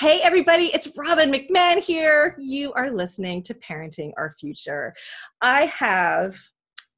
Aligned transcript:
Hey, 0.00 0.20
everybody, 0.22 0.70
it's 0.72 0.88
Robin 0.96 1.30
McMahon 1.30 1.78
here. 1.78 2.34
You 2.38 2.72
are 2.72 2.90
listening 2.90 3.42
to 3.42 3.52
Parenting 3.52 4.12
Our 4.16 4.34
Future. 4.40 4.94
I 5.42 5.66
have 5.66 6.38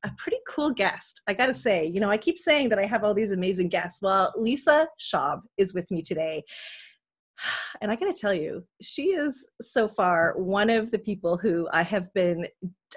a 0.04 0.10
pretty 0.16 0.36
cool 0.46 0.70
guest. 0.70 1.20
I 1.27 1.34
got 1.34 1.46
to 1.46 1.54
say, 1.54 1.84
you 1.84 1.98
know, 1.98 2.08
I 2.08 2.16
keep 2.16 2.38
saying 2.38 2.68
that 2.68 2.78
I 2.78 2.86
have 2.86 3.02
all 3.02 3.12
these 3.12 3.32
amazing 3.32 3.70
guests. 3.70 4.00
Well, 4.02 4.32
Lisa 4.36 4.86
Schab 4.98 5.41
is 5.58 5.74
with 5.74 5.91
me 5.91 6.00
today. 6.00 6.44
And 7.80 7.91
I 7.91 7.96
got 7.96 8.14
to 8.14 8.20
tell 8.20 8.32
you, 8.32 8.64
she 8.80 9.06
is 9.06 9.48
so 9.60 9.88
far 9.88 10.34
one 10.36 10.70
of 10.70 10.92
the 10.92 10.98
people 11.00 11.36
who 11.36 11.69
I 11.72 11.82
have 11.82 12.14
been 12.14 12.46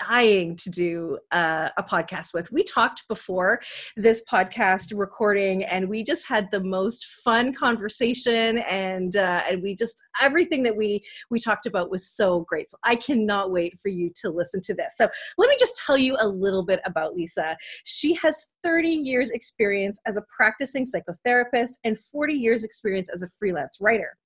dying 0.07 0.55
to 0.57 0.69
do 0.69 1.17
uh, 1.31 1.69
a 1.77 1.83
podcast 1.83 2.33
with. 2.33 2.51
We 2.51 2.63
talked 2.63 3.07
before 3.07 3.61
this 3.95 4.23
podcast 4.31 4.91
recording, 4.95 5.63
and 5.63 5.89
we 5.89 6.03
just 6.03 6.27
had 6.27 6.49
the 6.51 6.63
most 6.63 7.05
fun 7.23 7.53
conversation, 7.53 8.59
and 8.59 9.15
uh, 9.15 9.41
and 9.49 9.61
we 9.61 9.75
just 9.75 10.01
everything 10.21 10.63
that 10.63 10.75
we 10.75 11.03
we 11.29 11.39
talked 11.39 11.65
about 11.65 11.89
was 11.89 12.09
so 12.09 12.41
great. 12.41 12.69
So 12.69 12.77
I 12.83 12.95
cannot 12.95 13.51
wait 13.51 13.79
for 13.79 13.89
you 13.89 14.11
to 14.21 14.29
listen 14.29 14.61
to 14.61 14.73
this. 14.73 14.95
So 14.97 15.09
let 15.37 15.49
me 15.49 15.55
just 15.59 15.79
tell 15.85 15.97
you 15.97 16.17
a 16.19 16.27
little 16.27 16.63
bit 16.63 16.81
about 16.85 17.15
Lisa. 17.15 17.57
She 17.83 18.13
has 18.15 18.49
30 18.63 18.89
years 18.89 19.31
experience 19.31 19.99
as 20.05 20.17
a 20.17 20.23
practicing 20.35 20.85
psychotherapist 20.85 21.73
and 21.83 21.97
40 21.97 22.33
years 22.33 22.63
experience 22.63 23.09
as 23.09 23.21
a 23.21 23.27
freelance 23.27 23.77
writer. 23.79 24.17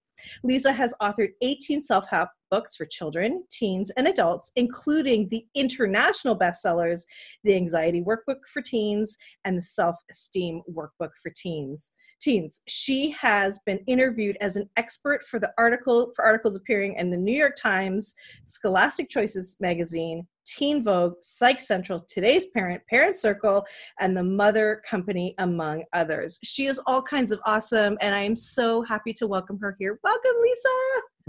Lisa 0.44 0.72
has 0.72 0.94
authored 1.02 1.32
18 1.42 1.82
self 1.82 2.08
help 2.10 2.30
books 2.52 2.76
for 2.76 2.86
children, 2.86 3.44
teens, 3.52 3.92
and 3.92 4.08
adults, 4.08 4.52
including 4.56 5.28
the 5.30 5.46
international 5.56 6.38
bestsellers, 6.38 7.06
The 7.44 7.56
Anxiety 7.56 8.02
Workbook 8.02 8.48
for 8.52 8.62
Teens 8.62 9.18
and 9.46 9.58
The 9.58 9.64
Self 9.64 9.98
Esteem 10.10 10.62
Workbook 10.72 11.12
for 11.22 11.32
Teens. 11.36 11.94
Teens. 12.22 12.62
She 12.68 13.12
has 13.12 13.60
been 13.66 13.80
interviewed 13.88 14.38
as 14.42 14.58
an 14.58 14.70
expert 14.76 15.24
for 15.24 15.40
the 15.40 15.54
article 15.58 16.12
for 16.16 16.26
articles 16.26 16.56
appearing 16.56 16.96
in 16.96 17.10
the 17.10 17.18
New 17.18 17.36
York 17.36 17.56
Times, 17.56 18.14
Scholastic 18.46 19.10
Choices 19.10 19.56
magazine, 19.62 20.28
Teen 20.58 20.84
Vogue, 20.84 21.16
Psych 21.22 21.62
Central, 21.62 22.00
Today's 22.00 22.48
Parent, 22.48 22.82
Parent 22.90 23.16
Circle, 23.16 23.64
and 24.00 24.16
the 24.16 24.24
Mother 24.24 24.82
Company, 24.90 25.36
among 25.38 25.84
others. 25.94 26.40
She 26.44 26.66
is 26.66 26.80
all 26.86 27.02
kinds 27.02 27.32
of 27.32 27.40
awesome, 27.46 27.98
and 28.02 28.16
I 28.16 28.22
am 28.22 28.36
so 28.36 28.82
happy 28.84 29.14
to 29.14 29.28
welcome 29.28 29.60
her 29.60 29.76
here. 29.78 30.00
Welcome, 30.04 30.32
Lisa. 30.42 30.70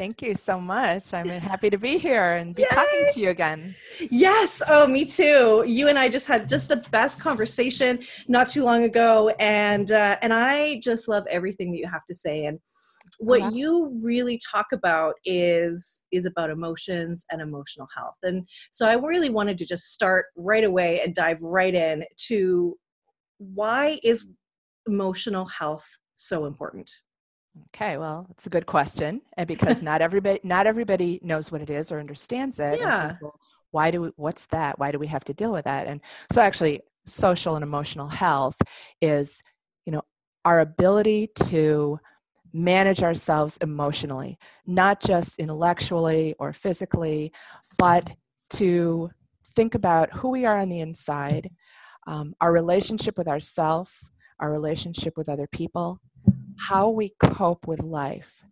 Thank 0.01 0.23
you 0.23 0.35
so 0.35 0.59
much. 0.59 1.13
I'm 1.13 1.29
happy 1.51 1.69
to 1.69 1.77
be 1.77 1.99
here 1.99 2.37
and 2.37 2.55
be 2.55 2.63
Yay. 2.63 2.69
talking 2.69 3.07
to 3.13 3.21
you 3.21 3.29
again. 3.31 3.75
Yes. 4.11 4.63
Oh, 4.67 4.87
me 4.87 5.05
too. 5.05 5.63
You 5.67 5.89
and 5.89 5.99
I 5.99 6.09
just 6.09 6.27
had 6.27 6.49
just 6.49 6.69
the 6.69 6.77
best 6.91 7.21
conversation 7.21 7.99
not 8.27 8.49
too 8.49 8.65
long 8.65 8.85
ago, 8.85 9.29
and 9.39 9.93
uh, 9.93 10.17
and 10.23 10.33
I 10.33 10.81
just 10.81 11.07
love 11.07 11.27
everything 11.29 11.71
that 11.73 11.79
you 11.79 11.87
have 11.87 12.07
to 12.07 12.15
say. 12.15 12.47
And 12.47 12.59
what 13.21 13.43
uh-huh. 13.43 13.51
you 13.53 14.01
really 14.03 14.41
talk 14.51 14.67
about 14.73 15.15
is 15.27 16.03
is 16.11 16.25
about 16.25 16.51
emotions 16.51 17.25
and 17.31 17.43
emotional 17.43 17.87
health. 17.95 18.17
And 18.23 18.49
so 18.73 18.89
I 18.89 18.95
really 18.95 19.29
wanted 19.29 19.59
to 19.59 19.67
just 19.67 19.93
start 19.93 20.27
right 20.37 20.65
away 20.65 21.03
and 21.05 21.15
dive 21.15 21.41
right 21.43 21.75
in 21.75 22.05
to 22.29 22.77
why 23.39 23.99
is 24.03 24.27
emotional 24.87 25.45
health 25.47 25.87
so 26.17 26.47
important? 26.47 26.91
Okay, 27.75 27.99
well, 27.99 28.27
it's 28.31 28.47
a 28.47 28.51
good 28.51 28.67
question, 28.67 29.23
and 29.37 29.47
because 29.47 29.83
not 29.83 30.01
everybody 30.01 30.41
not 30.43 30.67
everybody 30.67 31.21
knows 31.23 31.51
what 31.51 31.61
it 31.61 31.69
is 31.69 31.93
or 31.93 31.99
understands 32.01 32.59
it. 32.59 32.79
Yeah. 32.81 33.11
So, 33.11 33.17
well, 33.23 33.41
why 33.71 33.91
do 33.91 34.03
we, 34.03 34.11
what's 34.17 34.47
that? 34.47 34.79
Why 34.79 34.93
do 34.93 34.99
we 34.99 35.09
have 35.09 35.25
to 35.25 35.35
deal 35.35 35.53
with 35.53 35.65
that? 35.65 35.87
And 35.87 36.01
so, 36.33 36.41
actually, 36.41 36.81
social 37.07 37.55
and 37.57 37.63
emotional 37.63 38.09
health 38.09 38.57
is, 39.01 39.43
you 39.85 39.93
know, 39.93 40.03
our 40.45 40.61
ability 40.61 41.29
to 41.49 41.99
manage 42.53 43.03
ourselves 43.03 43.57
emotionally, 43.59 44.39
not 44.67 45.01
just 45.01 45.39
intellectually 45.39 46.35
or 46.39 46.53
physically, 46.53 47.33
but 47.79 48.15
to 48.51 49.11
think 49.47 49.75
about 49.75 50.13
who 50.13 50.31
we 50.31 50.45
are 50.45 50.59
on 50.59 50.69
the 50.69 50.81
inside, 50.81 51.51
um, 52.07 52.35
our 52.41 52.53
relationship 52.53 53.17
with 53.17 53.29
ourself, 53.29 54.11
our 54.39 54.51
relationship 54.51 55.15
with 55.17 55.29
other 55.29 55.47
people, 55.47 56.01
how 56.59 56.89
we 56.89 57.13
cope 57.23 57.67
with 57.67 57.83
life, 57.83 58.45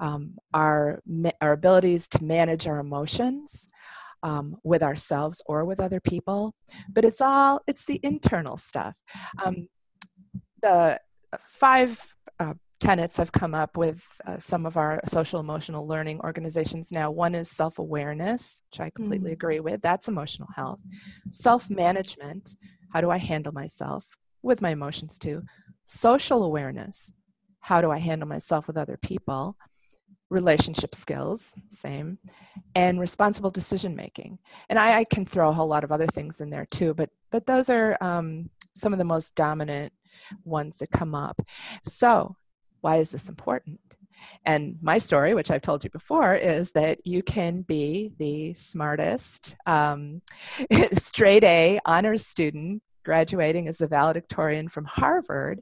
um, 0.00 0.34
our, 0.54 1.00
our 1.40 1.52
abilities 1.52 2.08
to 2.08 2.22
manage 2.22 2.66
our 2.66 2.78
emotions. 2.78 3.68
Um, 4.20 4.56
with 4.64 4.82
ourselves 4.82 5.40
or 5.46 5.64
with 5.64 5.78
other 5.78 6.00
people 6.00 6.52
but 6.92 7.04
it's 7.04 7.20
all 7.20 7.60
it's 7.68 7.84
the 7.84 8.00
internal 8.02 8.56
stuff 8.56 8.96
um, 9.44 9.68
the 10.60 10.98
five 11.38 12.16
tenets 12.80 13.18
I've 13.18 13.32
come 13.32 13.54
up 13.54 13.76
with 13.76 14.04
uh, 14.26 14.38
some 14.38 14.66
of 14.66 14.76
our 14.76 15.00
social 15.06 15.40
emotional 15.40 15.86
learning 15.86 16.20
organizations 16.20 16.92
now. 16.92 17.10
One 17.10 17.34
is 17.34 17.50
self 17.50 17.78
awareness, 17.78 18.62
which 18.70 18.80
I 18.80 18.90
completely 18.90 19.30
mm. 19.30 19.34
agree 19.34 19.60
with. 19.60 19.82
That's 19.82 20.08
emotional 20.08 20.48
health. 20.54 20.80
Self 21.30 21.70
management. 21.70 22.56
How 22.92 23.00
do 23.00 23.10
I 23.10 23.18
handle 23.18 23.52
myself 23.52 24.16
with 24.42 24.62
my 24.62 24.70
emotions 24.70 25.18
too? 25.18 25.42
Social 25.84 26.42
awareness 26.42 27.12
how 27.60 27.82
do 27.82 27.90
I 27.90 27.98
handle 27.98 28.26
myself 28.26 28.66
with 28.66 28.78
other 28.78 28.96
people, 28.96 29.56
relationship 30.30 30.94
skills, 30.94 31.54
same, 31.68 32.18
and 32.74 32.98
responsible 32.98 33.50
decision 33.50 33.94
making. 33.94 34.38
And 34.70 34.78
I, 34.78 35.00
I, 35.00 35.04
can 35.04 35.26
throw 35.26 35.50
a 35.50 35.52
whole 35.52 35.68
lot 35.68 35.84
of 35.84 35.92
other 35.92 36.06
things 36.06 36.40
in 36.40 36.48
there 36.48 36.66
too, 36.70 36.94
but 36.94 37.10
but 37.30 37.46
those 37.46 37.68
are 37.68 37.98
um, 38.00 38.48
some 38.74 38.92
of 38.94 38.98
the 38.98 39.04
most 39.04 39.34
dominant 39.34 39.92
ones 40.44 40.78
that 40.78 40.90
come 40.90 41.14
up. 41.14 41.40
So, 41.82 42.36
why 42.80 42.96
is 42.96 43.10
this 43.10 43.28
important? 43.28 43.80
And 44.44 44.78
my 44.82 44.98
story, 44.98 45.34
which 45.34 45.50
I've 45.50 45.62
told 45.62 45.84
you 45.84 45.90
before, 45.90 46.34
is 46.34 46.72
that 46.72 46.98
you 47.04 47.22
can 47.22 47.62
be 47.62 48.12
the 48.18 48.52
smartest, 48.54 49.56
um, 49.66 50.22
straight 50.92 51.44
A 51.44 51.78
honors 51.86 52.26
student 52.26 52.82
graduating 53.04 53.68
as 53.68 53.80
a 53.80 53.86
valedictorian 53.86 54.68
from 54.68 54.84
Harvard 54.84 55.60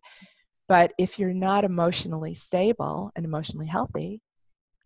but 0.69 0.93
if 0.99 1.19
you're 1.19 1.34
not 1.34 1.65
emotionally 1.65 2.34
stable 2.34 3.10
and 3.15 3.25
emotionally 3.25 3.66
healthy, 3.66 4.22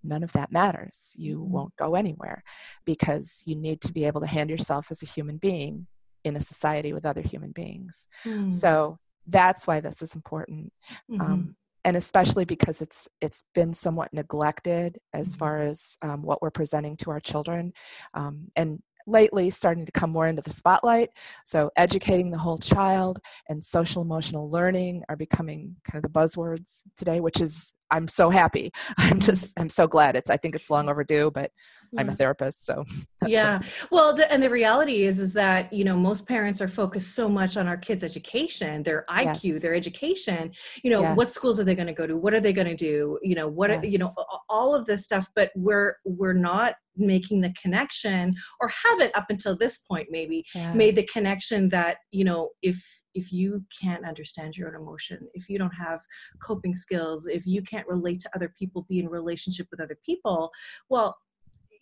none 0.03 0.23
of 0.23 0.33
that 0.33 0.53
matters. 0.53 1.15
You 1.19 1.41
mm-hmm. 1.41 1.53
won't 1.53 1.77
go 1.77 1.95
anywhere 1.95 2.43
because 2.85 3.43
you 3.47 3.57
need 3.57 3.81
to 3.83 3.93
be 3.93 4.05
able 4.05 4.21
to 4.21 4.27
hand 4.27 4.51
yourself 4.51 4.91
as 4.91 5.03
a 5.03 5.07
human 5.07 5.39
being 5.39 5.87
in 6.25 6.37
a 6.37 6.41
society 6.41 6.93
with 6.93 7.07
other 7.07 7.23
human 7.23 7.53
beings. 7.53 8.07
Mm. 8.25 8.53
So 8.53 8.99
that's 9.27 9.67
why 9.67 9.81
this 9.81 10.03
is 10.03 10.15
important. 10.15 10.73
Mm-hmm. 11.11 11.21
Um, 11.21 11.57
and 11.85 11.97
especially 11.97 12.45
because 12.45 12.83
it's 12.83 13.09
it's 13.21 13.45
been 13.55 13.73
somewhat 13.73 14.13
neglected 14.13 14.99
as 15.13 15.31
mm-hmm. 15.31 15.39
far 15.39 15.63
as 15.63 15.97
um, 16.03 16.23
what 16.23 16.43
we're 16.43 16.51
presenting 16.51 16.97
to 16.99 17.11
our 17.11 17.21
children 17.21 17.73
um, 18.15 18.49
and 18.57 18.83
lately 19.07 19.51
starting 19.51 19.87
to 19.87 19.93
come 19.93 20.11
more 20.11 20.27
into 20.27 20.43
the 20.43 20.51
spotlight. 20.51 21.11
So, 21.45 21.71
educating 21.77 22.31
the 22.31 22.39
whole 22.39 22.59
child 22.59 23.19
and 23.49 23.63
social 23.63 24.03
emotional 24.03 24.51
learning 24.51 25.05
are 25.09 25.17
becoming 25.17 25.77
kind 25.85 26.05
of 26.05 26.11
the 26.11 26.19
buzzwords 26.19 26.83
today, 26.97 27.21
which 27.21 27.41
is 27.41 27.75
I'm 27.91 28.09
so 28.09 28.31
happy. 28.31 28.71
I'm 28.99 29.21
just 29.21 29.59
I'm 29.59 29.71
so 29.71 29.87
glad. 29.87 30.17
It's 30.17 30.31
I 30.31 30.37
think 30.37 30.55
it's 30.55 30.71
long 30.71 30.89
overdue, 30.89 31.31
but 31.31 31.53
yeah. 31.93 32.01
I'm 32.01 32.09
a 32.09 32.13
therapist, 32.13 32.65
so 32.65 32.85
yeah. 33.27 33.61
Well, 33.91 34.15
the, 34.15 34.31
and 34.33 34.43
the 34.43 34.51
reality 34.51 35.03
is 35.05 35.19
is 35.19 35.33
that 35.33 35.73
you 35.73 35.85
know 35.85 35.97
most 35.97 36.27
parents 36.27 36.61
are 36.61 36.69
focused 36.69 37.15
so 37.15 37.29
much 37.29 37.57
on 37.57 37.67
our 37.67 37.77
kids' 37.77 38.05
education, 38.05 38.83
their 38.83 39.05
IQ, 39.11 39.45
yes. 39.45 39.63
their 39.63 39.75
education. 39.75 40.53
You 40.85 40.91
know, 40.91 41.03
yes. 41.03 41.17
what 41.17 41.29
schools 41.29 41.59
are 41.59 41.65
they 41.65 41.75
going 41.75 41.89
to 41.89 41.93
go 41.93 42.07
to? 42.07 42.17
What 42.17 42.35
are 42.35 42.41
they 42.41 42.53
going 42.53 42.69
to 42.69 42.77
do? 42.77 43.19
You 43.23 43.35
know, 43.35 43.49
what 43.49 43.71
yes. 43.71 43.85
you 43.85 43.99
know, 43.99 44.13
all 44.49 44.75
of 44.75 44.87
this 44.87 45.05
stuff. 45.05 45.29
But 45.35 45.51
we're 45.57 45.97
we're 46.05 46.33
not 46.33 46.75
making 46.97 47.41
the 47.41 47.53
connection, 47.61 48.35
or 48.61 48.69
haven't 48.69 49.17
up 49.17 49.27
until 49.31 49.57
this 49.57 49.79
point 49.79 50.09
maybe 50.11 50.45
yeah. 50.55 50.73
made 50.75 50.97
the 50.97 51.07
connection 51.07 51.69
that 51.71 51.99
you 52.13 52.25
know 52.25 52.51
if 52.63 53.00
if 53.15 53.33
you 53.33 53.65
can't 53.81 54.07
understand 54.07 54.57
your 54.57 54.69
own 54.69 54.81
emotion, 54.81 55.29
if 55.35 55.49
you 55.49 55.59
don't 55.59 55.75
have 55.75 56.01
coping 56.43 56.75
skills, 56.75 57.27
if 57.27 57.47
you 57.47 57.63
can't 57.63 57.89
relate 57.89 58.21
to 58.21 58.31
other 58.35 58.53
people, 58.59 58.87
be 58.89 59.01
in 59.01 59.09
relationship 59.09 59.67
with 59.71 59.81
other 59.81 59.99
people, 60.05 60.51
well, 60.89 61.17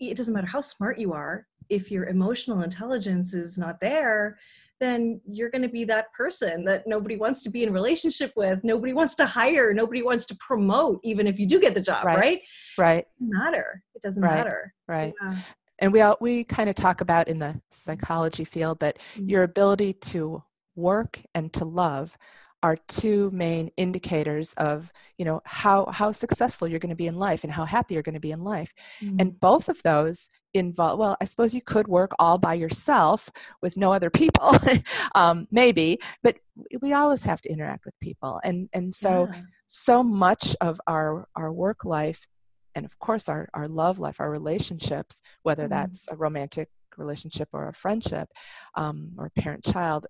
it 0.00 0.16
doesn't 0.16 0.34
matter 0.34 0.46
how 0.46 0.60
smart 0.60 0.98
you 0.98 1.12
are. 1.12 1.46
If 1.68 1.90
your 1.90 2.06
emotional 2.06 2.62
intelligence 2.62 3.34
is 3.34 3.58
not 3.58 3.80
there, 3.80 4.38
then 4.80 5.20
you're 5.26 5.50
going 5.50 5.62
to 5.62 5.68
be 5.68 5.84
that 5.84 6.12
person 6.12 6.64
that 6.64 6.86
nobody 6.86 7.16
wants 7.16 7.42
to 7.42 7.50
be 7.50 7.64
in 7.64 7.72
relationship 7.72 8.32
with 8.36 8.62
nobody 8.62 8.92
wants 8.92 9.14
to 9.16 9.26
hire 9.26 9.72
nobody 9.74 10.02
wants 10.02 10.24
to 10.26 10.36
promote 10.36 11.00
even 11.02 11.26
if 11.26 11.38
you 11.38 11.46
do 11.46 11.60
get 11.60 11.74
the 11.74 11.80
job 11.80 12.04
right 12.04 12.16
right, 12.16 12.42
right. 12.78 12.98
it 12.98 13.06
doesn't 13.18 13.38
matter 13.38 13.82
it 13.94 14.02
doesn't 14.02 14.22
right. 14.22 14.34
matter 14.34 14.74
right 14.86 15.14
yeah. 15.20 15.34
and 15.80 15.92
we 15.92 16.00
all, 16.00 16.16
we 16.20 16.44
kind 16.44 16.68
of 16.70 16.76
talk 16.76 17.00
about 17.00 17.26
in 17.28 17.40
the 17.40 17.60
psychology 17.70 18.44
field 18.44 18.78
that 18.80 18.98
Mm-hmm. 18.98 19.28
your 19.30 19.42
ability 19.42 19.94
to 19.94 20.42
work 20.78 21.20
and 21.34 21.52
to 21.52 21.64
love 21.64 22.16
are 22.60 22.76
two 22.88 23.30
main 23.30 23.70
indicators 23.76 24.52
of 24.54 24.90
you 25.18 25.24
know 25.24 25.40
how 25.44 25.86
how 25.98 26.10
successful 26.10 26.66
you're 26.66 26.80
going 26.80 26.90
to 26.98 27.04
be 27.04 27.06
in 27.06 27.14
life 27.28 27.44
and 27.44 27.52
how 27.52 27.64
happy 27.64 27.94
you're 27.94 28.02
going 28.10 28.14
to 28.22 28.28
be 28.30 28.32
in 28.32 28.42
life 28.42 28.72
Mm-hmm. 29.02 29.16
and 29.20 29.38
both 29.40 29.68
of 29.68 29.78
those 29.82 30.28
involve 30.54 30.98
well 30.98 31.16
i 31.20 31.24
suppose 31.24 31.54
you 31.54 31.62
could 31.62 31.86
work 31.86 32.12
all 32.18 32.36
by 32.38 32.54
yourself 32.54 33.30
with 33.62 33.76
no 33.76 33.92
other 33.92 34.10
people 34.10 34.50
um, 35.14 35.46
maybe 35.52 35.98
but 36.24 36.34
we 36.82 36.92
always 36.92 37.22
have 37.24 37.40
to 37.42 37.48
interact 37.54 37.84
with 37.84 37.94
people 38.00 38.40
and 38.42 38.68
and 38.72 38.92
so 38.92 39.28
Yeah. 39.30 39.40
so 39.68 40.02
much 40.02 40.56
of 40.60 40.80
our 40.88 41.28
our 41.36 41.52
work 41.52 41.84
life 41.84 42.26
and 42.74 42.84
of 42.84 42.98
course 42.98 43.28
our 43.28 43.48
our 43.54 43.68
love 43.68 43.96
life 44.00 44.18
our 44.20 44.30
relationships 44.40 45.14
whether 45.46 45.66
Mhm. 45.66 45.70
that's 45.74 46.08
a 46.10 46.16
romantic 46.16 46.68
relationship 46.96 47.48
or 47.52 47.68
a 47.68 47.72
friendship 47.84 48.28
um, 48.74 49.12
or 49.18 49.30
parent 49.30 49.64
child 49.64 50.02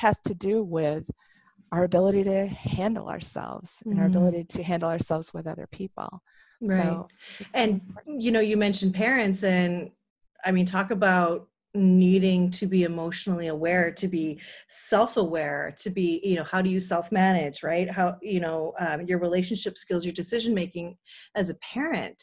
has 0.00 0.18
to 0.20 0.34
do 0.34 0.62
with 0.62 1.04
our 1.72 1.84
ability 1.84 2.24
to 2.24 2.46
handle 2.46 3.08
ourselves 3.08 3.82
and 3.86 3.98
our 4.00 4.06
Mhm. 4.06 4.14
ability 4.14 4.44
to 4.44 4.62
handle 4.62 4.88
ourselves 4.88 5.32
with 5.34 5.46
other 5.46 5.66
people 5.80 6.22
right 6.62 6.76
so 6.76 7.08
so 7.28 7.46
and 7.60 7.74
important. 7.74 8.22
you 8.22 8.30
know 8.32 8.40
you 8.40 8.56
mentioned 8.56 8.92
parents 8.94 9.44
and 9.44 9.90
i 10.44 10.50
mean 10.50 10.66
talk 10.66 10.90
about 10.90 11.48
needing 11.74 12.50
to 12.50 12.66
be 12.66 12.82
emotionally 12.82 13.46
aware 13.46 13.90
to 13.92 14.08
be 14.08 14.26
self-aware 14.68 15.72
to 15.78 15.88
be 15.90 16.20
you 16.24 16.34
know 16.36 16.44
how 16.52 16.60
do 16.60 16.68
you 16.68 16.80
self-manage 16.80 17.62
right 17.62 17.88
how 17.98 18.16
you 18.20 18.40
know 18.40 18.74
um, 18.84 18.98
your 19.06 19.18
relationship 19.20 19.78
skills 19.78 20.04
your 20.04 20.12
decision 20.22 20.52
making 20.54 20.96
as 21.36 21.48
a 21.50 21.54
parent 21.56 22.20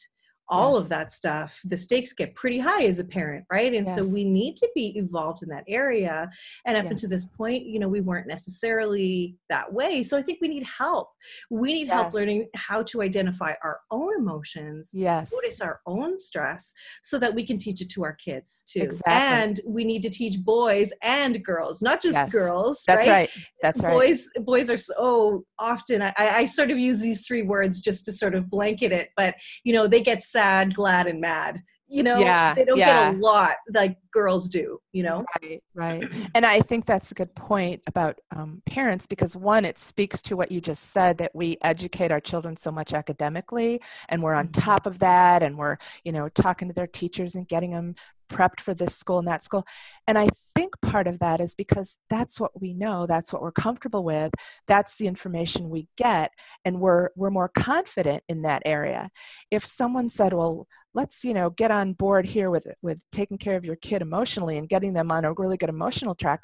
all 0.49 0.77
of 0.77 0.89
that 0.89 1.11
stuff 1.11 1.59
the 1.65 1.77
stakes 1.77 2.13
get 2.13 2.33
pretty 2.35 2.59
high 2.59 2.83
as 2.83 2.99
a 2.99 3.03
parent 3.03 3.45
right 3.51 3.73
and 3.73 3.87
so 3.87 4.01
we 4.13 4.23
need 4.23 4.55
to 4.55 4.69
be 4.75 4.97
evolved 4.97 5.43
in 5.43 5.49
that 5.49 5.63
area 5.67 6.29
and 6.65 6.77
up 6.77 6.85
until 6.85 7.09
this 7.09 7.25
point 7.25 7.65
you 7.65 7.79
know 7.79 7.87
we 7.87 8.01
weren't 8.01 8.27
necessarily 8.27 9.35
that 9.49 9.71
way 9.71 10.03
so 10.03 10.17
i 10.17 10.21
think 10.21 10.39
we 10.41 10.47
need 10.47 10.65
help 10.65 11.09
we 11.49 11.73
need 11.73 11.87
help 11.87 12.13
learning 12.13 12.47
how 12.55 12.81
to 12.81 13.01
identify 13.01 13.53
our 13.63 13.79
own 13.91 14.13
emotions 14.17 14.91
yes 14.93 15.33
notice 15.33 15.61
our 15.61 15.81
own 15.85 16.17
stress 16.17 16.73
so 17.03 17.19
that 17.19 17.33
we 17.33 17.43
can 17.45 17.57
teach 17.57 17.81
it 17.81 17.89
to 17.89 18.03
our 18.03 18.13
kids 18.13 18.63
too. 18.67 18.81
Exactly. 18.81 19.13
And 19.13 19.59
we 19.65 19.83
need 19.83 20.01
to 20.03 20.09
teach 20.09 20.39
boys 20.43 20.91
and 21.01 21.43
girls, 21.43 21.81
not 21.81 22.01
just 22.01 22.15
Yes. 22.15 22.31
girls. 22.31 22.83
that's 22.87 23.07
right, 23.07 23.29
that's 23.61 23.81
right 23.83 23.91
Boys, 23.93 24.29
boys 24.39 24.69
are 24.69 24.77
so 24.77 25.45
often. 25.59 26.01
I, 26.01 26.13
I 26.17 26.45
sort 26.45 26.71
of 26.71 26.77
use 26.77 26.99
these 26.99 27.25
three 27.25 27.43
words 27.43 27.81
just 27.81 28.05
to 28.05 28.13
sort 28.13 28.35
of 28.35 28.49
blanket 28.49 28.91
it, 28.91 29.09
but 29.15 29.35
you 29.63 29.73
know 29.73 29.87
they 29.87 30.01
get 30.01 30.23
sad, 30.37 30.75
glad, 30.75 31.07
and 31.07 31.19
mad. 31.19 31.61
You 31.87 32.03
know, 32.03 32.17
Yeah, 32.17 32.53
they 32.53 32.65
don't 32.65 32.77
yeah. 32.77 33.11
get 33.11 33.15
a 33.15 33.17
lot 33.17 33.55
like 33.73 33.97
girls 34.19 34.49
do. 34.49 34.65
You 34.97 35.03
know, 35.03 35.17
Right, 35.41 35.61
right. 35.75 36.03
And 36.35 36.45
I 36.45 36.59
think 36.69 36.85
that's 36.85 37.11
a 37.11 37.15
good 37.15 37.33
point 37.35 37.81
about 37.87 38.19
um, 38.35 38.61
parents 38.65 39.05
because, 39.05 39.35
one, 39.35 39.63
it 39.65 39.77
speaks 39.77 40.21
to 40.23 40.35
what 40.35 40.51
you 40.51 40.59
just 40.61 40.83
said 40.91 41.17
that 41.19 41.33
we 41.35 41.57
educate 41.61 42.11
our 42.11 42.19
children 42.19 42.57
so 42.57 42.71
much 42.71 42.93
academically 42.93 43.81
and 44.09 44.23
we're 44.23 44.33
on 44.41 44.47
Mhm. 44.47 44.63
top 44.65 44.85
of 44.85 44.99
that 44.99 45.43
and 45.43 45.57
we're, 45.57 45.77
you 46.03 46.11
know, 46.11 46.29
talking 46.29 46.67
to 46.67 46.73
their 46.73 46.87
teachers 47.01 47.35
and 47.35 47.47
getting 47.47 47.71
them 47.71 47.95
prepped 48.29 48.59
for 48.59 48.73
this 48.73 48.95
school 48.95 49.19
and 49.19 49.27
that 49.27 49.43
school. 49.43 49.65
And 50.07 50.17
I 50.17 50.27
think 50.55 50.71
part 50.81 51.07
of 51.07 51.19
that 51.19 51.39
is 51.39 51.55
because 51.55 51.97
that's 52.09 52.39
what 52.41 52.59
we 52.59 52.73
know, 52.73 53.05
that's 53.07 53.31
what 53.31 53.41
we're 53.41 53.53
comfortable 53.67 54.03
with, 54.03 54.31
that's 54.67 54.97
the 54.97 55.07
information 55.07 55.69
we 55.69 55.87
get, 55.97 56.31
and 56.65 56.81
we're, 56.81 57.09
we're 57.15 57.29
more 57.39 57.49
confident 57.49 58.23
in 58.27 58.41
that 58.41 58.61
area. 58.65 59.09
If 59.49 59.63
someone 59.63 60.09
said, 60.09 60.33
well, 60.33 60.67
let's 60.93 61.23
you 61.23 61.33
know 61.33 61.49
get 61.51 61.69
on 61.69 61.93
board 61.93 62.25
here 62.25 62.49
with 62.49 62.65
with 62.81 63.03
taking 63.11 63.37
care 63.37 63.55
of 63.55 63.63
your 63.63 63.75
kid 63.75 64.01
emotionally 64.07 64.55
and 64.57 64.67
getting 64.73 64.93
them 64.93 65.11
on 65.15 65.21
a 65.25 65.33
really 65.41 65.57
good 65.61 65.69
emotional 65.77 66.15
track 66.23 66.41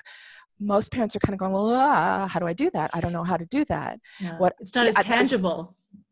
most 0.59 0.91
parents 0.95 1.13
are 1.15 1.19
kind 1.25 1.33
of 1.35 1.39
going 1.39 1.51
well 1.51 1.69
ah, 1.73 2.27
how 2.33 2.39
do 2.39 2.47
i 2.47 2.53
do 2.63 2.69
that? 2.77 2.89
I 2.93 2.99
don't 3.01 3.11
know 3.17 3.23
how 3.31 3.37
to 3.43 3.45
do 3.57 3.61
that. 3.73 3.99
Yeah. 4.19 4.37
What- 4.41 4.55
it's 4.61 4.73
not 4.75 4.85
as 4.85 4.95
tangible. 4.95 5.59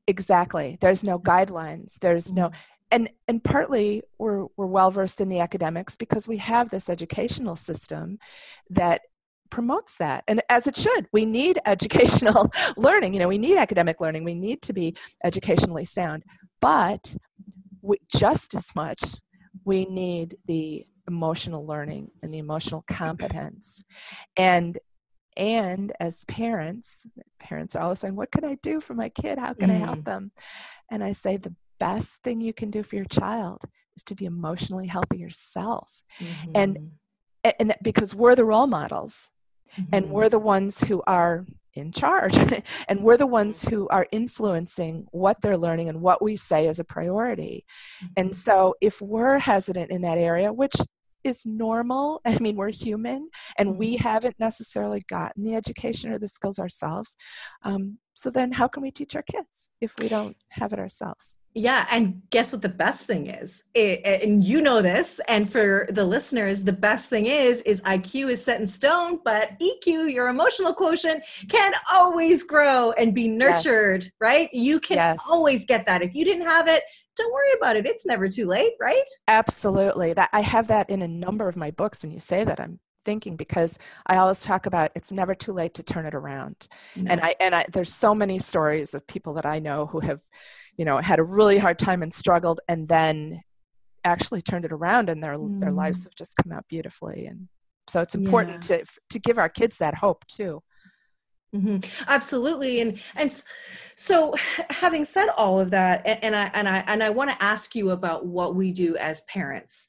exactly. 0.08 0.78
There's 0.82 1.04
no 1.12 1.16
guidelines. 1.20 1.90
There's 2.00 2.28
no 2.34 2.46
Mhm. 2.50 2.54
and 2.96 3.04
and 3.30 3.38
partly 3.44 3.88
we're 4.22 4.48
we're 4.58 4.66
well 4.78 4.92
versed 4.92 5.22
in 5.22 5.30
the 5.30 5.40
academics 5.48 5.96
because 6.04 6.28
we 6.28 6.38
have 6.38 6.66
this 6.70 6.90
educational 6.96 7.56
system 7.56 8.18
that 8.80 9.00
promotes 9.56 9.94
that. 9.98 10.24
And 10.28 10.42
as 10.50 10.64
it 10.72 10.76
should 10.84 11.04
we 11.14 11.24
need 11.40 11.56
educational 11.76 12.44
learning. 12.88 13.14
You 13.14 13.20
know 13.22 13.28
we 13.36 13.38
need 13.48 13.58
academic 13.58 13.98
learning. 14.02 14.24
We 14.24 14.36
need 14.48 14.60
to 14.64 14.74
be 14.74 14.88
educationally 15.24 15.86
sound. 15.86 16.24
But 16.60 17.04
we, 17.82 17.98
just 18.24 18.50
as 18.56 18.68
much 18.76 19.02
we 19.64 19.86
need 19.86 20.38
the 20.52 20.86
emotional 21.16 21.66
learning 21.66 22.06
and 22.22 22.34
the 22.34 22.38
emotional 22.48 22.84
competence. 22.88 23.84
And 24.38 24.72
and 25.38 25.94
as 26.00 26.26
parents 26.26 27.08
parents 27.40 27.74
are 27.76 27.84
always 27.84 28.00
saying 28.00 28.18
what 28.18 28.32
can 28.36 28.44
i 28.44 28.56
do 28.70 28.82
for 28.82 28.94
my 28.94 29.10
kid? 29.22 29.36
How 29.46 29.54
can 29.54 29.70
i 29.72 29.80
help 29.88 30.00
Mm. 30.00 30.06
them? 30.12 30.24
And 30.92 31.00
i 31.10 31.12
say 31.24 31.34
the 31.38 31.56
best 31.80 32.22
thing 32.24 32.38
you 32.42 32.54
can 32.62 32.70
do 32.78 32.82
for 32.84 32.96
your 33.00 33.06
child 33.22 33.60
is 33.98 34.04
to 34.10 34.16
be 34.16 34.26
emotionally 34.26 34.88
healthy 34.96 35.18
yourself. 35.26 36.04
And- 36.60 36.78
Mhm. 36.78 36.92
A- 37.44 37.58
and 37.60 37.70
that, 37.72 37.82
because 37.82 38.14
we're 38.14 38.36
the 38.36 38.46
role 38.54 38.68
models 38.68 39.14
and 39.94 40.04
Mhm. 40.06 40.10
we're 40.16 40.30
the 40.36 40.46
ones 40.56 40.74
who 40.88 41.02
are 41.18 41.36
in 41.74 41.92
charge 42.02 42.36
and 42.90 42.98
we're 43.06 43.18
the 43.24 43.34
ones 43.42 43.56
who 43.70 43.88
are 43.98 44.06
influencing 44.12 45.08
what 45.24 45.36
they're 45.42 45.58
learning 45.66 45.88
and 45.90 46.02
what 46.08 46.22
we 46.28 46.36
say 46.36 46.62
is 46.72 46.78
a 46.78 46.84
priority. 46.96 47.56
And 48.20 48.36
so 48.36 48.76
if 48.90 48.96
we're 49.02 49.40
hesitant 49.40 49.90
in 49.96 50.02
that 50.08 50.20
area 50.32 50.50
which 50.62 50.76
is 51.24 51.46
normal 51.46 52.22
i 52.26 52.38
mean 52.40 52.56
we're 52.56 52.72
human 52.72 53.30
and 53.58 53.78
we 53.78 53.98
haven't 53.98 54.40
necessarily 54.40 55.04
gotten 55.08 55.44
the 55.44 55.56
education 55.56 56.12
or 56.12 56.20
the 56.20 56.28
skills 56.28 56.60
ourselves 56.60 57.16
um, 57.64 57.98
so 58.14 58.30
then 58.30 58.52
how 58.54 58.68
can 58.68 58.84
we 58.84 58.92
teach 58.92 59.16
our 59.16 59.24
kids 59.24 59.70
if 59.80 59.98
we 59.98 60.08
don't 60.08 60.36
have 60.50 60.74
it 60.74 60.80
ourselves 60.80 61.38
Yeah, 61.54 61.86
and 61.92 62.22
guess 62.30 62.54
what 62.54 62.62
the 62.62 62.70
best 62.70 63.06
thing 63.06 63.28
is? 63.28 63.64
It, 63.74 64.02
and 64.06 64.42
you 64.44 64.62
know 64.62 64.82
this, 64.82 65.20
and 65.28 65.52
for 65.52 65.88
the 65.92 66.06
listeners, 66.06 66.64
the 66.64 66.72
best 66.74 67.10
thing 67.10 67.26
is 67.26 67.62
is 67.62 67.82
IQ 67.82 68.32
is 68.32 68.44
set 68.44 68.62
in 68.62 68.68
stone, 68.68 69.20
but 69.26 69.60
EQ, 69.60 70.12
your 70.14 70.30
emotional 70.30 70.74
quotient, 70.74 71.24
can 71.50 71.74
always 71.92 72.44
grow 72.44 72.92
and 72.94 73.14
be 73.14 73.28
nurtured, 73.28 74.06
right? 74.22 74.50
You 74.54 74.80
can 74.80 74.98
Yes. 74.98 75.24
always 75.30 75.66
get 75.66 75.86
that. 75.88 76.02
If 76.02 76.16
you 76.16 76.24
didn't 76.24 76.48
have 76.48 76.68
it, 76.68 76.84
don't 77.16 77.34
worry 77.34 77.52
about 77.58 77.76
it. 77.76 77.86
It's 77.86 78.06
never 78.06 78.30
too 78.30 78.46
late, 78.46 78.74
right? 78.80 79.04
Absolutely. 79.28 80.14
That 80.14 80.30
I 80.34 80.42
have 80.42 80.68
that 80.68 80.90
in 80.90 81.02
a 81.02 81.08
number 81.08 81.48
of 81.48 81.56
my 81.56 81.72
books 81.72 82.04
when 82.04 82.12
you 82.12 82.20
say 82.20 82.44
that 82.44 82.60
I'm 82.60 82.80
thinking 83.04 83.36
because 83.36 83.78
I 84.06 84.18
always 84.18 84.44
talk 84.44 84.66
about 84.66 84.92
it's 84.96 85.12
never 85.12 85.34
too 85.36 85.54
late 85.54 85.74
to 85.76 85.84
turn 85.84 86.06
it 86.06 86.16
around. 86.16 86.68
And 86.96 87.20
I 87.22 87.36
and 87.40 87.56
I 87.56 87.66
there's 87.72 87.94
so 87.94 88.14
many 88.16 88.40
stories 88.40 88.94
of 88.94 89.08
people 89.08 89.34
that 89.36 89.46
I 89.46 89.60
know 89.60 89.88
who 89.88 90.00
have, 90.02 90.22
you 90.78 90.86
know, 90.86 90.98
had 91.00 91.20
a 91.20 91.24
really 91.24 91.58
hard 91.58 91.80
time 91.80 92.04
and 92.04 92.14
struggled 92.14 92.62
and 92.68 92.88
then 92.88 93.42
actually 94.04 94.42
turned 94.42 94.66
it 94.66 94.72
around 94.72 95.10
and 95.10 95.24
their 95.24 95.38
their 95.38 95.72
Mm. 95.72 95.76
lives 95.76 96.04
have 96.06 96.16
just 96.16 96.36
come 96.38 96.52
out 96.52 96.68
beautifully 96.68 97.28
and 97.28 97.50
so 97.88 98.02
it's 98.02 98.16
important 98.16 98.62
to 98.64 98.86
to 99.10 99.20
give 99.20 99.38
our 99.38 99.50
kids 99.50 99.80
that 99.80 99.96
hope 99.96 100.26
too. 100.28 100.64
Hmm 101.54 101.78
Absolutely, 102.08 102.80
and 102.80 102.98
and 103.16 103.44
so 103.98 104.34
having 104.70 105.04
said 105.04 105.28
all 105.36 105.60
of 105.60 105.70
that, 105.72 106.02
a- 106.06 106.24
and 106.24 106.34
I 106.36 106.46
and 106.54 106.68
I 106.68 106.78
and 106.88 107.04
I 107.04 107.10
want 107.10 107.30
to 107.30 107.44
ask 107.44 107.76
you 107.76 107.92
about 107.92 108.26
what 108.26 108.56
we 108.56 108.72
do 108.72 108.96
as 108.98 109.22
parents, 109.22 109.88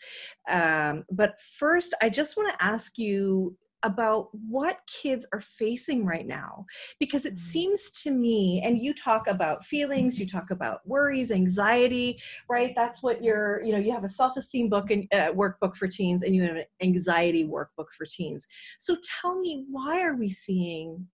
um, 0.51 1.05
but 1.11 1.39
first, 1.41 1.95
I 2.03 2.09
just 2.09 2.37
want 2.37 2.53
to 2.53 2.65
ask 2.65 2.99
you 2.99 3.57
about 3.85 4.29
what 4.49 4.79
kids 4.87 5.27
are 5.33 5.41
facing 5.41 6.05
right 6.05 6.27
now 6.27 6.65
because 7.01 7.27
it 7.27 7.35
Mm. 7.35 7.39
seems 7.39 7.91
to 8.03 8.13
me 8.13 8.63
and 8.65 8.81
you 8.81 8.95
talk 8.95 9.27
about 9.27 9.65
feelings 9.65 10.21
you 10.21 10.27
talk 10.27 10.53
about 10.53 10.87
worries 10.87 11.33
anxiety 11.33 12.17
right? 12.49 12.73
That's 12.77 13.03
what 13.03 13.25
you're 13.25 13.61
you 13.65 13.73
know 13.73 13.79
you 13.79 13.91
have 13.93 14.05
a 14.05 14.09
self-esteem 14.09 14.69
book 14.69 14.91
and 14.93 15.07
uh, 15.13 15.33
workbook 15.33 15.75
for 15.77 15.89
teens 15.89 16.23
and 16.23 16.35
you 16.35 16.43
have 16.45 16.57
an 16.57 16.65
anxiety 16.81 17.45
workbook 17.45 17.87
for 17.97 18.07
teens. 18.07 18.47
So 18.79 18.97
tell 19.21 19.39
me 19.41 19.65
why 19.71 20.01
are 20.03 20.15
we 20.15 20.31
seeing 20.31 21.09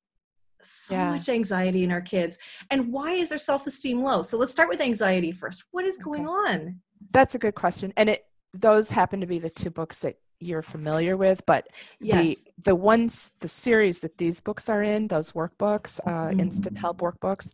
so 0.63 0.95
Yeah. 0.95 1.11
much 1.11 1.29
anxiety 1.29 1.85
in 1.85 1.91
our 1.93 2.01
kids 2.01 2.39
and 2.71 2.93
why 2.93 3.13
is 3.13 3.29
their 3.31 3.39
self-esteem 3.39 4.03
low 4.03 4.23
so 4.23 4.37
let's 4.37 4.53
start 4.53 4.69
with 4.69 4.81
anxiety 4.81 5.31
first 5.33 5.65
what 5.71 5.85
is 5.85 5.99
going 5.99 6.27
Okay. 6.27 6.53
on 6.53 6.81
That's 7.13 7.35
a 7.35 7.39
good 7.39 7.55
question. 7.55 7.93
And 7.97 8.09
it 8.11 8.25
those 8.53 8.91
happen 8.91 9.21
to 9.21 9.27
be 9.27 9.39
the 9.39 9.51
two 9.51 9.71
books 9.71 10.01
that 10.01 10.17
you're 10.41 10.63
familiar 10.63 11.17
with, 11.17 11.45
but 11.47 11.69
yes 12.01 12.17
the 12.17 12.39
the 12.71 12.75
ones 12.75 13.33
the 13.41 13.49
series 13.49 14.01
that 14.01 14.19
these 14.19 14.41
books 14.41 14.69
are 14.69 14.83
in 14.83 15.09
those 15.09 15.33
workbooks 15.33 16.01
uh, 16.07 16.33
Mhm. 16.33 16.41
instant 16.41 16.79
help 16.79 17.01
workbooks 17.01 17.53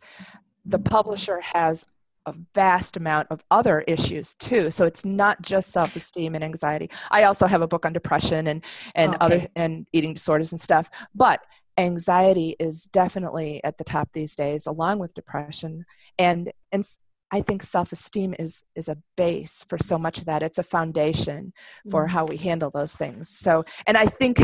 the 0.65 0.79
publisher 0.79 1.41
has 1.41 1.85
a 2.27 2.33
vast 2.55 2.97
amount 2.97 3.27
of 3.29 3.43
other 3.51 3.81
issues 3.81 4.33
too 4.35 4.71
so 4.71 4.85
it's 4.85 5.05
not 5.05 5.41
just 5.43 5.71
self-esteem 5.71 6.33
and 6.33 6.43
anxiety 6.43 6.89
i 7.11 7.23
also 7.23 7.45
have 7.45 7.61
a 7.61 7.67
book 7.67 7.85
on 7.85 7.93
depression 7.93 8.47
and 8.47 8.65
and 8.95 9.15
other 9.21 9.45
and 9.55 9.85
eating 9.93 10.13
disorders 10.13 10.51
and 10.51 10.59
stuff 10.59 10.89
but 11.13 11.41
anxiety 11.77 12.55
is 12.59 12.85
definitely 12.85 13.63
at 13.63 13.77
the 13.77 13.83
top 13.83 14.09
these 14.13 14.35
days 14.35 14.65
along 14.65 14.99
with 14.99 15.13
depression 15.13 15.85
and 16.17 16.51
and 16.71 16.83
I 17.31 17.41
think 17.41 17.63
self-esteem 17.63 18.35
is 18.37 18.63
is 18.75 18.87
a 18.87 18.97
base 19.17 19.65
for 19.67 19.77
so 19.77 19.97
much 19.97 20.19
of 20.19 20.25
that. 20.25 20.43
It's 20.43 20.59
a 20.59 20.63
foundation 20.63 21.53
for 21.89 22.05
mm. 22.05 22.09
how 22.09 22.25
we 22.25 22.37
handle 22.37 22.69
those 22.69 22.95
things. 22.95 23.29
So, 23.29 23.65
and 23.87 23.97
I 23.97 24.05
think 24.05 24.39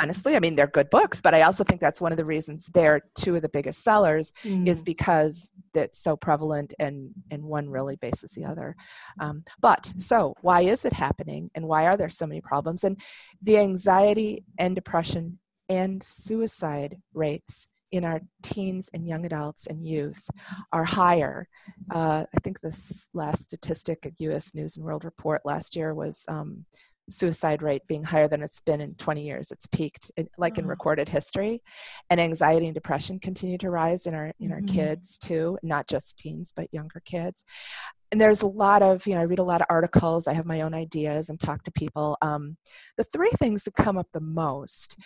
honestly, 0.00 0.34
I 0.34 0.40
mean 0.40 0.56
they're 0.56 0.66
good 0.66 0.90
books, 0.90 1.20
but 1.20 1.34
I 1.34 1.42
also 1.42 1.64
think 1.64 1.80
that's 1.80 2.00
one 2.00 2.12
of 2.12 2.18
the 2.18 2.24
reasons 2.24 2.70
they're 2.72 3.02
two 3.14 3.36
of 3.36 3.42
the 3.42 3.48
biggest 3.48 3.84
sellers 3.84 4.32
mm. 4.42 4.66
is 4.66 4.82
because 4.82 5.50
it's 5.74 6.02
so 6.02 6.16
prevalent 6.16 6.72
and 6.78 7.10
and 7.30 7.44
one 7.44 7.68
really 7.68 7.96
bases 7.96 8.32
the 8.32 8.46
other. 8.46 8.74
Um, 9.20 9.44
but 9.60 9.92
so 9.98 10.34
why 10.40 10.62
is 10.62 10.84
it 10.84 10.94
happening, 10.94 11.50
and 11.54 11.68
why 11.68 11.86
are 11.86 11.96
there 11.96 12.08
so 12.08 12.26
many 12.26 12.40
problems? 12.40 12.84
And 12.84 12.98
the 13.42 13.58
anxiety 13.58 14.44
and 14.58 14.74
depression 14.74 15.38
and 15.68 16.02
suicide 16.02 16.96
rates 17.14 17.68
in 17.90 18.04
our 18.04 18.20
teens 18.42 18.90
and 18.92 19.08
young 19.08 19.24
adults 19.24 19.66
and 19.66 19.86
youth 19.86 20.28
are 20.72 20.84
higher. 20.84 21.48
Uh, 21.90 22.24
I 22.34 22.40
think 22.40 22.60
this 22.60 23.08
last 23.14 23.44
statistic 23.44 24.04
at 24.04 24.20
U.S. 24.20 24.54
News 24.54 24.76
and 24.76 24.84
World 24.84 25.04
Report 25.04 25.40
last 25.44 25.74
year 25.74 25.94
was 25.94 26.24
um, 26.28 26.66
suicide 27.10 27.62
rate 27.62 27.82
being 27.88 28.04
higher 28.04 28.28
than 28.28 28.42
it's 28.42 28.60
been 28.60 28.80
in 28.80 28.94
20 28.94 29.22
years. 29.22 29.50
It's 29.50 29.66
peaked, 29.66 30.10
in, 30.16 30.28
like 30.36 30.58
in 30.58 30.66
mm. 30.66 30.68
recorded 30.68 31.08
history, 31.08 31.62
and 32.10 32.20
anxiety 32.20 32.66
and 32.66 32.74
depression 32.74 33.18
continue 33.18 33.58
to 33.58 33.70
rise 33.70 34.06
in 34.06 34.14
our 34.14 34.32
in 34.38 34.52
our 34.52 34.60
mm-hmm. 34.60 34.74
kids 34.74 35.18
too, 35.18 35.58
not 35.62 35.88
just 35.88 36.18
teens 36.18 36.52
but 36.54 36.72
younger 36.72 37.00
kids. 37.04 37.44
And 38.10 38.20
there's 38.20 38.42
a 38.42 38.48
lot 38.48 38.82
of 38.82 39.06
you 39.06 39.14
know 39.14 39.20
I 39.20 39.24
read 39.24 39.38
a 39.38 39.44
lot 39.44 39.60
of 39.60 39.66
articles. 39.70 40.26
I 40.26 40.34
have 40.34 40.46
my 40.46 40.60
own 40.60 40.74
ideas 40.74 41.28
and 41.28 41.40
talk 41.40 41.62
to 41.64 41.72
people. 41.72 42.16
Um, 42.22 42.56
the 42.96 43.04
three 43.04 43.32
things 43.38 43.64
that 43.64 43.74
come 43.74 43.96
up 43.96 44.08
the 44.12 44.20
most. 44.20 44.96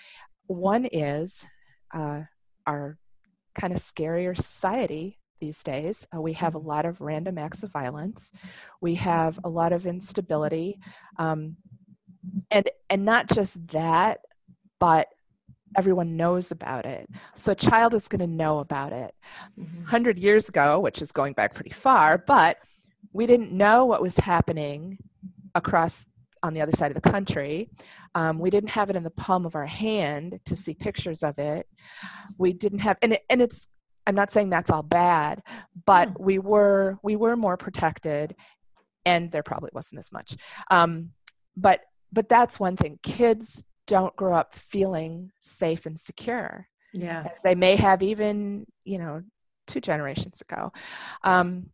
One 0.52 0.87
is 0.87 1.47
uh, 1.94 2.23
our 2.66 2.99
kind 3.54 3.73
of 3.73 3.78
scarier 3.78 4.37
society 4.37 5.18
these 5.40 5.62
days. 5.62 6.06
Uh, 6.14 6.21
we 6.21 6.35
have 6.35 6.54
a 6.54 6.59
mm-hmm. 6.59 6.68
lot 6.68 6.87
of 6.87 7.00
random 7.00 7.38
acts 7.38 7.62
of 7.62 7.73
violence. 7.73 8.32
We 8.80 8.97
have 8.97 9.38
a 9.44 9.49
lot 9.49 9.73
of 9.73 9.87
instability, 9.87 10.78
um, 11.18 11.56
and 12.50 12.68
and 12.88 13.04
not 13.04 13.28
just 13.28 13.66
that, 13.68 14.21
but 14.78 15.09
everyone 15.76 16.16
knows 16.16 16.50
about 16.50 16.87
it. 16.87 17.09
So 17.35 17.52
a 17.52 17.56
child 17.56 17.94
is 17.94 18.09
going 18.09 18.21
to 18.21 18.26
know 18.26 18.59
about 18.59 18.92
it. 18.92 19.14
Mm-hmm. 19.59 19.85
Hundred 19.85 20.18
years 20.18 20.49
ago, 20.49 20.78
which 20.78 21.00
is 21.00 21.12
going 21.12 21.32
back 21.32 21.54
pretty 21.54 21.71
far, 21.71 22.18
but 22.18 22.59
we 23.12 23.26
didn't 23.26 23.52
know 23.52 23.85
what 23.85 24.02
was 24.02 24.18
happening 24.18 24.99
across 25.54 26.06
on 26.43 26.55
the 26.55 26.61
other 26.61 26.73
side 26.73 26.91
of 26.91 27.01
the 27.01 27.11
country. 27.11 27.71
Um, 28.15 28.39
we 28.39 28.51
didn't 28.51 28.71
have 28.71 28.91
it 28.91 28.97
in 28.97 29.03
the 29.05 29.11
palm 29.11 29.47
of 29.47 29.55
our 29.55 29.67
hand 29.67 30.41
to 30.47 30.57
see 30.57 30.75
pictures 30.75 31.23
of 31.23 31.39
it. 31.39 31.67
We 32.39 32.53
didn't 32.53 32.81
have, 32.81 32.99
and 33.03 33.15
it, 33.15 33.23
and 33.31 33.41
it's. 33.43 33.69
I'm 34.05 34.17
not 34.17 34.33
saying 34.33 34.51
that's 34.51 34.71
all 34.71 34.83
bad, 34.83 35.43
but 35.87 36.21
we 36.21 36.41
were 36.41 36.99
we 37.05 37.15
were 37.15 37.37
more 37.37 37.57
protected, 37.57 38.35
and 39.05 39.31
there 39.31 39.45
probably 39.45 39.71
wasn't 39.73 40.01
as 40.01 40.13
much. 40.13 40.37
Um, 40.71 41.11
but 41.57 41.83
but 42.13 42.29
that's 42.29 42.59
one 42.59 42.77
thing. 42.77 42.99
Kids 43.03 43.65
don't 43.87 44.17
grow 44.17 44.35
up 44.35 44.55
feeling 44.55 45.31
safe 45.41 45.87
and 45.87 45.99
secure. 46.01 46.67
Yeah, 46.93 47.27
as 47.31 47.43
they 47.43 47.55
may 47.55 47.77
have 47.77 48.03
even 48.03 48.67
you 48.85 48.99
know 48.99 49.23
two 49.67 49.81
generations 49.81 50.41
ago. 50.41 50.73
Um, 51.23 51.71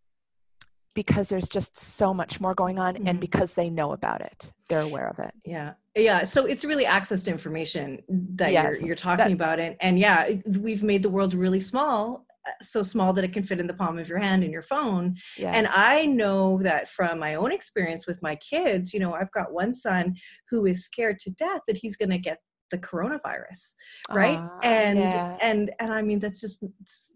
because 0.99 1.29
there's 1.29 1.49
just 1.49 1.79
so 1.79 2.13
much 2.13 2.41
more 2.41 2.55
going 2.55 2.77
on 2.77 2.95
mm-hmm. 2.95 3.07
and 3.07 3.21
because 3.21 3.55
they 3.55 3.71
know 3.71 3.93
about 3.93 4.21
it 4.21 4.53
they're 4.69 4.81
aware 4.81 5.07
of 5.07 5.21
it 5.21 5.33
yeah 5.45 5.75
yeah 5.95 6.25
so 6.25 6.45
it's 6.45 6.65
really 6.65 6.85
access 6.85 7.23
to 7.23 7.31
information 7.31 8.03
that 8.09 8.51
yes, 8.51 8.81
you're, 8.81 8.89
you're 8.89 8.97
talking 8.97 9.27
that, 9.27 9.33
about 9.33 9.61
it 9.61 9.77
and 9.81 9.97
yeah 9.97 10.29
we've 10.45 10.83
made 10.83 11.01
the 11.05 11.09
world 11.09 11.35
really 11.35 11.61
small 11.61 12.27
uh, 12.49 12.51
so 12.61 12.83
small 12.83 13.13
that 13.13 13.23
it 13.23 13.33
can 13.33 13.45
fit 13.45 13.61
in 13.61 13.69
the 13.69 13.75
palm 13.75 13.97
of 13.97 14.09
your 14.09 14.19
hand 14.19 14.43
in 14.43 14.51
your 14.51 14.63
phone 14.63 15.15
yes. 15.37 15.55
and 15.55 15.69
i 15.69 16.05
know 16.05 16.61
that 16.65 16.89
from 16.89 17.21
my 17.21 17.37
own 17.37 17.53
experience 17.53 18.05
with 18.05 18.21
my 18.21 18.35
kids 18.35 18.93
you 18.93 18.99
know 18.99 19.15
i've 19.15 19.31
got 19.31 19.53
one 19.53 19.73
son 19.73 20.17
who 20.51 20.67
is 20.67 20.85
scared 20.85 21.17
to 21.17 21.31
death 21.31 21.61
that 21.69 21.77
he's 21.77 21.97
going 21.97 22.11
to 22.11 22.19
get 22.19 22.41
the 22.71 22.79
coronavirus 22.79 23.75
right 24.11 24.39
uh, 24.39 24.49
and 24.63 24.99
yeah. 24.99 25.37
and 25.41 25.71
and 25.81 25.93
i 25.93 26.03
mean 26.03 26.19
that's 26.19 26.41
just 26.41 26.65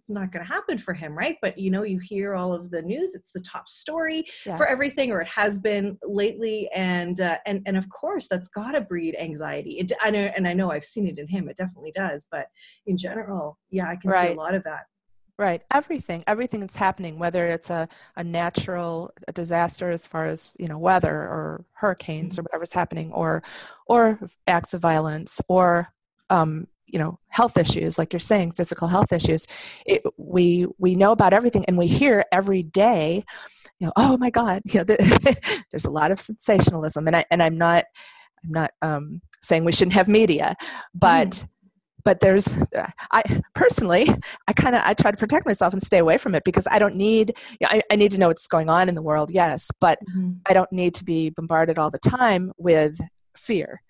not 0.09 0.33
going 0.33 0.45
to 0.45 0.53
happen 0.53 0.79
for 0.79 0.93
him 0.93 1.17
right 1.17 1.37
but 1.41 1.57
you 1.59 1.71
know 1.71 1.83
you 1.83 1.99
hear 1.99 2.35
all 2.35 2.53
of 2.53 2.71
the 2.71 2.83
news 2.83 3.15
it's 3.15 3.33
the 3.33 3.41
top 3.41 3.69
story 3.69 4.25
yes. 4.45 4.59
for 4.59 4.67
everything 4.67 5.11
or 5.11 5.21
it 5.21 5.29
has 5.29 5.59
been 5.59 5.97
lately 6.03 6.69
and 6.75 7.21
uh, 7.21 7.39
and 7.47 7.63
and 7.67 7.77
of 7.77 7.89
course 7.89 8.29
that's 8.29 8.49
got 8.49 8.73
to 8.73 8.81
breed 8.81 9.17
anxiety 9.19 9.79
it, 9.79 9.93
i 10.03 10.11
know 10.11 10.31
and 10.37 10.47
i 10.47 10.53
know 10.53 10.71
i've 10.71 10.85
seen 10.85 11.07
it 11.07 11.19
in 11.19 11.29
him 11.29 11.49
it 11.49 11.57
definitely 11.57 11.93
does 11.93 12.27
but 12.31 12.47
in 12.87 12.97
general 12.97 13.59
yeah 13.71 13.89
i 13.89 13.97
can 13.97 14.11
right. 14.11 14.29
see 14.29 14.35
a 14.35 14.37
lot 14.37 14.55
of 14.55 14.63
that 14.65 14.83
Right. 15.39 15.63
Everything, 15.73 16.23
everything 16.27 16.61
that's 16.61 16.77
happening, 16.77 17.19
whether 17.19 17.47
it's 17.47 17.71
a, 17.71 17.89
a 18.17 18.23
natural 18.23 19.13
disaster 19.33 19.91
as 19.91 20.07
far 20.07 20.27
as, 20.27 20.55
you 20.59 20.69
know, 20.69 20.79
weather 20.79 21.15
or 21.15 21.65
hurricanes 21.73 22.39
or 22.39 22.43
mm-hmm. 22.43 22.47
whatever's 22.53 22.75
happening, 22.75 23.13
or 23.13 23.43
or 23.87 24.21
acts 24.47 24.75
of 24.75 24.83
violence 24.83 25.41
or 25.49 25.89
um, 26.31 26.67
you 26.87 26.99
know, 26.99 27.19
health 27.29 27.57
issues, 27.57 27.99
like 27.99 28.13
you're 28.13 28.21
saying, 28.21 28.53
physical 28.53 28.87
health 28.87 29.13
issues. 29.13 29.47
It, 29.87 30.03
we 30.19 30.67
we 30.79 30.95
know 30.95 31.13
about 31.13 31.33
everything 31.33 31.65
and 31.67 31.79
we 31.79 31.87
hear 31.87 32.25
every 32.31 32.63
day, 32.63 33.25
you 33.79 33.87
know, 33.87 33.93
oh 33.97 34.19
my 34.19 34.31
God, 34.31 34.63
you 34.67 34.81
know, 34.81 34.85
the, 34.85 35.65
there's 35.71 35.87
a 35.87 35.91
lot 35.91 36.13
of 36.13 36.21
sensationalism. 36.21 37.07
And 37.07 37.17
I 37.17 37.25
and 37.31 37.43
I'm 37.43 37.57
not 37.57 37.87
I'm 38.45 38.51
not 38.53 38.71
um, 38.83 39.23
saying 39.41 39.65
we 39.65 39.73
shouldn't 39.73 39.95
have 39.95 40.09
media, 40.09 40.57
but 40.95 41.29
mm 41.29 41.49
but 42.05 42.21
there's 42.21 42.59
i 43.13 43.23
personally 43.55 44.07
i 44.49 44.53
kind 44.53 44.75
of 44.75 44.83
i 44.85 44.95
try 44.95 45.11
to 45.11 45.17
protect 45.17 45.47
myself 45.47 45.73
and 45.73 45.83
stay 45.83 45.99
away 45.99 46.19
from 46.19 46.35
it 46.35 46.45
because 46.45 46.67
i 46.71 46.79
don't 46.79 46.97
need 46.97 47.33
you 47.61 47.67
know, 47.67 47.69
I, 47.71 47.83
I, 47.91 47.97
need 47.97 48.13
to 48.13 48.19
know 48.19 48.29
what's 48.29 48.47
going 48.47 48.69
on 48.69 48.89
in 48.89 48.95
the 48.95 49.03
world 49.03 49.31
yes 49.31 49.69
but 49.81 49.99
mm-hmm. 50.11 50.33
i 50.47 50.53
don't 50.53 50.73
need 50.73 50.95
to 50.95 51.05
be 51.05 51.31
bombarded 51.31 51.79
all 51.79 51.91
the 51.91 51.99
time 51.99 52.53
with 52.59 52.99
fear 53.37 53.81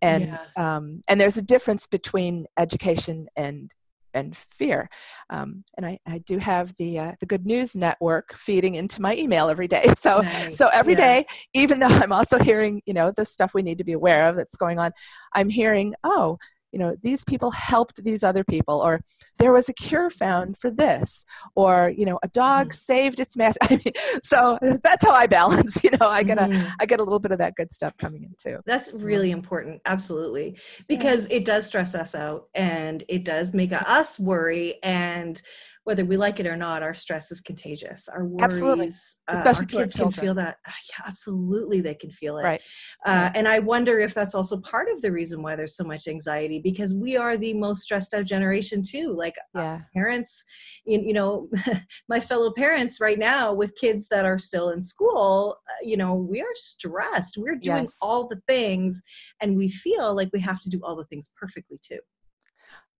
and 0.00 0.26
yes. 0.26 0.56
um, 0.58 1.00
and 1.08 1.20
there's 1.20 1.36
a 1.36 1.42
difference 1.42 1.86
between 1.86 2.46
education 2.58 3.28
and 3.36 3.72
and 4.14 4.36
fear. 4.36 4.88
Um, 5.30 5.64
and 5.76 5.86
I, 5.86 5.98
I 6.06 6.18
do 6.18 6.38
have 6.38 6.74
the 6.76 6.98
uh, 6.98 7.12
the 7.20 7.26
Good 7.26 7.46
News 7.46 7.76
Network 7.76 8.32
feeding 8.34 8.74
into 8.74 9.00
my 9.00 9.16
email 9.16 9.48
every 9.48 9.68
day. 9.68 9.84
So 10.02 10.20
nice. 10.20 10.56
so 10.56 10.68
every 10.72 10.94
yeah. 10.94 10.98
day, 10.98 11.26
even 11.54 11.78
though 11.78 11.86
I'm 11.86 12.12
also 12.12 12.38
hearing 12.38 12.82
you 12.86 12.94
know 12.94 13.12
the 13.12 13.24
stuff 13.24 13.54
we 13.54 13.62
need 13.62 13.78
to 13.78 13.84
be 13.84 13.92
aware 13.92 14.28
of 14.28 14.36
that's 14.36 14.56
going 14.56 14.80
on, 14.80 14.90
I'm 15.32 15.48
hearing 15.48 15.94
oh 16.02 16.38
you 16.72 16.78
know 16.78 16.96
these 17.02 17.22
people 17.24 17.50
helped 17.50 18.02
these 18.02 18.24
other 18.24 18.42
people 18.44 18.80
or 18.80 19.00
there 19.38 19.52
was 19.52 19.68
a 19.68 19.74
cure 19.74 20.10
found 20.10 20.56
for 20.56 20.70
this 20.70 21.24
or 21.54 21.92
you 21.96 22.04
know 22.04 22.18
a 22.22 22.28
dog 22.28 22.68
mm-hmm. 22.68 22.72
saved 22.72 23.20
its 23.20 23.36
master 23.36 23.58
I 23.70 23.74
mean, 23.76 23.92
so 24.22 24.58
that's 24.82 25.04
how 25.04 25.12
i 25.12 25.26
balance 25.26 25.84
you 25.84 25.90
know 26.00 26.08
i 26.08 26.22
get 26.22 26.38
mm-hmm. 26.38 26.52
a 26.52 26.76
i 26.80 26.86
get 26.86 27.00
a 27.00 27.04
little 27.04 27.18
bit 27.18 27.32
of 27.32 27.38
that 27.38 27.54
good 27.54 27.72
stuff 27.72 27.96
coming 27.98 28.24
in 28.24 28.34
too 28.38 28.60
that's 28.66 28.92
really 28.92 29.30
important 29.30 29.80
absolutely 29.86 30.58
because 30.88 31.28
yeah. 31.28 31.36
it 31.36 31.44
does 31.44 31.66
stress 31.66 31.94
us 31.94 32.14
out 32.14 32.48
and 32.54 33.04
it 33.08 33.24
does 33.24 33.54
make 33.54 33.72
us 33.72 34.18
worry 34.18 34.82
and 34.82 35.42
whether 35.84 36.04
we 36.04 36.16
like 36.16 36.38
it 36.38 36.46
or 36.46 36.56
not, 36.56 36.82
our 36.82 36.94
stress 36.94 37.32
is 37.32 37.40
contagious. 37.40 38.08
Our 38.08 38.24
worries, 38.24 38.44
absolutely. 38.44 38.88
Uh, 39.28 39.42
our 39.44 39.64
kids 39.64 39.94
can 39.94 40.12
feel 40.12 40.34
that. 40.34 40.58
Uh, 40.66 40.72
yeah, 40.90 41.04
absolutely, 41.06 41.80
they 41.80 41.94
can 41.94 42.10
feel 42.10 42.38
it. 42.38 42.42
Right. 42.42 42.60
Uh. 43.04 43.30
And 43.34 43.48
I 43.48 43.58
wonder 43.58 43.98
if 43.98 44.14
that's 44.14 44.34
also 44.34 44.60
part 44.60 44.88
of 44.90 45.02
the 45.02 45.10
reason 45.10 45.42
why 45.42 45.56
there's 45.56 45.76
so 45.76 45.84
much 45.84 46.06
anxiety 46.06 46.60
because 46.60 46.94
we 46.94 47.16
are 47.16 47.36
the 47.36 47.54
most 47.54 47.82
stressed 47.82 48.14
out 48.14 48.26
generation 48.26 48.82
too. 48.82 49.12
Like 49.12 49.34
uh, 49.56 49.60
yeah. 49.60 49.80
parents, 49.92 50.44
you, 50.84 51.00
you 51.00 51.12
know, 51.12 51.48
my 52.08 52.20
fellow 52.20 52.52
parents 52.52 53.00
right 53.00 53.18
now 53.18 53.52
with 53.52 53.74
kids 53.76 54.06
that 54.10 54.24
are 54.24 54.38
still 54.38 54.70
in 54.70 54.82
school, 54.82 55.56
uh, 55.68 55.84
you 55.84 55.96
know, 55.96 56.14
we 56.14 56.40
are 56.40 56.54
stressed. 56.54 57.36
We're 57.36 57.56
doing 57.56 57.82
yes. 57.82 57.98
all 58.00 58.28
the 58.28 58.40
things, 58.46 59.02
and 59.40 59.56
we 59.56 59.68
feel 59.68 60.14
like 60.14 60.30
we 60.32 60.40
have 60.40 60.60
to 60.60 60.70
do 60.70 60.80
all 60.84 60.94
the 60.94 61.04
things 61.06 61.28
perfectly 61.36 61.78
too. 61.82 61.98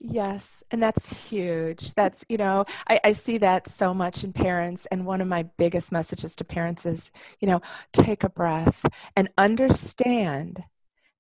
Yes, 0.05 0.65
and 0.73 0.83
that's 0.83 1.29
huge. 1.31 1.95
That's, 1.95 2.25
you 2.29 2.37
know, 2.37 2.65
I, 2.89 2.99
I, 3.05 3.13
see 3.13 3.39
that 3.39 3.69
so 3.69 3.95
much 3.95 4.25
in 4.25 4.33
parents. 4.33 4.85
And 4.87 5.07
one 5.07 5.21
of 5.21 5.29
my 5.29 5.45
biggest 5.45 5.93
messages 5.93 6.35
to 6.37 6.45
parents 6.45 6.85
is, 6.85 7.13
you 7.39 7.47
know, 7.47 7.61
take 7.93 8.25
a 8.25 8.29
breath 8.29 8.85
and 9.17 9.29
understand 9.39 10.65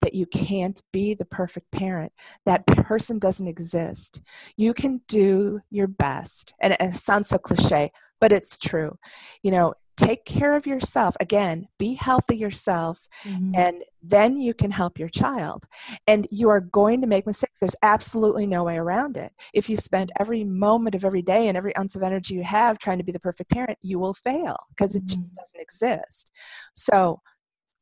that 0.01 0.15
you 0.15 0.27
can't 0.27 0.83
be 0.93 1.15
the 1.15 1.25
perfect 1.25 1.71
parent. 1.71 2.13
That 2.45 2.67
person 2.67 3.21
doesn't 3.21 3.47
exist. 3.47 4.21
You 4.57 4.75
can 4.75 5.03
do 5.07 5.61
your 5.71 5.87
best. 5.87 6.53
And 6.61 6.77
it 6.81 6.95
sounds 6.95 7.29
so 7.29 7.39
cliche, 7.39 7.93
but 8.21 8.33
it's 8.33 8.59
true. 8.59 8.99
You 9.45 9.53
know, 9.53 9.75
take 10.07 10.25
care 10.25 10.57
of 10.57 10.67
yourself. 10.67 11.17
Again 11.21 11.69
be 11.79 11.95
healthy 11.95 12.37
yourself 12.37 13.07
mm-hmm. 13.25 13.53
and 13.55 13.85
then 14.03 14.37
you 14.37 14.55
can 14.55 14.71
help 14.71 14.99
your 14.99 15.09
child. 15.09 15.65
And 16.07 16.27
you 16.31 16.49
are 16.49 16.61
going 16.61 17.01
to 17.01 17.07
make 17.07 17.27
mistakes. 17.27 17.61
There's 17.61 17.77
absolutely 17.83 18.47
no 18.47 18.65
way 18.65 18.77
around 18.77 19.17
it. 19.17 19.33
If 19.55 19.71
you 19.71 19.77
spend 19.77 20.11
every 20.19 20.45
moment 20.45 20.95
of 20.95 21.05
every 21.05 21.23
day 21.23 21.49
and 21.49 21.57
every 21.57 21.77
ounce 21.77 21.97
of 21.97 22.03
energy 22.03 22.35
you 22.35 22.43
have 22.43 22.79
trying 22.79 22.99
to 22.99 23.05
be 23.05 23.13
the 23.13 23.21
perfect 23.21 23.51
parent 23.51 23.79
you 23.83 23.99
will 23.99 24.15
fail 24.15 24.57
because 24.71 24.97
it 24.97 25.07
mm-hmm. 25.07 25.21
just 25.21 25.35
doesn't 25.35 25.61
exist. 25.61 26.33
So 26.75 27.21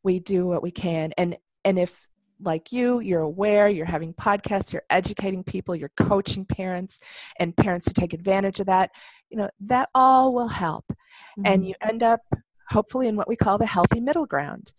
we 0.03 0.21
do 0.21 0.47
what 0.47 0.63
we 0.63 0.71
can. 0.71 1.13
And 1.17 1.37
and 1.65 1.79
if 1.79 2.10
like 2.43 2.73
you, 2.73 3.01
you're 3.01 3.21
aware, 3.21 3.69
you're 3.69 3.87
having 3.87 4.15
podcasts, 4.15 4.73
you're 4.73 4.83
educating 4.91 5.45
people, 5.45 5.77
you're 5.77 5.93
coaching 5.97 6.45
parents 6.45 7.01
and 7.39 7.57
parents 7.57 7.87
to 7.87 7.95
take 7.95 8.13
advantage 8.13 8.61
of 8.61 8.67
that, 8.67 8.91
you 9.29 9.37
know, 9.37 9.51
that 9.61 9.89
all 9.95 10.33
will 10.33 10.49
help. 10.49 10.87
Mm-hmm. 10.89 11.43
And 11.47 11.67
you 11.67 11.75
end 11.81 12.03
up 12.03 12.21
hopefully 12.71 13.09
in 13.09 13.17
what 13.17 13.29
we 13.29 13.37
call 13.37 13.59
the 13.59 13.67
healthy 13.67 14.01
middle 14.01 14.27
ground. 14.27 14.73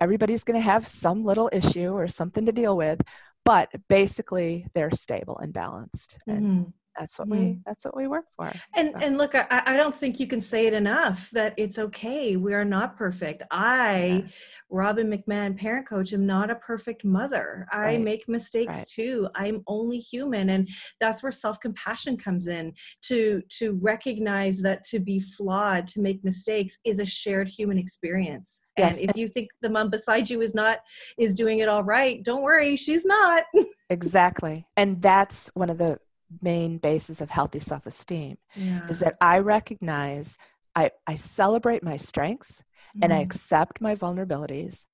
Everybody's 0.00 0.44
going 0.44 0.58
to 0.58 0.64
have 0.64 0.86
some 0.86 1.24
little 1.24 1.50
issue 1.52 1.92
or 1.92 2.06
something 2.08 2.46
to 2.46 2.52
deal 2.52 2.76
with, 2.76 3.00
but 3.44 3.68
basically 3.88 4.66
they're 4.74 4.90
stable 4.90 5.38
and 5.38 5.52
balanced. 5.52 6.18
Mm-hmm 6.28 6.70
that's 6.98 7.18
what 7.18 7.28
we 7.28 7.58
that's 7.64 7.84
what 7.84 7.96
we 7.96 8.06
work 8.06 8.24
for 8.36 8.52
and 8.76 8.90
so. 8.90 8.98
and 9.00 9.18
look 9.18 9.34
I, 9.34 9.46
I 9.50 9.76
don't 9.76 9.94
think 9.94 10.18
you 10.18 10.26
can 10.26 10.40
say 10.40 10.66
it 10.66 10.74
enough 10.74 11.30
that 11.30 11.54
it's 11.56 11.78
okay 11.78 12.36
we 12.36 12.54
are 12.54 12.64
not 12.64 12.96
perfect 12.96 13.42
i 13.50 14.24
yeah. 14.24 14.30
robin 14.70 15.10
mcmahon 15.10 15.56
parent 15.56 15.88
coach 15.88 16.12
am 16.12 16.26
not 16.26 16.50
a 16.50 16.56
perfect 16.56 17.04
mother 17.04 17.66
i 17.72 17.98
make 17.98 18.28
mistakes 18.28 18.78
right. 18.78 18.88
too 18.88 19.28
i'm 19.36 19.62
only 19.66 19.98
human 19.98 20.50
and 20.50 20.68
that's 21.00 21.22
where 21.22 21.32
self-compassion 21.32 22.16
comes 22.16 22.48
in 22.48 22.72
to 23.02 23.42
to 23.48 23.78
recognize 23.80 24.60
that 24.60 24.82
to 24.84 24.98
be 24.98 25.20
flawed 25.20 25.86
to 25.86 26.00
make 26.00 26.24
mistakes 26.24 26.78
is 26.84 26.98
a 26.98 27.06
shared 27.06 27.48
human 27.48 27.78
experience 27.78 28.62
yes. 28.76 29.00
and 29.00 29.10
if 29.10 29.16
you 29.16 29.28
think 29.28 29.48
the 29.62 29.70
mom 29.70 29.88
beside 29.90 30.28
you 30.28 30.40
is 30.40 30.54
not 30.54 30.78
is 31.18 31.34
doing 31.34 31.60
it 31.60 31.68
all 31.68 31.84
right 31.84 32.22
don't 32.24 32.42
worry 32.42 32.76
she's 32.76 33.04
not 33.04 33.44
exactly 33.90 34.66
and 34.76 35.00
that's 35.00 35.50
one 35.54 35.70
of 35.70 35.78
the 35.78 35.98
main 36.42 36.78
basis 36.78 37.20
of 37.20 37.30
healthy 37.30 37.60
self 37.60 37.86
esteem 37.86 38.38
yeah. 38.54 38.86
is 38.88 39.00
that 39.00 39.16
I 39.20 39.38
recognize, 39.38 40.38
I, 40.74 40.90
I 41.06 41.16
celebrate 41.16 41.82
my 41.82 41.96
strengths 41.96 42.62
mm. 42.96 43.00
and 43.02 43.12
I 43.12 43.16
mm-hmm. 43.16 43.24
accept 43.24 43.80
my 43.80 43.94
vulnerabilities. 43.94 44.86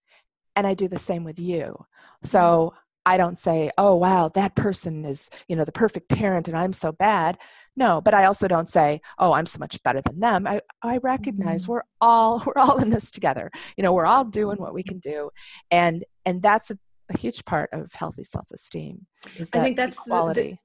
And 0.57 0.69
I 0.69 0.75
do 0.75 0.87
the 0.87 0.99
same 0.99 1.25
with 1.25 1.41
you. 1.41 1.85
So 2.23 2.39
mm-hmm. 2.39 2.79
I 3.07 3.17
don't 3.17 3.39
say, 3.39 3.71
oh, 3.77 3.97
wow, 3.97 4.31
that 4.35 4.55
person 4.55 5.05
is, 5.05 5.29
you 5.49 5.57
know, 5.57 5.65
the 5.65 5.73
perfect 5.73 6.09
parent 6.09 6.49
and 6.49 6.57
I'm 6.57 6.73
so 6.73 6.93
bad. 6.93 7.37
No, 7.77 8.01
but 8.01 8.15
I 8.15 8.25
also 8.25 8.49
don't 8.49 8.71
say, 8.71 9.01
oh, 9.19 9.33
I'm 9.33 9.47
so 9.47 9.59
much 9.59 9.83
better 9.83 10.01
than 10.01 10.21
them. 10.21 10.47
I, 10.47 10.61
I 10.83 10.99
recognize 10.99 11.67
mm. 11.67 11.71
we're 11.71 11.83
all, 12.01 12.43
we're 12.47 12.57
all 12.57 12.79
in 12.79 12.91
this 12.91 13.11
together. 13.11 13.51
You 13.77 13.83
know, 13.83 13.93
we're 13.93 14.07
all 14.07 14.25
doing 14.25 14.59
what 14.59 14.75
we 14.75 14.83
can 14.83 14.99
do. 15.01 15.31
And, 15.71 16.05
and 16.25 16.43
that's 16.43 16.71
a, 16.71 16.79
a 17.11 17.19
huge 17.19 17.45
part 17.45 17.69
of 17.73 17.93
healthy 17.93 18.25
self-esteem. 18.25 19.07
I 19.27 19.43
think 19.43 19.77
that's 19.77 19.99
quality. 19.99 20.43
The, 20.43 20.51
the, 20.51 20.59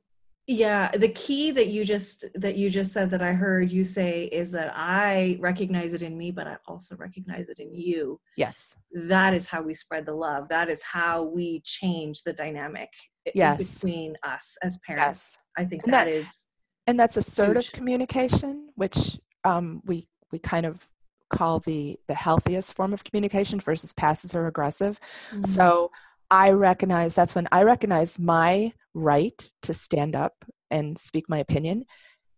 yeah 0.49 0.89
the 0.97 1.09
key 1.09 1.51
that 1.51 1.67
you 1.67 1.85
just 1.85 2.25
that 2.33 2.55
you 2.55 2.71
just 2.71 2.91
said 2.91 3.11
that 3.11 3.21
i 3.21 3.31
heard 3.31 3.71
you 3.71 3.85
say 3.85 4.23
is 4.23 4.49
that 4.49 4.73
i 4.75 5.37
recognize 5.39 5.93
it 5.93 6.01
in 6.01 6.17
me 6.17 6.31
but 6.31 6.47
i 6.47 6.57
also 6.65 6.95
recognize 6.95 7.49
it 7.49 7.59
in 7.59 7.71
you 7.71 8.19
yes 8.35 8.75
That 8.91 9.33
yes. 9.33 9.43
is 9.43 9.49
how 9.49 9.61
we 9.61 9.75
spread 9.75 10.07
the 10.07 10.13
love 10.13 10.49
that 10.49 10.67
is 10.67 10.81
how 10.81 11.21
we 11.21 11.61
change 11.63 12.23
the 12.23 12.33
dynamic 12.33 12.89
yes. 13.35 13.79
between 13.79 14.15
us 14.23 14.57
as 14.63 14.79
parents 14.79 15.37
yes. 15.37 15.37
i 15.55 15.69
think 15.69 15.83
that, 15.83 15.91
that 15.91 16.07
is 16.07 16.47
and 16.87 16.99
that's 16.99 17.15
assertive 17.15 17.65
huge. 17.65 17.71
communication 17.71 18.69
which 18.73 19.19
um, 19.43 19.83
we 19.85 20.07
we 20.31 20.39
kind 20.39 20.65
of 20.65 20.87
call 21.29 21.59
the 21.59 21.99
the 22.07 22.15
healthiest 22.15 22.73
form 22.73 22.91
of 22.91 23.03
communication 23.03 23.59
versus 23.59 23.93
passive 23.93 24.33
or 24.33 24.47
aggressive 24.47 24.99
mm-hmm. 25.29 25.43
so 25.43 25.91
I 26.31 26.51
recognize 26.51 27.15
that's 27.15 27.35
when 27.35 27.47
I 27.51 27.63
recognize 27.63 28.19
my 28.19 28.73
right 28.93 29.49
to 29.63 29.73
stand 29.73 30.15
up 30.15 30.45
and 30.69 30.97
speak 30.97 31.29
my 31.29 31.37
opinion. 31.37 31.85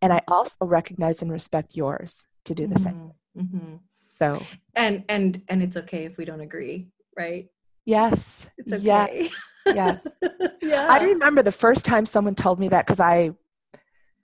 And 0.02 0.12
I 0.12 0.22
also 0.28 0.58
recognize 0.62 1.22
and 1.22 1.32
respect 1.32 1.76
yours 1.76 2.28
to 2.46 2.56
do 2.56 2.68
the 2.68 2.76
mm-hmm. 2.76 2.84
same. 2.84 3.12
Mm-hmm. 3.38 3.76
So, 4.12 4.44
and, 4.76 5.04
and, 5.10 5.42
and 5.48 5.64
it's 5.64 5.78
okay 5.78 6.06
if 6.06 6.18
we 6.18 6.26
don't 6.26 6.42
agree, 6.42 6.88
right? 7.18 7.48
Yes. 7.86 8.50
It's 8.58 8.74
okay. 8.74 8.84
Yes. 8.84 9.42
Yes. 9.66 10.08
yeah. 10.62 10.88
I 10.90 11.04
remember 11.04 11.44
the 11.44 11.52
first 11.52 11.86
time 11.86 12.06
someone 12.06 12.36
told 12.36 12.60
me 12.60 12.68
that 12.70 12.86
because 12.86 13.00
I, 13.00 13.32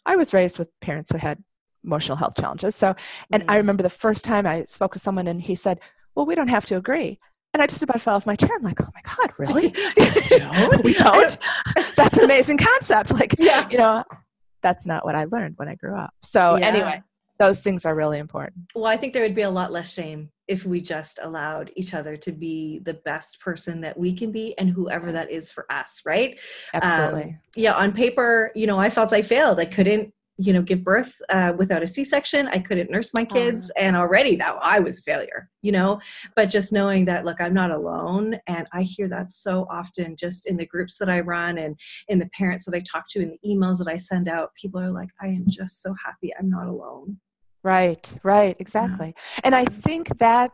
I 0.05 0.15
was 0.15 0.33
raised 0.33 0.59
with 0.59 0.69
parents 0.81 1.11
who 1.11 1.17
had 1.17 1.43
emotional 1.83 2.17
health 2.17 2.35
challenges. 2.39 2.75
So, 2.75 2.95
and 3.31 3.43
mm-hmm. 3.43 3.51
I 3.51 3.57
remember 3.57 3.83
the 3.83 3.89
first 3.89 4.25
time 4.25 4.45
I 4.45 4.63
spoke 4.63 4.93
with 4.93 5.01
someone 5.01 5.27
and 5.27 5.41
he 5.41 5.55
said, 5.55 5.79
well, 6.15 6.25
we 6.25 6.35
don't 6.35 6.49
have 6.49 6.65
to 6.67 6.77
agree. 6.77 7.19
And 7.53 7.63
I 7.63 7.67
just 7.67 7.81
about 7.81 8.01
fell 8.01 8.15
off 8.15 8.25
my 8.25 8.35
chair. 8.35 8.51
I'm 8.55 8.63
like, 8.63 8.81
oh 8.81 8.89
my 8.93 9.01
God, 9.01 9.33
really? 9.37 9.73
we 10.83 10.93
don't? 10.93 11.37
That's 11.95 12.17
an 12.17 12.25
amazing 12.25 12.57
concept. 12.57 13.11
Like, 13.11 13.35
yeah. 13.39 13.67
you 13.69 13.77
know, 13.77 14.03
that's 14.61 14.85
not 14.85 15.05
what 15.05 15.15
I 15.15 15.25
learned 15.25 15.53
when 15.57 15.67
I 15.67 15.75
grew 15.75 15.95
up. 15.95 16.13
So, 16.21 16.57
yeah. 16.57 16.65
anyway, 16.65 17.01
those 17.39 17.61
things 17.61 17.85
are 17.85 17.95
really 17.95 18.19
important. 18.19 18.65
Well, 18.75 18.85
I 18.85 18.97
think 18.97 19.13
there 19.13 19.21
would 19.21 19.35
be 19.35 19.43
a 19.43 19.49
lot 19.49 19.71
less 19.71 19.91
shame 19.91 20.29
if 20.47 20.65
we 20.65 20.81
just 20.81 21.19
allowed 21.21 21.71
each 21.75 21.93
other 21.93 22.15
to 22.15 22.31
be 22.31 22.79
the 22.79 22.93
best 22.93 23.39
person 23.39 23.81
that 23.81 23.97
we 23.97 24.13
can 24.13 24.31
be 24.31 24.57
and 24.57 24.69
whoever 24.69 25.11
that 25.11 25.29
is 25.29 25.51
for 25.51 25.71
us, 25.71 26.01
right? 26.05 26.39
Absolutely. 26.73 27.31
Um, 27.31 27.39
yeah, 27.55 27.73
on 27.73 27.91
paper, 27.91 28.51
you 28.55 28.65
know, 28.65 28.79
I 28.79 28.89
felt 28.89 29.13
I 29.13 29.21
failed. 29.21 29.59
I 29.59 29.65
couldn't 29.65 30.13
you 30.37 30.53
know 30.53 30.61
give 30.61 30.83
birth 30.83 31.13
uh, 31.29 31.53
without 31.57 31.83
a 31.83 31.87
c-section 31.87 32.47
i 32.49 32.59
couldn't 32.59 32.91
nurse 32.91 33.13
my 33.13 33.25
kids 33.25 33.71
and 33.77 33.95
already 33.95 34.35
that 34.35 34.55
i 34.61 34.79
was 34.79 34.99
a 34.99 35.01
failure 35.01 35.49
you 35.63 35.71
know? 35.73 35.99
But 36.35 36.45
just 36.45 36.71
knowing 36.71 37.03
that 37.05 37.25
look 37.25 37.41
i'm 37.41 37.53
not 37.53 37.71
alone 37.71 38.39
and 38.47 38.67
i 38.71 38.83
hear 38.83 39.09
that 39.09 39.31
so 39.31 39.67
often 39.69 40.15
just 40.15 40.47
in 40.47 40.55
the 40.55 40.65
groups 40.65 40.97
that 40.97 41.09
i 41.09 41.19
run 41.19 41.57
and 41.57 41.77
in 42.07 42.19
the 42.19 42.29
parents 42.37 42.65
that 42.65 42.75
i 42.75 42.79
talk 42.79 43.05
to 43.09 43.21
in 43.21 43.29
the 43.29 43.49
emails 43.49 43.79
that 43.79 43.87
i 43.87 43.97
send 43.97 44.29
out 44.29 44.53
people 44.55 44.79
are 44.79 44.91
like 44.91 45.09
i 45.21 45.27
am 45.27 45.45
just 45.47 45.81
so 45.81 45.93
happy 46.03 46.33
i'm 46.39 46.49
not 46.49 46.67
alone. 46.67 47.19
Right, 47.63 48.15
right, 48.23 48.55
exactly. 48.59 49.13
And 49.43 49.53
I 49.53 49.65
think 49.65 50.19
that 50.19 50.51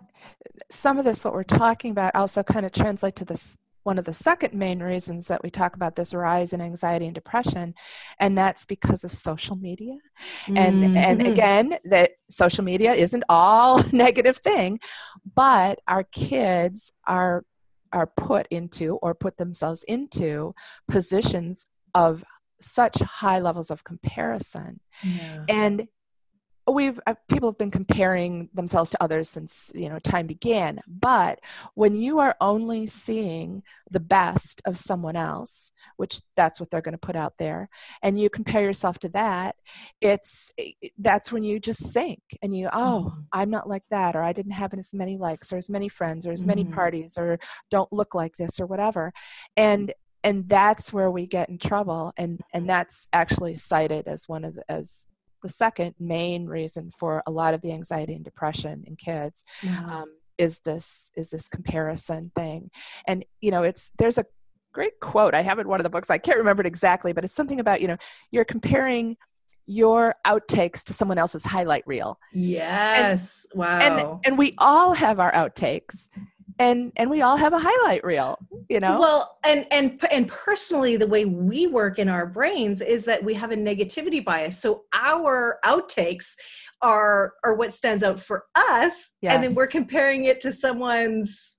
some 0.72 0.98
of 0.98 1.06
this, 1.06 1.24
what 1.24 1.36
we're 1.36 1.44
talking 1.44 1.92
about, 1.92 2.16
also 2.16 2.42
kind 2.42 2.66
of 2.66 2.72
translate 2.72 3.16
to 3.18 3.26
this 3.26 3.58
one 3.84 3.98
of 3.98 4.06
the 4.06 4.14
second 4.14 4.54
main 4.54 4.82
reasons 4.82 5.28
that 5.28 5.44
we 5.44 5.50
talk 5.50 5.76
about 5.76 5.96
this 5.96 6.14
rise 6.14 6.54
in 6.54 6.62
anxiety 6.62 7.06
and 7.06 7.16
depression 7.16 7.74
and 8.20 8.38
that's 8.38 8.66
because 8.66 9.04
of 9.04 9.12
social 9.12 9.56
media 9.56 9.94
mm-hmm. 10.46 10.58
and 10.58 10.98
and 10.98 11.20
mm-hmm. 11.20 11.32
again 11.32 11.74
that 11.86 12.12
social 12.30 12.64
media 12.64 12.94
isn't 12.94 13.24
all 13.30 13.84
negative 13.92 14.38
thing 14.38 14.80
but 15.36 15.80
our 15.88 16.04
kids 16.04 16.94
are 17.08 17.46
are 17.92 18.08
put 18.08 18.48
into 18.50 18.96
or 18.98 19.14
put 19.14 19.38
themselves 19.38 19.84
into 19.84 20.54
positions 20.88 21.66
of 21.94 22.24
such 22.60 23.00
high 23.00 23.40
levels 23.40 23.70
of 23.70 23.84
comparison 23.84 24.80
yeah. 25.04 25.46
and 25.50 25.88
we've 26.68 27.00
uh, 27.06 27.16
people 27.28 27.50
have 27.50 27.58
been 27.58 27.72
comparing 27.72 28.50
themselves 28.54 28.92
to 28.92 29.04
others 29.04 29.30
since 29.30 29.72
you 29.76 29.90
know 29.90 30.00
time 30.00 30.26
began 30.26 30.80
but 30.88 31.40
when 31.74 31.96
you 31.96 32.20
are 32.20 32.36
only 32.40 32.86
seeing 32.86 33.62
the 33.90 34.00
best 34.00 34.62
of 34.66 34.78
someone 34.78 35.16
else 35.16 35.72
which 35.98 36.22
that's 36.36 36.60
what 36.60 36.70
they're 36.70 36.82
going 36.82 36.94
to 36.94 36.98
put 36.98 37.16
out 37.16 37.34
there 37.38 37.68
and 38.02 38.20
you 38.20 38.30
compare 38.30 38.64
yourself 38.64 38.98
to 38.98 39.10
that 39.10 39.56
it's 40.00 40.52
that's 40.98 41.32
when 41.32 41.44
you 41.44 41.60
just 41.60 41.92
sink 41.92 42.22
and 42.42 42.56
you 42.56 42.70
oh 42.72 43.10
mm-hmm. 43.10 43.20
i'm 43.34 43.50
not 43.50 43.68
like 43.68 43.84
that 43.90 44.16
or 44.16 44.24
i 44.24 44.32
didn't 44.32 44.54
have 44.54 44.74
as 44.74 44.94
many 44.94 45.18
likes 45.18 45.52
or 45.52 45.58
as 45.58 45.70
many 45.70 45.90
friends 45.90 46.26
or 46.26 46.32
as 46.32 46.42
mm-hmm. 46.42 46.50
many 46.50 46.64
parties 46.64 47.18
or 47.18 47.38
don't 47.70 47.92
look 47.92 48.16
like 48.16 48.38
this 48.38 48.60
or 48.60 48.66
whatever 48.66 49.12
and 49.58 49.94
and 50.24 50.48
that's 50.48 50.94
where 50.94 51.12
we 51.12 51.28
get 51.28 51.50
in 51.50 51.58
trouble 51.58 52.14
and 52.16 52.42
and 52.54 52.70
that's 52.70 53.08
actually 53.12 53.56
cited 53.56 54.08
as 54.08 54.28
one 54.30 54.46
of 54.46 54.56
the, 54.56 54.64
as 54.70 55.08
the 55.44 55.50
second 55.50 55.94
main 56.00 56.48
reason 56.48 56.90
for 56.90 57.22
a 57.28 57.32
lot 57.32 57.54
of 57.54 57.62
the 57.62 57.72
anxiety 57.72 58.16
and 58.16 58.26
depression 58.26 58.84
in 58.88 58.96
kids 58.96 59.44
um, 59.88 60.06
is 60.38 60.60
this 60.60 61.12
is 61.16 61.30
this 61.30 61.48
comparison 61.48 62.32
thing. 62.36 62.72
And 63.08 63.24
you 63.42 63.52
know 63.52 63.64
it's 63.64 63.92
there's 63.98 64.18
a 64.18 64.26
great 64.74 65.00
quote 65.00 65.36
i 65.36 65.44
have 65.44 65.60
in 65.60 65.68
one 65.68 65.80
of 65.80 65.84
the 65.84 65.90
books 65.92 66.10
i 66.10 66.18
can't 66.18 66.40
remember 66.40 66.62
it 66.62 66.66
exactly 66.66 67.14
but 67.14 67.24
it's 67.24 67.36
something 67.36 67.60
about 67.60 67.80
you 67.80 67.88
know 67.88 67.96
you're 68.32 68.44
comparing 68.44 69.16
your 69.66 70.16
outtakes 70.28 70.84
to 70.84 70.94
someone 70.94 71.18
else's 71.18 71.46
highlight 71.46 71.84
reel. 71.86 72.20
Yes. 72.34 73.48
and, 73.52 73.60
wow. 73.60 73.80
and 73.80 74.20
and 74.26 74.38
we 74.38 74.56
all 74.58 74.94
have 74.94 75.20
our 75.20 75.32
outtakes 75.32 76.08
and 76.60 76.92
and 76.96 77.10
we 77.10 77.22
all 77.22 77.38
have 77.38 77.54
a 77.54 77.60
highlight 77.60 78.04
reel 78.04 78.38
you 78.70 78.80
know 78.80 79.00
well 79.00 79.38
and 79.46 79.66
and 79.72 80.00
and 80.12 80.28
personally 80.28 80.98
the 80.98 81.08
way 81.08 81.26
we 81.26 81.68
work 81.68 82.00
in 82.00 82.10
our 82.10 82.26
brains 82.26 82.82
is 82.82 83.06
that 83.06 83.24
we 83.24 83.34
have 83.34 83.52
a 83.52 83.56
negativity 83.56 84.24
bias 84.24 84.60
so 84.60 84.84
our 84.94 85.60
outtakes 85.66 86.34
are 86.82 87.34
are 87.44 87.56
what 87.56 87.74
stands 87.74 88.04
out 88.04 88.20
for 88.20 88.46
us 88.56 89.12
yes. 89.22 89.34
and 89.34 89.44
then 89.44 89.56
we're 89.56 89.68
comparing 89.68 90.26
it 90.26 90.42
to 90.42 90.52
someone's 90.52 91.58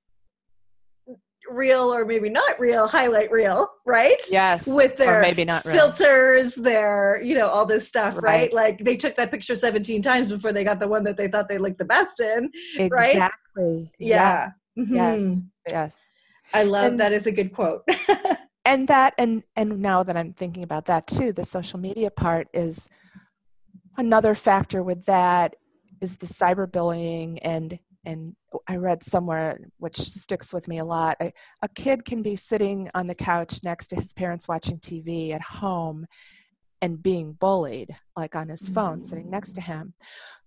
real 1.50 1.92
or 1.92 2.04
maybe 2.04 2.28
not 2.28 2.58
real 2.58 2.86
highlight 2.86 3.30
reel, 3.30 3.68
right? 3.86 4.20
Yes. 4.30 4.66
With 4.66 4.96
their 4.96 5.18
or 5.18 5.22
maybe 5.22 5.44
not 5.44 5.64
real. 5.64 5.76
filters, 5.76 6.54
their, 6.54 7.20
you 7.22 7.34
know, 7.34 7.48
all 7.48 7.66
this 7.66 7.86
stuff, 7.86 8.14
right. 8.14 8.22
right. 8.22 8.52
Like 8.52 8.84
they 8.84 8.96
took 8.96 9.16
that 9.16 9.30
picture 9.30 9.54
17 9.54 10.02
times 10.02 10.30
before 10.30 10.52
they 10.52 10.64
got 10.64 10.80
the 10.80 10.88
one 10.88 11.04
that 11.04 11.16
they 11.16 11.28
thought 11.28 11.48
they 11.48 11.58
looked 11.58 11.78
the 11.78 11.84
best 11.84 12.20
in. 12.20 12.50
Right. 12.90 13.10
Exactly. 13.12 13.82
Right? 13.82 13.90
Yeah. 13.98 14.50
Mm-hmm. 14.78 14.94
Yes. 14.94 15.42
Yes. 15.68 15.98
I 16.52 16.64
love 16.64 16.92
and, 16.92 17.00
that 17.00 17.12
is 17.12 17.26
a 17.26 17.32
good 17.32 17.52
quote. 17.52 17.82
and 18.64 18.88
that 18.88 19.14
and 19.18 19.42
and 19.56 19.80
now 19.80 20.02
that 20.02 20.16
I'm 20.16 20.32
thinking 20.32 20.62
about 20.62 20.86
that 20.86 21.06
too, 21.06 21.32
the 21.32 21.44
social 21.44 21.78
media 21.78 22.10
part 22.10 22.48
is 22.52 22.88
another 23.96 24.34
factor 24.34 24.82
with 24.82 25.06
that 25.06 25.56
is 26.00 26.18
the 26.18 26.26
cyberbullying 26.26 27.38
and 27.42 27.78
and 28.06 28.36
I 28.68 28.76
read 28.76 29.02
somewhere, 29.02 29.58
which 29.78 29.98
sticks 29.98 30.52
with 30.52 30.68
me 30.68 30.78
a 30.78 30.84
lot. 30.84 31.16
A, 31.20 31.32
a 31.62 31.68
kid 31.68 32.04
can 32.04 32.22
be 32.22 32.36
sitting 32.36 32.90
on 32.94 33.06
the 33.06 33.14
couch 33.14 33.60
next 33.64 33.88
to 33.88 33.96
his 33.96 34.12
parents 34.12 34.46
watching 34.46 34.78
TV 34.78 35.32
at 35.32 35.40
home 35.40 36.06
and 36.82 37.02
being 37.02 37.32
bullied, 37.32 37.96
like 38.14 38.36
on 38.36 38.50
his 38.50 38.68
phone, 38.68 38.98
mm-hmm. 38.98 39.04
sitting 39.04 39.30
next 39.30 39.54
to 39.54 39.62
him 39.62 39.94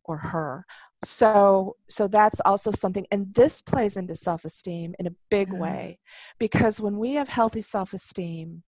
or 0.04 0.18
her. 0.18 0.66
So, 1.04 1.78
so 1.88 2.08
that's 2.08 2.40
also 2.42 2.72
something, 2.72 3.06
and 3.12 3.34
this 3.34 3.62
plays 3.62 3.98
into 3.98 4.16
self-esteem 4.16 4.96
in 5.00 5.08
a 5.08 5.16
big 5.30 5.50
yeah. 5.54 5.60
way, 5.60 6.00
because 6.40 6.82
when 6.82 6.98
we 6.98 7.14
have 7.14 7.30
healthy 7.30 7.62
self-esteem, 7.62 8.64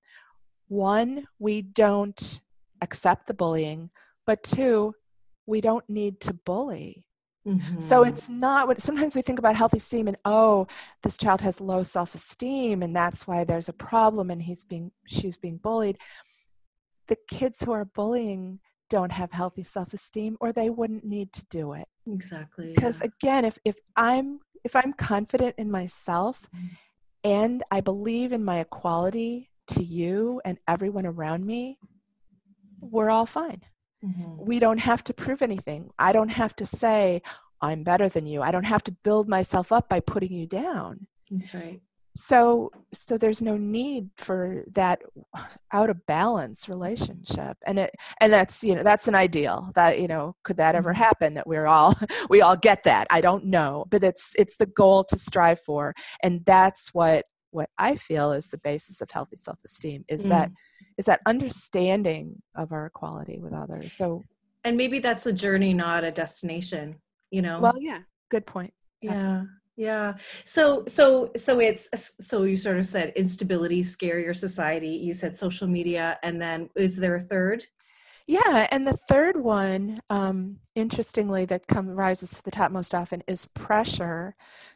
one, 0.67 1.25
we 1.39 1.63
don't 1.63 2.39
accept 2.81 3.25
the 3.25 3.33
bullying, 3.33 3.89
but 4.27 4.43
two, 4.43 4.93
we 5.47 5.59
don't 5.59 5.89
need 5.89 6.21
to 6.21 6.33
bully 6.33 7.05
Mm-hmm. 7.47 7.79
So 7.79 8.03
it's 8.03 8.29
not 8.29 8.67
what 8.67 8.81
sometimes 8.81 9.15
we 9.15 9.21
think 9.21 9.39
about 9.39 9.55
healthy 9.55 9.77
esteem 9.77 10.07
and 10.07 10.17
oh, 10.25 10.67
this 11.03 11.17
child 11.17 11.41
has 11.41 11.61
low 11.61 11.83
self-esteem 11.83 12.83
and 12.83 12.95
that's 12.95 13.27
why 13.27 13.43
there's 13.43 13.69
a 13.69 13.73
problem 13.73 14.29
and 14.29 14.41
he's 14.41 14.63
being 14.63 14.91
she's 15.07 15.37
being 15.37 15.57
bullied. 15.57 15.97
The 17.07 17.17
kids 17.27 17.63
who 17.63 17.71
are 17.71 17.85
bullying 17.85 18.59
don't 18.89 19.11
have 19.11 19.31
healthy 19.31 19.63
self-esteem 19.63 20.37
or 20.39 20.51
they 20.51 20.69
wouldn't 20.69 21.05
need 21.05 21.31
to 21.33 21.45
do 21.45 21.73
it. 21.73 21.87
Exactly. 22.07 22.73
Because 22.73 23.01
yeah. 23.01 23.07
again, 23.07 23.45
if 23.45 23.57
if 23.63 23.77
I'm 23.95 24.39
if 24.63 24.75
I'm 24.75 24.93
confident 24.93 25.55
in 25.57 25.71
myself 25.71 26.49
mm-hmm. 26.55 26.67
and 27.23 27.63
I 27.71 27.81
believe 27.81 28.31
in 28.31 28.43
my 28.43 28.59
equality 28.59 29.49
to 29.67 29.83
you 29.83 30.41
and 30.43 30.57
everyone 30.67 31.05
around 31.05 31.45
me, 31.45 31.77
we're 32.81 33.09
all 33.09 33.25
fine. 33.25 33.61
Mm-hmm. 34.03 34.45
We 34.45 34.59
don't 34.59 34.79
have 34.79 35.03
to 35.05 35.13
prove 35.13 35.41
anything. 35.41 35.91
I 35.99 36.11
don't 36.11 36.29
have 36.29 36.55
to 36.57 36.65
say, 36.65 37.21
I'm 37.61 37.83
better 37.83 38.09
than 38.09 38.25
you. 38.25 38.41
I 38.41 38.51
don't 38.51 38.65
have 38.65 38.83
to 38.85 38.91
build 39.03 39.27
myself 39.27 39.71
up 39.71 39.89
by 39.89 39.99
putting 39.99 40.31
you 40.31 40.47
down. 40.47 41.07
That's 41.29 41.53
right. 41.53 41.81
So 42.15 42.71
so 42.91 43.17
there's 43.17 43.41
no 43.41 43.57
need 43.57 44.09
for 44.17 44.63
that 44.73 45.01
out 45.71 45.89
of 45.89 46.05
balance 46.05 46.67
relationship. 46.67 47.57
And 47.65 47.79
it 47.79 47.91
and 48.19 48.33
that's 48.33 48.63
you 48.63 48.75
know 48.75 48.83
that's 48.83 49.07
an 49.07 49.15
ideal. 49.15 49.71
That 49.75 49.99
you 49.99 50.07
know 50.07 50.35
could 50.43 50.57
that 50.57 50.75
ever 50.75 50.91
mm-hmm. 50.91 51.01
happen 51.01 51.33
that 51.35 51.47
we're 51.47 51.67
all 51.67 51.93
we 52.29 52.41
all 52.41 52.57
get 52.57 52.83
that. 52.83 53.07
I 53.11 53.21
don't 53.21 53.45
know, 53.45 53.85
but 53.89 54.03
it's 54.03 54.33
it's 54.37 54.57
the 54.57 54.65
goal 54.65 55.03
to 55.05 55.17
strive 55.17 55.59
for 55.59 55.93
and 56.23 56.43
that's 56.45 56.89
what 56.93 57.25
what 57.51 57.69
I 57.77 57.95
feel 57.95 58.31
is 58.31 58.47
the 58.47 58.59
basis 58.59 59.01
of 59.01 59.09
healthy 59.09 59.35
self-esteem 59.35 60.05
is 60.07 60.25
mm. 60.25 60.29
that 60.29 60.51
is 60.97 61.05
that 61.05 61.21
understanding 61.25 62.41
of 62.55 62.71
our 62.71 62.87
equality 62.87 63.39
with 63.39 63.53
others. 63.53 63.93
So 63.93 64.23
and 64.63 64.77
maybe 64.77 64.99
that's 64.99 65.25
a 65.25 65.33
journey 65.33 65.73
not 65.73 66.03
a 66.03 66.11
destination, 66.11 66.93
you 67.31 67.41
know. 67.41 67.59
Well, 67.59 67.75
yeah. 67.79 67.99
Good 68.29 68.45
point. 68.45 68.73
Yeah. 69.01 69.13
Absolutely. 69.13 69.47
Yeah. 69.79 70.15
So 70.43 70.83
so 70.89 71.31
so 71.37 71.61
it's 71.61 71.87
so 72.19 72.43
you 72.43 72.57
sort 72.57 72.79
of 72.79 72.85
said 72.85 73.13
instability 73.15 73.81
scare 73.81 74.19
your 74.19 74.33
society. 74.33 74.89
You 74.89 75.13
said 75.13 75.37
social 75.37 75.67
media 75.67 76.19
and 76.21 76.41
then 76.41 76.69
is 76.75 76.97
there 76.97 77.15
a 77.15 77.21
third? 77.21 77.65
Yeah, 78.27 78.67
and 78.71 78.85
the 78.85 78.97
third 79.07 79.37
one, 79.37 79.99
um, 80.09 80.57
interestingly, 80.75 81.45
that 81.45 81.65
come 81.67 81.89
rises 81.89 82.31
to 82.31 82.43
the 82.43 82.51
top 82.51 82.71
most 82.71 82.93
often 82.93 83.23
is 83.25 83.45
pressure 83.55 84.35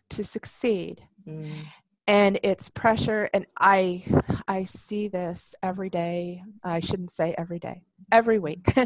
to 0.09 0.23
succeed. 0.23 1.03
Mm 1.27 1.67
and 2.07 2.39
it's 2.43 2.69
pressure 2.69 3.29
and 3.33 3.45
i 3.59 4.03
i 4.47 4.63
see 4.63 5.07
this 5.07 5.55
every 5.63 5.89
day. 5.89 6.43
I 6.63 6.79
shouldn't 6.79 7.11
say 7.11 7.33
every 7.37 7.59
day 7.59 7.83
every 8.11 8.39
week. 8.39 8.73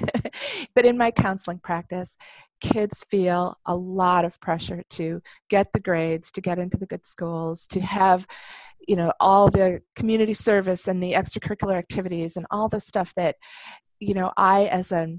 But 0.76 0.86
in 0.86 0.98
my 0.98 1.10
counseling 1.10 1.60
practice 1.60 2.18
kids 2.62 3.04
feel 3.04 3.56
a 3.66 3.76
lot 3.76 4.26
of 4.26 4.40
pressure 4.40 4.84
to 4.92 5.22
get 5.50 5.74
the 5.74 5.80
grades 5.80 6.32
to 6.32 6.42
get 6.42 6.60
into 6.60 6.78
the 6.78 6.86
good 6.86 7.06
schools 7.06 7.68
to 7.68 7.82
have 7.82 8.28
you 8.88 8.96
know 8.96 9.12
all 9.20 9.50
the 9.50 9.82
community 9.96 10.34
service 10.34 10.88
and 10.88 11.02
the 11.02 11.14
extracurricular 11.14 11.76
activities 11.76 12.38
and 12.38 12.46
all 12.52 12.70
the 12.70 12.80
stuff 12.80 13.14
that 13.16 13.36
you 14.00 14.14
know 14.14 14.32
i 14.38 14.66
as 14.66 14.92
a 14.92 15.18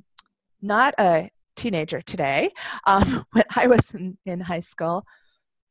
not 0.63 0.95
a 0.99 1.31
teenager 1.57 2.01
today 2.01 2.51
um, 2.87 3.25
when 3.33 3.45
i 3.57 3.67
was 3.67 3.95
in, 3.95 4.19
in 4.25 4.41
high 4.41 4.61
school 4.61 5.05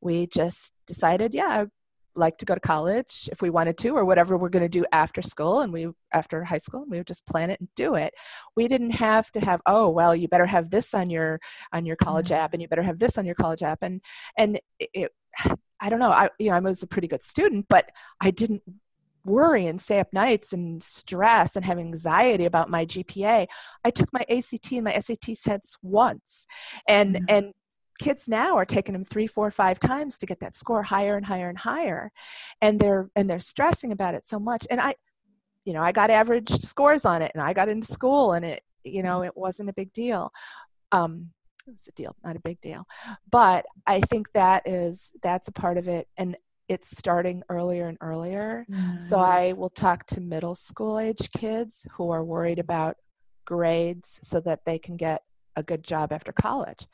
we 0.02 0.28
just 0.28 0.74
decided 0.86 1.34
yeah 1.34 1.66
like 2.18 2.38
to 2.38 2.46
go 2.46 2.54
to 2.54 2.60
college 2.60 3.30
if 3.32 3.42
we 3.42 3.50
wanted 3.50 3.78
to 3.78 3.90
or 3.90 4.06
whatever 4.06 4.38
we're 4.38 4.50
going 4.50 4.64
to 4.64 4.70
do 4.70 4.86
after 4.92 5.22
school 5.22 5.62
and 5.62 5.72
we 5.72 5.88
after 6.14 6.44
high 6.44 6.58
school 6.58 6.86
we 6.88 6.98
would 6.98 7.08
just 7.08 7.28
plan 7.28 7.50
it 7.50 7.60
and 7.60 7.70
do 7.76 7.96
it 7.96 8.14
we 8.56 8.68
didn't 8.68 8.92
have 8.92 9.32
to 9.32 9.40
have 9.40 9.62
oh 9.66 9.90
well 9.90 10.16
you 10.16 10.28
better 10.28 10.46
have 10.46 10.70
this 10.70 10.94
on 10.94 11.10
your 11.10 11.40
on 11.72 11.86
your 11.86 11.96
college 11.96 12.28
mm-hmm. 12.30 12.44
app 12.44 12.54
and 12.54 12.62
you 12.62 12.68
better 12.68 12.84
have 12.84 13.00
this 13.00 13.18
on 13.18 13.26
your 13.26 13.36
college 13.36 13.64
app 13.64 13.80
and 13.82 14.02
and 14.38 14.60
it, 14.80 15.12
i 15.80 15.90
don't 15.90 16.00
know 16.00 16.12
i 16.12 16.30
you 16.40 16.50
know 16.50 16.56
i 16.56 16.60
was 16.60 16.84
a 16.84 16.88
pretty 16.88 17.08
good 17.08 17.24
student 17.24 17.66
but 17.70 17.92
i 18.22 18.32
didn't 18.32 18.64
worry 19.28 19.68
and 19.68 19.82
stay 19.82 20.00
up 20.00 20.12
nights 20.14 20.54
and 20.54 20.82
stress 20.82 21.56
and 21.56 21.66
have 21.66 21.78
anxiety 21.78 22.46
about 22.46 22.70
my 22.70 22.86
GPA. 22.86 23.48
I 23.84 23.92
took 23.92 24.12
my 24.14 24.26
ACT 24.30 24.72
and 24.72 24.86
my 24.86 24.98
SAT 24.98 25.36
tests 25.44 25.78
once, 25.82 26.48
and 26.88 27.16
mm-hmm. 27.16 27.26
and 27.28 27.54
kids 27.98 28.28
now 28.28 28.56
are 28.56 28.66
taking 28.66 28.94
them 28.94 29.04
three 29.04 29.28
four 29.28 29.50
five 29.52 29.80
times 29.80 30.18
to 30.18 30.26
get 30.26 30.40
that 30.40 30.56
score 30.56 30.84
higher 30.84 31.16
and 31.16 31.26
higher 31.26 31.50
and 31.50 31.60
higher 31.60 32.12
and 32.62 32.80
they're 32.80 33.10
and 33.16 33.30
they're 33.30 33.40
stressing 33.40 33.92
about 33.92 34.16
it 34.16 34.26
so 34.26 34.40
much. 34.40 34.66
And 34.70 34.80
i 34.82 34.96
you 35.66 35.74
know 35.74 35.82
i 35.82 35.92
got 35.92 36.10
average 36.10 36.50
scores 36.50 37.06
on 37.06 37.22
it 37.22 37.32
and 37.34 37.42
i 37.42 37.54
got 37.54 37.70
into 37.70 37.92
school 37.92 38.34
and 38.34 38.46
it 38.46 38.62
you 38.84 39.04
know 39.04 39.24
it 39.24 39.36
wasn't 39.36 39.70
a 39.70 39.74
big 39.74 39.92
deal. 39.94 40.32
Um 40.92 41.32
it 41.68 41.72
was 41.72 41.88
a 41.90 41.92
deal 41.92 42.16
not 42.24 42.36
a 42.36 42.42
big 42.42 42.62
deal. 42.62 42.86
But 43.30 43.66
i 43.86 44.00
think 44.02 44.32
that 44.34 44.64
is 44.66 45.12
that's 45.22 45.48
a 45.48 45.54
part 45.54 45.78
of 45.78 45.88
it 45.88 46.08
and 46.18 46.38
it's 46.70 46.98
starting 46.98 47.44
earlier 47.50 47.88
and 47.88 47.98
earlier. 48.02 48.66
Nice. 48.68 49.10
so 49.10 49.20
i 49.20 49.54
will 49.54 49.70
talk 49.70 50.06
to 50.08 50.22
middle 50.22 50.56
school 50.56 51.00
age 51.00 51.30
kids 51.32 51.88
who 51.94 52.12
are 52.12 52.24
worried 52.24 52.60
about 52.60 52.98
grades 53.46 54.20
so 54.24 54.40
that 54.42 54.66
they 54.66 54.78
can 54.78 54.98
get 54.98 55.24
a 55.56 55.64
good 55.64 55.84
job 55.84 56.12
after 56.12 56.32
college 56.32 56.86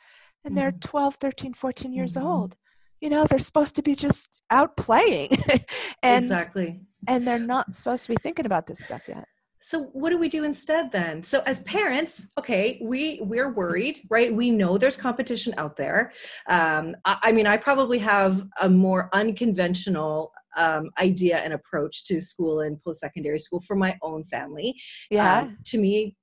and 0.43 0.58
they're 0.58 0.71
mm-hmm. 0.71 0.89
12 0.89 1.15
13 1.15 1.53
14 1.53 1.93
years 1.93 2.15
mm-hmm. 2.15 2.27
old. 2.27 2.56
You 2.99 3.10
know 3.10 3.25
they're 3.25 3.39
supposed 3.39 3.75
to 3.75 3.82
be 3.82 3.95
just 3.95 4.41
out 4.49 4.77
playing 4.77 5.32
and 6.03 6.25
exactly. 6.25 6.82
and 7.08 7.27
they're 7.27 7.39
not 7.39 7.75
supposed 7.75 8.06
to 8.06 8.10
be 8.10 8.17
thinking 8.21 8.45
about 8.45 8.67
this 8.67 8.79
stuff 8.79 9.08
yet. 9.08 9.27
So 9.60 9.84
what 9.93 10.10
do 10.10 10.17
we 10.17 10.27
do 10.27 10.43
instead 10.43 10.91
then? 10.91 11.23
So 11.23 11.41
as 11.45 11.62
parents 11.62 12.27
okay 12.38 12.79
we 12.82 13.19
we're 13.21 13.51
worried 13.51 13.99
right? 14.10 14.34
We 14.34 14.51
know 14.51 14.77
there's 14.77 14.97
competition 14.97 15.53
out 15.58 15.75
there. 15.75 16.13
Um, 16.47 16.95
I, 17.06 17.17
I, 17.23 17.32
mean 17.32 17.47
i 17.47 17.58
probably 17.58 17.99
have 17.99 18.45
a 18.62 18.69
more 18.69 19.10
unconventional 19.13 20.32
um, 20.56 20.89
idea 20.99 21.38
and 21.38 21.53
approach 21.53 22.06
to 22.06 22.21
school 22.21 22.62
and 22.62 22.82
post-secondary 22.84 23.39
school 23.39 23.60
for 23.62 23.75
my 23.75 23.97
own 24.01 24.23
family. 24.23 24.75
Yeah. 25.10 25.39
Um, 25.41 25.58
to 25.65 25.77
me 25.77 26.15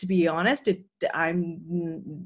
to 0.00 0.06
be 0.06 0.26
honest, 0.26 0.66
it 0.66 0.82
I'm 1.12 1.60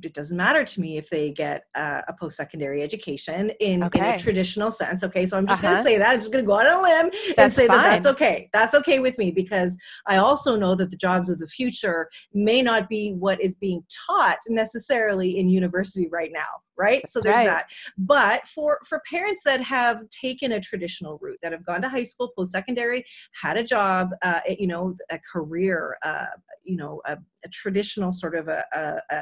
it 0.02 0.14
doesn't 0.14 0.36
matter 0.36 0.64
to 0.64 0.80
me 0.80 0.96
if 0.96 1.10
they 1.10 1.32
get 1.32 1.64
uh, 1.74 2.02
a 2.06 2.12
post 2.12 2.36
secondary 2.36 2.82
education 2.82 3.50
in, 3.58 3.82
okay. 3.82 3.98
in 3.98 4.04
a 4.14 4.18
traditional 4.18 4.70
sense. 4.70 5.02
Okay, 5.02 5.26
so 5.26 5.36
I'm 5.36 5.46
just 5.46 5.62
uh-huh. 5.62 5.74
going 5.74 5.84
to 5.84 5.90
say 5.90 5.98
that 5.98 6.10
I'm 6.10 6.20
just 6.20 6.30
going 6.30 6.44
to 6.44 6.46
go 6.46 6.60
out 6.60 6.66
on 6.66 6.78
a 6.78 6.82
limb 6.82 7.10
that's 7.36 7.38
and 7.38 7.52
say 7.52 7.66
fine. 7.66 7.78
that 7.78 7.90
that's 7.90 8.06
okay. 8.06 8.48
That's 8.52 8.74
okay 8.74 9.00
with 9.00 9.18
me 9.18 9.32
because 9.32 9.76
I 10.06 10.18
also 10.18 10.54
know 10.54 10.76
that 10.76 10.90
the 10.90 10.96
jobs 10.96 11.28
of 11.30 11.38
the 11.38 11.48
future 11.48 12.08
may 12.32 12.62
not 12.62 12.88
be 12.88 13.12
what 13.12 13.40
is 13.40 13.56
being 13.56 13.82
taught 14.06 14.38
necessarily 14.48 15.36
in 15.38 15.48
university 15.48 16.08
right 16.12 16.30
now 16.32 16.62
right? 16.76 17.06
So 17.08 17.20
there's 17.20 17.36
right. 17.36 17.46
that. 17.46 17.66
But 17.96 18.46
for 18.46 18.80
for 18.86 19.00
parents 19.10 19.42
that 19.44 19.62
have 19.62 20.08
taken 20.10 20.52
a 20.52 20.60
traditional 20.60 21.18
route 21.20 21.38
that 21.42 21.52
have 21.52 21.64
gone 21.64 21.82
to 21.82 21.88
high 21.88 22.02
school 22.02 22.32
post 22.36 22.52
secondary 22.52 23.04
had 23.40 23.56
a 23.56 23.62
job 23.62 24.10
uh, 24.22 24.40
you 24.58 24.66
know 24.66 24.94
a 25.10 25.18
career 25.32 25.96
uh, 26.02 26.26
you 26.62 26.76
know 26.76 27.00
a, 27.06 27.16
a, 27.44 27.48
traditional 27.48 28.12
sort 28.12 28.34
of 28.34 28.48
a, 28.48 28.64
a, 28.74 29.20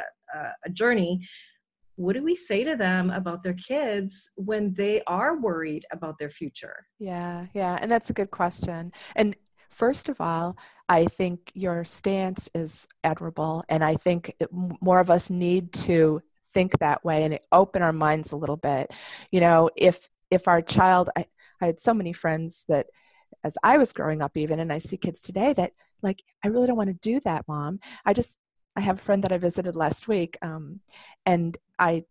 a 0.64 0.70
journey 0.70 1.20
what 1.96 2.14
do 2.14 2.22
we 2.22 2.34
say 2.34 2.64
to 2.64 2.74
them 2.74 3.10
about 3.10 3.42
their 3.42 3.54
kids 3.54 4.30
when 4.36 4.72
they 4.72 5.02
are 5.06 5.38
worried 5.38 5.84
about 5.92 6.18
their 6.18 6.30
future? 6.30 6.86
Yeah 6.98 7.46
yeah 7.54 7.78
and 7.80 7.90
that's 7.90 8.10
a 8.10 8.14
good 8.14 8.30
question. 8.30 8.92
And 9.14 9.36
first 9.72 10.08
of 10.08 10.20
all 10.20 10.56
i 10.88 11.06
think 11.06 11.50
your 11.54 11.82
stance 11.82 12.48
is 12.54 12.86
admirable 13.02 13.64
and 13.68 13.82
i 13.82 13.94
think 13.94 14.34
more 14.80 15.00
of 15.00 15.10
us 15.10 15.30
need 15.30 15.72
to 15.72 16.22
think 16.52 16.78
that 16.78 17.04
way 17.04 17.24
and 17.24 17.34
it 17.34 17.44
open 17.52 17.82
our 17.82 17.92
minds 17.92 18.32
a 18.32 18.36
little 18.36 18.56
bit 18.56 18.90
you 19.30 19.40
know 19.40 19.70
if 19.76 20.08
if 20.30 20.48
our 20.48 20.62
child 20.62 21.10
I, 21.16 21.26
I 21.60 21.66
had 21.66 21.80
so 21.80 21.94
many 21.94 22.12
friends 22.12 22.64
that 22.68 22.86
as 23.44 23.56
i 23.62 23.78
was 23.78 23.92
growing 23.92 24.22
up 24.22 24.36
even 24.36 24.60
and 24.60 24.72
i 24.72 24.78
see 24.78 24.96
kids 24.96 25.22
today 25.22 25.52
that 25.54 25.72
like 26.02 26.22
i 26.44 26.48
really 26.48 26.66
don't 26.66 26.76
want 26.76 26.88
to 26.88 27.10
do 27.10 27.20
that 27.20 27.46
mom 27.48 27.80
i 28.04 28.12
just 28.12 28.38
i 28.76 28.80
have 28.80 28.96
a 28.96 29.02
friend 29.02 29.24
that 29.24 29.32
i 29.32 29.38
visited 29.38 29.76
last 29.76 30.08
week 30.08 30.36
um, 30.42 30.80
and 31.26 31.58
i 31.78 32.04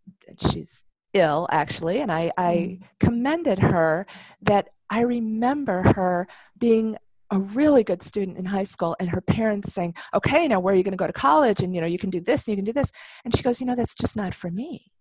she's 0.50 0.84
ill 1.14 1.46
actually 1.50 2.00
and 2.00 2.10
i 2.10 2.32
i 2.38 2.78
mm. 2.80 2.82
commended 2.98 3.58
her 3.58 4.06
that 4.40 4.68
i 4.88 5.00
remember 5.00 5.82
her 5.94 6.26
being 6.58 6.96
a 7.32 7.40
really 7.40 7.82
good 7.82 8.02
student 8.02 8.38
in 8.38 8.44
high 8.44 8.64
school 8.64 8.94
and 9.00 9.10
her 9.10 9.20
parents 9.20 9.72
saying 9.72 9.94
okay 10.14 10.46
now 10.46 10.60
where 10.60 10.74
are 10.74 10.76
you 10.76 10.84
going 10.84 10.92
to 10.92 10.96
go 10.96 11.06
to 11.06 11.12
college 11.12 11.60
and 11.60 11.74
you 11.74 11.80
know 11.80 11.86
you 11.86 11.98
can 11.98 12.10
do 12.10 12.20
this 12.20 12.46
and 12.46 12.52
you 12.52 12.56
can 12.56 12.64
do 12.64 12.72
this 12.72 12.92
and 13.24 13.34
she 13.34 13.42
goes 13.42 13.60
you 13.60 13.66
know 13.66 13.74
that's 13.74 13.94
just 13.94 14.16
not 14.16 14.34
for 14.34 14.50
me 14.50 14.92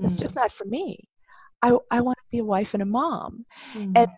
it's 0.00 0.16
mm. 0.16 0.20
just 0.20 0.36
not 0.36 0.52
for 0.52 0.64
me 0.64 1.08
I, 1.62 1.76
I 1.90 2.00
want 2.00 2.18
to 2.18 2.24
be 2.30 2.38
a 2.38 2.44
wife 2.44 2.74
and 2.74 2.82
a 2.82 2.86
mom. 2.86 3.46
Mm. 3.74 3.92
And 3.96 4.10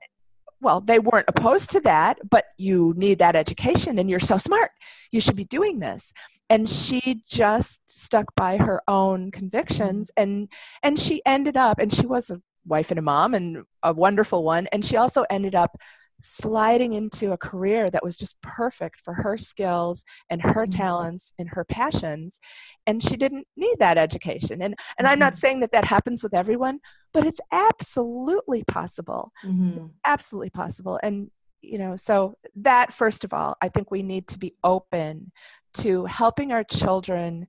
well, 0.60 0.80
they 0.80 0.98
weren't 0.98 1.28
opposed 1.28 1.70
to 1.70 1.80
that, 1.80 2.18
but 2.28 2.46
you 2.58 2.92
need 2.96 3.20
that 3.20 3.36
education 3.36 3.98
and 3.98 4.10
you're 4.10 4.18
so 4.18 4.38
smart. 4.38 4.72
You 5.12 5.20
should 5.20 5.36
be 5.36 5.44
doing 5.44 5.78
this. 5.78 6.12
And 6.50 6.68
she 6.68 7.22
just 7.28 7.88
stuck 7.88 8.34
by 8.34 8.56
her 8.56 8.82
own 8.88 9.30
convictions 9.30 10.10
and 10.16 10.50
and 10.82 10.98
she 10.98 11.22
ended 11.26 11.56
up 11.56 11.78
and 11.78 11.92
she 11.92 12.06
was 12.06 12.30
a 12.30 12.40
wife 12.66 12.90
and 12.90 12.98
a 12.98 13.02
mom 13.02 13.34
and 13.34 13.64
a 13.82 13.92
wonderful 13.92 14.42
one 14.42 14.66
and 14.72 14.84
she 14.84 14.96
also 14.96 15.24
ended 15.30 15.54
up 15.54 15.78
sliding 16.20 16.92
into 16.92 17.32
a 17.32 17.36
career 17.38 17.90
that 17.90 18.02
was 18.02 18.16
just 18.16 18.40
perfect 18.42 19.00
for 19.00 19.14
her 19.14 19.36
skills 19.36 20.04
and 20.28 20.42
her 20.42 20.66
Mhm. 20.66 20.76
talents 20.76 21.32
and 21.38 21.50
her 21.50 21.64
passions 21.64 22.40
and 22.86 23.02
she 23.02 23.16
didn't 23.16 23.46
need 23.56 23.76
that 23.78 23.96
education 23.98 24.60
and 24.60 24.74
and 24.98 25.06
I'm 25.06 25.18
not 25.18 25.34
Mhm. 25.34 25.38
saying 25.38 25.60
that 25.60 25.72
that 25.72 25.84
happens 25.84 26.22
with 26.22 26.34
everyone 26.34 26.80
but 27.12 27.24
it's 27.24 27.40
absolutely 27.52 28.64
possible 28.64 29.32
Mhm. 29.44 29.94
absolutely 30.04 30.50
possible 30.50 30.98
and 31.02 31.30
you 31.62 31.78
know 31.78 31.94
so 31.96 32.34
that 32.54 32.92
first 32.92 33.24
of 33.24 33.32
all 33.32 33.56
i 33.60 33.68
think 33.68 33.90
we 33.90 34.02
need 34.02 34.26
to 34.28 34.38
be 34.38 34.54
open 34.62 35.32
to 35.74 36.04
helping 36.06 36.52
our 36.52 36.64
children 36.64 37.46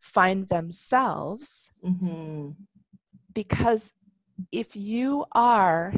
find 0.00 0.48
themselves 0.48 1.72
Mhm. 1.84 2.56
because 3.32 3.92
if 4.52 4.76
you 4.76 5.24
are 5.32 5.94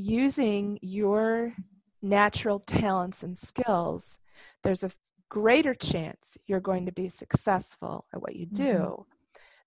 using 0.00 0.78
your 0.80 1.54
natural 2.02 2.58
talents 2.58 3.22
and 3.22 3.36
skills 3.36 4.18
there's 4.62 4.82
a 4.82 4.90
greater 5.28 5.74
chance 5.74 6.36
you're 6.46 6.60
going 6.60 6.86
to 6.86 6.92
be 6.92 7.08
successful 7.08 8.04
at 8.12 8.20
what 8.20 8.36
you 8.36 8.46
do 8.46 8.74
mm-hmm. 8.74 9.02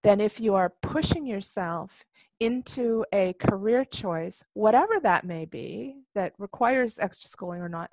than 0.03 0.19
if 0.19 0.39
you 0.39 0.55
are 0.55 0.73
pushing 0.81 1.25
yourself 1.25 2.03
into 2.39 3.05
a 3.13 3.33
career 3.33 3.85
choice, 3.85 4.43
whatever 4.53 4.99
that 4.99 5.23
may 5.23 5.45
be, 5.45 5.95
that 6.15 6.33
requires 6.37 6.99
extra 6.99 7.29
schooling 7.29 7.61
or 7.61 7.69
not, 7.69 7.89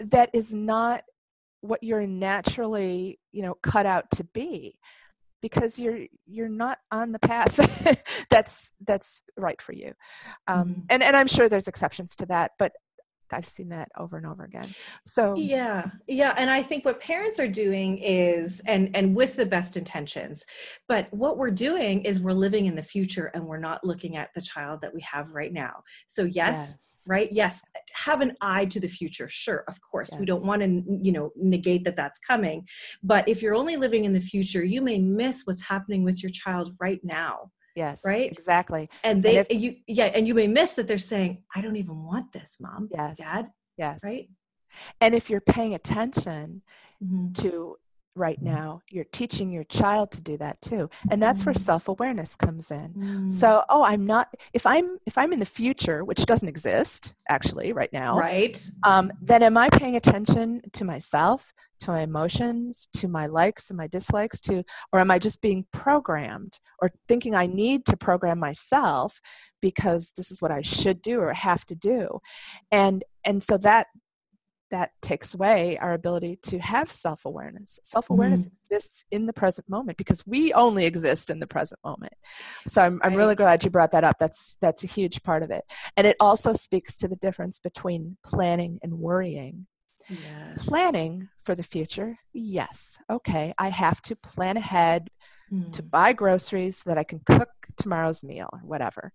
that 0.00 0.30
is 0.32 0.52
not 0.54 1.04
what 1.60 1.84
you're 1.84 2.06
naturally, 2.06 3.20
you 3.30 3.42
know, 3.42 3.54
cut 3.62 3.86
out 3.86 4.10
to 4.10 4.24
be 4.24 4.78
because 5.42 5.78
you're 5.78 6.06
you're 6.26 6.48
not 6.48 6.78
on 6.90 7.12
the 7.12 7.18
path 7.18 7.56
that's 8.30 8.72
that's 8.86 9.22
right 9.36 9.60
for 9.60 9.72
you 9.74 9.92
um, 10.48 10.68
Mhm. 10.68 10.82
and 10.90 11.02
and 11.02 11.16
i'm 11.16 11.26
sure 11.26 11.48
there's 11.48 11.68
exceptions 11.68 12.16
to 12.16 12.26
that 12.26 12.52
but 12.58 12.72
i've 13.32 13.46
seen 13.46 13.68
that 13.68 13.88
over 13.98 14.16
and 14.16 14.26
over 14.26 14.44
again. 14.44 14.68
So 15.04 15.34
yeah 15.36 15.86
yeah 16.06 16.34
and 16.36 16.50
i 16.50 16.62
think 16.62 16.84
what 16.84 17.00
parents 17.00 17.38
are 17.40 17.48
doing 17.48 17.98
is 17.98 18.60
and 18.66 18.94
and 18.94 19.14
with 19.14 19.36
the 19.36 19.46
best 19.46 19.76
intentions 19.76 20.44
but 20.88 21.12
what 21.12 21.38
we're 21.38 21.50
doing 21.50 22.02
is 22.02 22.20
we're 22.20 22.32
living 22.32 22.66
in 22.66 22.74
the 22.74 22.82
future 22.82 23.30
and 23.34 23.44
we're 23.46 23.58
not 23.58 23.84
looking 23.84 24.16
at 24.16 24.30
the 24.34 24.40
child 24.42 24.80
that 24.82 24.92
we 24.94 25.00
have 25.00 25.30
right 25.32 25.52
now. 25.52 25.82
So 26.06 26.24
yes, 26.24 26.52
Yes. 26.52 27.04
right 27.08 27.28
yes 27.32 27.62
have 27.92 28.20
an 28.20 28.32
eye 28.40 28.64
to 28.66 28.80
the 28.80 28.88
future 28.88 29.28
sure 29.28 29.64
of 29.68 29.80
course 29.80 30.10
we 30.18 30.26
don't 30.26 30.46
want 30.46 30.62
to 30.62 30.82
you 31.02 31.12
know 31.12 31.30
negate 31.36 31.84
that 31.84 31.96
that's 31.96 32.18
coming 32.18 32.66
but 33.02 33.28
if 33.28 33.42
you're 33.42 33.54
only 33.54 33.76
living 33.76 34.04
in 34.04 34.12
the 34.12 34.20
future 34.20 34.64
you 34.64 34.80
may 34.82 34.98
miss 34.98 35.42
what's 35.44 35.62
happening 35.62 36.02
with 36.04 36.22
your 36.22 36.30
child 36.30 36.74
right 36.80 37.00
now 37.02 37.50
yes 37.74 38.02
right? 38.04 38.30
exactly 38.30 38.88
and 39.04 39.22
they 39.22 39.36
if- 39.38 39.50
you 39.50 39.76
yeah 39.86 40.06
and 40.06 40.26
you 40.28 40.34
may 40.34 40.46
miss 40.46 40.72
that 40.74 40.86
they're 40.86 40.98
saying 40.98 41.42
i 41.54 41.60
don't 41.60 41.76
even 41.76 42.02
want 42.04 42.32
this 42.32 42.58
mom 42.60 42.88
yes 42.92 43.18
dad 43.18 43.46
yes 43.76 44.00
right 44.04 44.28
and 45.00 45.14
if 45.14 45.28
you're 45.30 45.40
paying 45.40 45.74
attention 45.74 46.62
Mhm. 47.02 47.34
to 47.42 47.76
right 48.14 48.42
now 48.42 48.82
you're 48.90 49.06
teaching 49.12 49.50
your 49.50 49.64
child 49.64 50.10
to 50.10 50.20
do 50.20 50.36
that 50.36 50.60
too 50.60 50.88
and 51.10 51.22
that's 51.22 51.46
where 51.46 51.54
Mhm. 51.54 51.58
self-awareness 51.60 52.36
comes 52.36 52.70
in 52.70 52.92
Mm. 52.92 53.32
so 53.32 53.64
oh 53.70 53.84
i'm 53.84 54.04
not 54.06 54.28
if 54.52 54.66
i'm 54.66 54.98
if 55.06 55.16
i'm 55.16 55.32
in 55.32 55.38
the 55.40 55.46
future 55.46 56.04
which 56.04 56.26
doesn't 56.26 56.48
exist 56.48 57.14
actually 57.30 57.72
right 57.72 57.92
now 57.92 58.18
right 58.18 58.70
um, 58.84 59.10
then 59.22 59.42
am 59.42 59.56
i 59.56 59.70
paying 59.70 59.96
attention 59.96 60.60
to 60.72 60.84
myself 60.84 61.52
to 61.80 61.90
my 61.90 62.00
emotions 62.00 62.86
to 62.94 63.08
my 63.08 63.26
likes 63.26 63.70
and 63.70 63.76
my 63.78 63.86
dislikes 63.86 64.40
to 64.42 64.62
or 64.92 65.00
am 65.00 65.10
i 65.10 65.18
just 65.18 65.40
being 65.40 65.64
programmed 65.72 66.58
or 66.82 66.90
thinking 67.08 67.34
i 67.34 67.46
need 67.46 67.86
to 67.86 67.96
program 67.96 68.38
myself 68.38 69.20
because 69.62 70.12
this 70.16 70.30
is 70.30 70.42
what 70.42 70.50
i 70.52 70.60
should 70.60 71.00
do 71.00 71.18
or 71.20 71.32
have 71.32 71.64
to 71.64 71.74
do 71.74 72.18
and 72.70 73.04
and 73.24 73.42
so 73.42 73.56
that 73.56 73.86
that 74.72 74.90
takes 75.02 75.34
away 75.34 75.78
our 75.78 75.92
ability 75.92 76.38
to 76.42 76.58
have 76.58 76.90
self-awareness. 76.90 77.78
Self-awareness 77.84 78.46
exists 78.46 79.04
in 79.12 79.26
the 79.26 79.32
present 79.32 79.68
moment 79.68 79.98
because 79.98 80.26
we 80.26 80.52
only 80.54 80.86
exist 80.86 81.30
in 81.30 81.38
the 81.38 81.46
present 81.46 81.78
moment. 81.84 82.14
So 82.66 82.82
i'm, 82.82 83.00
I'm 83.04 83.14
really 83.14 83.36
glad 83.36 83.62
you 83.62 83.70
brought 83.70 83.92
that 83.92 84.02
up. 84.02 84.16
That's 84.18 84.56
that's 84.60 84.82
a 84.82 84.88
huge 84.88 85.22
part 85.22 85.42
of 85.44 85.50
it. 85.50 85.62
And 85.96 86.06
it 86.06 86.16
also 86.18 86.52
speaks 86.54 86.96
to 86.96 87.06
the 87.08 87.16
difference 87.16 87.60
between 87.60 88.16
planning 88.24 88.80
and 88.82 88.94
worrying. 88.98 89.66
Yes. 90.08 90.64
Planning 90.66 91.28
for 91.38 91.54
the 91.54 91.62
future? 91.62 92.18
Yes. 92.32 92.98
Okay 93.08 93.54
i 93.58 93.68
have 93.68 94.02
to 94.02 94.16
plan 94.16 94.56
ahead 94.56 95.08
Mm. 95.52 95.70
to 95.72 95.82
buy 95.82 96.14
groceries 96.14 96.78
so 96.78 96.88
that 96.88 96.96
I 96.96 97.04
can 97.04 97.20
cook 97.26 97.50
tomorrow's 97.76 98.24
meal 98.24 98.48
or 98.54 98.60
whatever. 98.60 99.12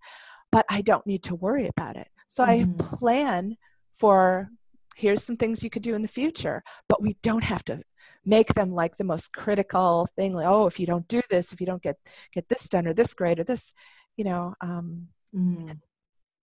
But 0.52 0.64
I 0.70 0.82
don't 0.82 1.04
need 1.04 1.24
to 1.24 1.34
worry 1.34 1.66
about 1.66 1.96
it. 1.96 2.06
So 2.28 2.44
Mhm. 2.44 2.48
I 2.48 2.96
plan 2.96 3.56
for 3.90 4.50
here's 4.98 5.22
some 5.22 5.36
things 5.36 5.62
you 5.62 5.70
could 5.70 5.82
do 5.82 5.94
in 5.94 6.02
the 6.02 6.08
future, 6.08 6.62
but 6.88 7.00
we 7.00 7.16
don't 7.22 7.44
have 7.44 7.64
to 7.64 7.80
make 8.24 8.52
them 8.54 8.72
like 8.72 8.96
the 8.96 9.04
most 9.04 9.32
critical 9.32 10.06
thing 10.16 10.34
like 10.34 10.44
oh 10.46 10.66
if 10.66 10.78
you 10.78 10.86
don't 10.86 11.06
do 11.08 11.22
this 11.30 11.52
if 11.52 11.60
you 11.60 11.66
don't 11.66 11.82
get 11.82 11.96
get 12.32 12.46
this 12.48 12.68
done 12.68 12.86
or 12.86 12.92
this 12.92 13.14
grade 13.14 13.38
or 13.38 13.44
this 13.44 13.72
you 14.16 14.24
know 14.24 14.54
um 14.60 15.08
Mm. 15.34 15.78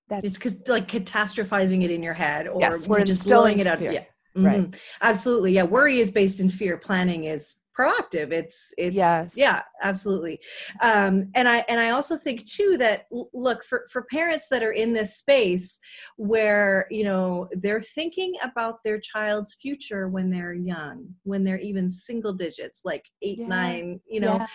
that's 0.08 0.46
it's 0.46 0.68
like 0.70 0.88
catastrophizing 0.88 1.84
it 1.84 1.92
in 1.92 2.02
your 2.02 2.14
head 2.14 2.48
or 2.48 2.60
Yes, 2.62 2.88
we're 2.88 3.00
just 3.00 3.20
instilling 3.20 3.56
blowing 3.56 3.60
it 3.60 3.68
out 3.68 3.80
fear. 3.80 3.92
yeah 3.92 4.04
Right. 4.36 4.62
Mhm. 4.72 4.80
absolutely 5.02 5.52
yeah 5.54 5.64
worry 5.64 6.00
is 6.00 6.12
based 6.12 6.40
in 6.40 6.50
fear 6.50 6.78
planning 6.78 7.26
is 7.26 7.56
proactive 7.78 8.32
it's 8.32 8.74
it's 8.78 8.96
Yes. 8.96 9.38
yeah 9.38 9.62
absolutely 9.84 10.40
um 10.82 11.30
and 11.36 11.48
i 11.50 11.64
and 11.68 11.80
i 11.80 11.90
also 11.90 12.16
think 12.18 12.46
too 12.46 12.76
that 12.78 13.06
look 13.34 13.64
for 13.64 13.86
for 13.92 14.04
parents 14.04 14.48
that 14.50 14.64
are 14.64 14.72
in 14.72 14.94
this 14.94 15.18
space 15.18 15.80
where 16.18 16.88
you 16.90 17.04
know 17.04 17.48
they're 17.54 17.82
thinking 17.82 18.34
about 18.44 18.84
their 18.84 19.00
child's 19.00 19.54
future 19.56 20.08
when 20.08 20.30
they're 20.30 20.54
young 20.54 21.06
when 21.24 21.44
they're 21.44 21.60
even 21.60 21.90
single 21.90 22.34
digits 22.34 22.82
like 22.86 23.06
eight 23.22 23.40
Yeah. 23.40 23.48
nine 23.48 24.00
you 24.08 24.20
know 24.22 24.38
Yeah. 24.38 24.48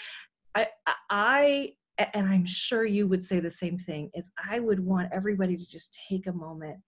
I, 0.54 0.66
I, 1.10 1.72
I- 1.98 2.08
and 2.14 2.26
I'm 2.26 2.46
sure 2.46 2.84
you 2.84 3.06
would 3.06 3.22
say 3.22 3.40
the 3.40 3.50
same 3.50 3.76
thing, 3.76 4.10
is 4.14 4.30
I 4.50 4.58
would 4.58 4.80
want 4.80 5.12
everybody 5.12 5.54
to 5.56 5.66
just 5.70 5.96
take 6.08 6.26
a 6.26 6.32
moment 6.32 6.78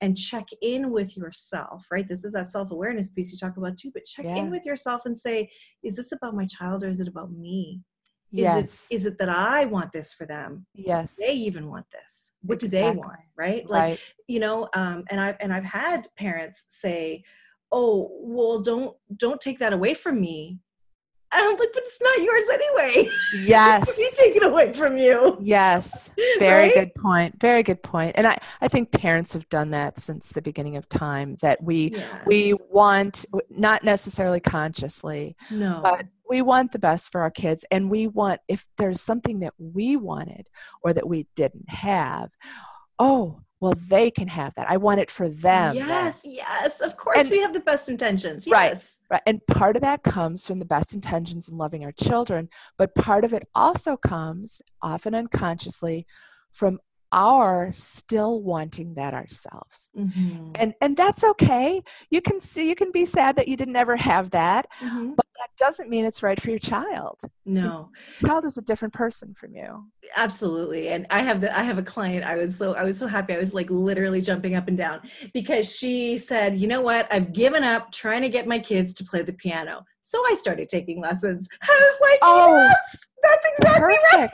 and 0.00 0.16
check 0.16 0.46
in 0.60 0.90
with 0.90 1.16
yourself, 1.16 1.86
right? 1.90 2.06
This 2.06 2.24
is 2.24 2.32
that 2.32 2.50
self 2.50 2.70
awareness 2.70 3.10
piece 3.10 3.32
you 3.32 3.38
talk 3.38 3.56
about 3.56 3.78
too, 3.78 3.90
but 3.92 4.04
check 4.04 4.26
Yeah. 4.26 4.44
in 4.44 4.50
with 4.50 4.66
yourself 4.66 5.02
and 5.04 5.16
say, 5.16 5.48
is 5.82 5.96
this 5.96 6.12
about 6.12 6.34
my 6.34 6.46
child 6.46 6.84
or 6.84 6.88
is 6.88 7.00
it 7.00 7.08
about 7.08 7.32
me? 7.32 7.80
Is 8.32 8.40
yes 8.40 8.88
It, 8.90 8.96
is 8.96 9.06
it 9.06 9.18
that 9.18 9.28
I 9.28 9.64
want 9.64 9.92
this 9.92 10.12
for 10.12 10.26
them? 10.26 10.66
yes 10.74 11.16
They 11.18 11.32
even 11.34 11.68
want 11.68 11.86
this. 11.92 12.32
What 12.42 12.58
do 12.58 12.68
they 12.68 12.90
want? 12.90 13.20
Right? 13.36 13.68
Like, 13.68 13.82
right 13.82 14.00
you 14.26 14.40
know, 14.40 14.68
um, 14.74 15.04
and 15.10 15.20
I've 15.20 15.36
and 15.40 15.52
I've 15.52 15.64
had 15.64 16.06
parents 16.16 16.64
say, 16.68 17.22
"Oh, 17.70 18.10
well, 18.22 18.60
don't 18.60 18.96
don't 19.16 19.40
take 19.40 19.58
that 19.58 19.72
away 19.72 19.94
from 19.94 20.20
me." 20.20 20.58
And 21.34 21.42
I'm 21.42 21.58
like, 21.58 21.72
"But 21.72 21.82
it's 21.82 21.98
not 22.00 22.22
yours 22.22 22.44
anyway." 22.52 23.10
yes 23.42 23.96
be 23.96 24.08
taken 24.16 24.44
away 24.44 24.72
from 24.72 24.96
you. 24.98 25.36
Yes, 25.40 26.12
very 26.38 26.64
Right? 26.64 26.74
good 26.74 26.94
point. 26.94 27.40
Very 27.40 27.62
good 27.62 27.82
point. 27.82 28.12
And 28.16 28.26
I, 28.26 28.38
I 28.60 28.68
think 28.68 28.92
parents 28.92 29.34
have 29.34 29.48
done 29.48 29.70
that 29.70 29.98
since 29.98 30.30
the 30.30 30.42
beginning 30.42 30.76
of 30.76 30.88
time 30.88 31.36
that 31.42 31.62
we 31.62 31.94
we 32.26 32.54
want 32.70 33.26
not 33.50 33.84
necessarily 33.84 34.40
consciously, 34.40 35.36
no. 35.50 35.80
but 35.82 36.06
we 36.28 36.40
want 36.42 36.72
the 36.72 36.78
best 36.78 37.12
for 37.12 37.20
our 37.20 37.30
kids 37.30 37.64
and 37.70 37.90
we 37.90 38.06
want 38.06 38.40
if 38.48 38.66
there's 38.78 39.00
something 39.00 39.40
that 39.40 39.52
we 39.58 39.96
wanted 39.96 40.48
or 40.82 40.92
that 40.92 41.08
we 41.08 41.26
didn't 41.36 41.68
have, 41.68 42.30
oh, 42.98 43.40
well 43.64 43.74
they 43.88 44.10
can 44.10 44.28
have 44.28 44.52
that. 44.54 44.68
I 44.68 44.76
want 44.76 45.00
it 45.00 45.10
for 45.10 45.26
them. 45.26 45.74
then. 45.74 45.88
yes, 45.88 46.20
yes. 46.22 46.80
Of 46.80 46.98
course, 46.98 47.20
And- 47.20 47.30
we 47.30 47.40
have 47.40 47.54
the 47.54 47.60
best 47.60 47.88
intentions. 47.88 48.46
Right. 48.46 48.66
Yes. 48.72 48.98
Right. 49.10 49.22
And 49.26 49.40
part 49.46 49.74
of 49.76 49.82
that 49.82 50.02
comes 50.02 50.46
from 50.46 50.58
the 50.58 50.66
best 50.66 50.92
intentions 50.92 51.48
in 51.48 51.56
loving 51.56 51.82
our 51.82 51.92
children, 51.92 52.50
but 52.76 52.94
part 52.94 53.24
of 53.24 53.32
it 53.32 53.44
also 53.54 53.96
comes, 53.96 54.60
often 54.82 55.14
unconsciously, 55.14 56.06
from 56.52 56.78
our 57.14 57.72
still 57.72 58.42
wanting 58.42 58.94
that 58.94 59.14
ourselves. 59.14 59.90
Mhm. 59.96 60.50
And 60.56 60.74
and 60.82 60.96
that's 60.96 61.22
okay. 61.24 61.82
You 62.10 62.20
can 62.20 62.40
see 62.40 62.68
you 62.68 62.74
can 62.74 62.90
be 62.90 63.04
sad 63.06 63.36
that 63.36 63.48
you 63.48 63.56
didn't 63.56 63.76
ever 63.76 63.96
have 63.96 64.30
that, 64.30 64.66
Mhm. 64.82 65.14
but 65.16 65.24
that 65.38 65.50
doesn't 65.56 65.88
mean 65.88 66.04
it's 66.04 66.22
right 66.22 66.40
for 66.40 66.50
your 66.50 66.58
child. 66.58 67.20
No. 67.46 67.90
Your 68.20 68.28
child 68.30 68.44
is 68.44 68.56
a 68.58 68.62
different 68.62 68.92
person 68.94 69.32
from 69.34 69.54
you. 69.54 69.84
absolutely 70.16 70.88
and 70.88 71.06
i 71.10 71.20
have 71.22 71.40
the 71.40 71.50
i 71.58 71.62
have 71.62 71.78
a 71.78 71.82
client 71.82 72.24
i 72.24 72.36
was 72.36 72.54
so 72.56 72.74
i 72.74 72.84
was 72.84 72.96
so 72.96 73.06
happy 73.06 73.32
i 73.34 73.38
was 73.38 73.52
like 73.54 73.68
literally 73.70 74.20
jumping 74.20 74.54
up 74.54 74.68
and 74.68 74.78
down 74.78 75.00
because 75.32 75.66
she 75.68 76.16
said 76.18 76.56
you 76.56 76.68
know 76.68 76.80
what 76.80 77.08
i've 77.12 77.32
given 77.32 77.64
up 77.64 77.90
trying 77.90 78.22
to 78.22 78.28
get 78.28 78.46
my 78.46 78.58
kids 78.58 78.92
to 78.92 79.02
play 79.02 79.22
the 79.22 79.32
piano 79.32 79.84
so 80.04 80.22
i 80.30 80.34
started 80.34 80.68
taking 80.68 81.00
lessons 81.00 81.48
i 81.62 81.66
was 81.90 81.98
like 82.08 82.18
Oh, 82.22 82.54
yes 82.54 83.00
that's 83.24 83.46
exactly 83.58 83.96
right 84.12 84.30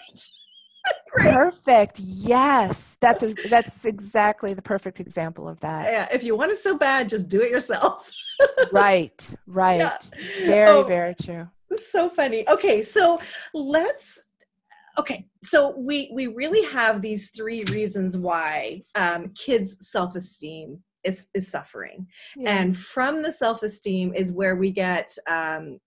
Perfect. 1.13 1.99
Yes, 1.99 2.97
that's 3.01 3.23
a, 3.23 3.35
that's 3.49 3.85
exactly 3.85 4.55
the 4.55 4.63
perfect 4.63 5.01
example 5.01 5.49
of 5.49 5.61
that. 5.61 5.91
Yeah, 5.91 6.09
if 6.13 6.23
you 6.23 6.37
want 6.37 6.53
it 6.53 6.59
so 6.59 6.77
bad, 6.77 7.09
just 7.09 7.29
do 7.29 7.41
it 7.41 7.51
yourself. 7.51 8.11
right. 8.73 9.35
Right. 9.47 9.79
Yeah. 9.79 9.99
Very 10.47 10.69
oh, 10.79 10.85
very 10.85 11.15
true. 11.15 11.49
So 11.77 12.09
funny. 12.09 12.49
Okay, 12.49 12.83
so 12.83 13.21
let's 13.55 14.25
okay 14.99 15.25
so 15.43 15.75
we 15.79 16.11
we 16.13 16.27
really 16.27 16.65
have 16.71 17.01
these 17.01 17.31
three 17.31 17.65
reasons 17.65 18.17
why 18.17 18.83
um, 18.95 19.33
kids 19.35 19.89
self-esteem 19.89 20.79
is 21.05 21.29
is 21.33 21.49
suffering 21.49 22.07
yeah. 22.37 22.59
and 22.59 22.77
from 22.77 23.23
the 23.23 23.33
self-esteem 23.33 24.13
is 24.15 24.33
where 24.33 24.57
we 24.57 24.71
get 24.71 25.17
um, 25.27 25.79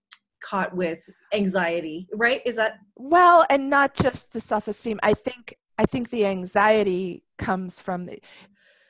caught 0.44 0.74
with 0.74 1.02
anxiety 1.32 2.06
right 2.12 2.42
is 2.44 2.56
that 2.56 2.78
well 2.96 3.46
and 3.48 3.70
not 3.70 3.94
just 3.94 4.32
the 4.32 4.40
self-esteem 4.40 5.00
i 5.02 5.14
think 5.14 5.56
i 5.78 5.84
think 5.86 6.10
the 6.10 6.26
anxiety 6.26 7.22
comes 7.38 7.80
from 7.80 8.08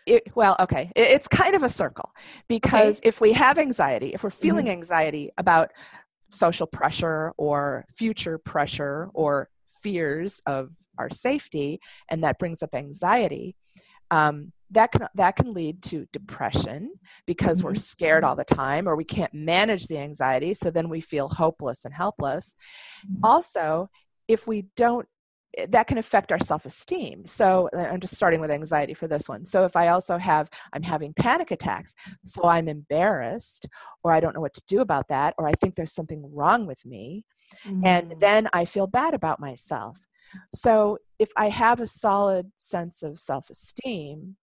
it, 0.07 0.23
well 0.35 0.57
okay 0.59 0.91
it, 0.97 1.09
it's 1.09 1.29
kind 1.29 1.55
of 1.55 1.63
a 1.63 1.69
circle 1.69 2.11
because 2.49 2.99
okay. 2.99 3.09
if 3.09 3.21
we 3.21 3.33
have 3.33 3.59
anxiety 3.59 4.13
if 4.13 4.25
we're 4.25 4.31
feeling 4.31 4.67
mm-hmm. 4.67 4.73
anxiety 4.73 5.31
about 5.39 5.71
social 6.31 6.67
pressure 6.67 7.33
or 7.37 7.85
future 7.89 8.37
pressure 8.39 9.09
or 9.15 9.49
fears 9.67 10.43
of 10.47 10.73
our 10.99 11.09
safety 11.11 11.79
and 12.11 12.25
that 12.25 12.39
brings 12.39 12.63
up 12.63 12.71
anxiety 12.75 13.55
um, 14.15 14.53
that 14.71 14.93
can 14.93 15.07
that 15.15 15.37
can 15.37 15.53
lead 15.53 15.83
to 15.83 16.07
depression 16.13 16.93
because 17.27 17.59
mm-hmm. 17.59 17.69
we're 17.69 17.75
scared 17.75 18.25
all 18.25 18.37
the 18.37 18.45
time 18.45 18.89
or 18.89 18.97
we 18.97 19.05
can't 19.05 19.35
manage 19.35 19.87
the 19.87 19.99
anxiety 19.99 20.55
so 20.55 20.71
then 20.71 20.89
we 20.89 21.01
feel 21.01 21.29
hopeless 21.29 21.85
and 21.85 21.95
helpless 21.95 22.55
mm-hmm. 23.07 23.25
also 23.25 23.89
if 24.29 24.47
we 24.47 24.67
don't 24.77 25.07
eh, 25.59 25.67
that 25.69 25.87
can 25.87 25.99
affect 25.99 26.33
our 26.33 26.39
self-esteem 26.39 27.27
so 27.27 27.69
uh, 27.75 27.79
i'm 27.91 28.01
just 28.01 28.17
starting 28.17 28.41
with 28.41 28.51
anxiety 28.51 28.95
for 28.95 29.09
this 29.09 29.29
one 29.29 29.45
so 29.45 29.65
if 29.65 29.77
i 29.77 29.89
also 29.89 30.17
have 30.17 30.49
i'm 30.73 30.83
having 30.83 31.13
panic 31.15 31.51
attacks 31.51 31.95
so 32.25 32.45
i'm 32.45 32.69
embarrassed 32.69 33.67
or 34.03 34.13
i 34.13 34.21
don't 34.21 34.35
know 34.35 34.41
what 34.41 34.55
to 34.55 34.63
do 34.67 34.81
about 34.81 35.09
that 35.09 35.35
or 35.39 35.47
i 35.49 35.53
think 35.53 35.75
there's 35.75 35.95
something 35.95 36.23
wrong 36.33 36.67
with 36.67 36.85
me 36.87 37.25
mm-hmm. 37.67 37.85
and 37.85 38.15
then 38.21 38.49
i 38.53 38.65
feel 38.65 38.87
bad 38.87 39.13
about 39.13 39.41
myself 39.41 40.07
so 40.55 40.99
if 41.19 41.31
I 41.37 41.49
have 41.49 41.81
a 41.81 41.87
solid 41.87 42.51
sense 42.57 43.03
of 43.03 43.19
self 43.19 43.51
esteem, 43.51 44.37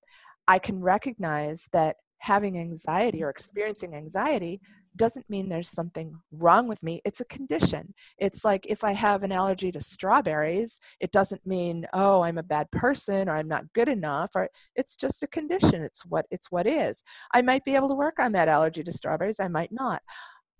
I 0.47 0.59
can 0.59 0.81
recognize 0.81 1.67
that 1.73 1.97
having 2.19 2.57
anxiety 2.57 3.23
or 3.23 3.29
experiencing 3.29 3.95
anxiety 3.95 4.61
doesn't 4.95 5.29
mean 5.29 5.47
there's 5.47 5.69
something 5.69 6.19
wrong 6.31 6.67
with 6.67 6.83
me. 6.83 7.01
It's 7.05 7.21
a 7.21 7.25
condition. 7.25 7.93
It's 8.17 8.43
like 8.43 8.65
if 8.67 8.83
I 8.83 8.91
have 8.91 9.23
an 9.23 9.31
allergy 9.31 9.71
to 9.71 9.79
strawberries, 9.79 10.79
it 10.99 11.11
doesn't 11.11 11.45
mean, 11.45 11.87
oh, 11.93 12.21
I'm 12.21 12.37
a 12.37 12.43
bad 12.43 12.69
person 12.71 13.29
or 13.29 13.35
I'm 13.35 13.47
not 13.47 13.71
good 13.73 13.87
enough 13.87 14.31
or 14.35 14.49
it's 14.75 14.95
just 14.95 15.23
a 15.23 15.27
condition. 15.27 15.81
It's 15.81 16.05
what 16.05 16.25
it's 16.29 16.51
what 16.51 16.67
is. 16.67 17.03
I 17.33 17.41
might 17.41 17.63
be 17.63 17.75
able 17.75 17.87
to 17.89 17.95
work 17.95 18.19
on 18.19 18.33
that 18.33 18.49
allergy 18.49 18.83
to 18.83 18.91
strawberries, 18.91 19.39
I 19.39 19.47
might 19.47 19.71
not. 19.71 20.01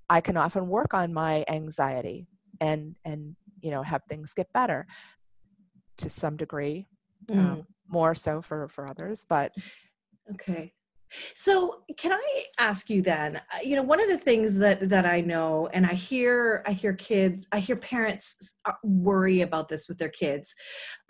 I 0.09 0.21
can 0.21 0.37
often 0.37 0.67
work 0.67 0.93
on 0.93 1.13
my 1.13 1.45
anxiety 1.47 2.27
and 2.59 2.95
and 3.05 3.35
you 3.61 3.71
know 3.71 3.83
have 3.83 4.01
things 4.09 4.33
get 4.33 4.51
better 4.53 4.87
to 6.01 6.09
some 6.09 6.37
degree, 6.37 6.87
um, 7.31 7.37
mm. 7.37 7.51
um, 7.51 7.67
more 7.87 8.15
so 8.15 8.41
for 8.41 8.67
for 8.67 8.87
others. 8.87 9.25
But 9.27 9.53
okay. 10.31 10.73
So 11.35 11.83
can 11.97 12.13
I 12.13 12.45
ask 12.57 12.89
you 12.89 13.01
then? 13.01 13.35
Uh, 13.35 13.59
you 13.63 13.75
know, 13.75 13.81
one 13.83 14.01
of 14.01 14.07
the 14.07 14.17
things 14.17 14.55
that 14.57 14.87
that 14.89 15.05
I 15.05 15.21
know, 15.21 15.67
and 15.73 15.85
I 15.85 15.93
hear, 15.93 16.63
I 16.65 16.71
hear 16.71 16.93
kids, 16.93 17.45
I 17.51 17.59
hear 17.59 17.75
parents 17.75 18.55
uh, 18.65 18.73
worry 18.83 19.41
about 19.41 19.67
this 19.67 19.87
with 19.89 19.97
their 19.97 20.09
kids, 20.09 20.53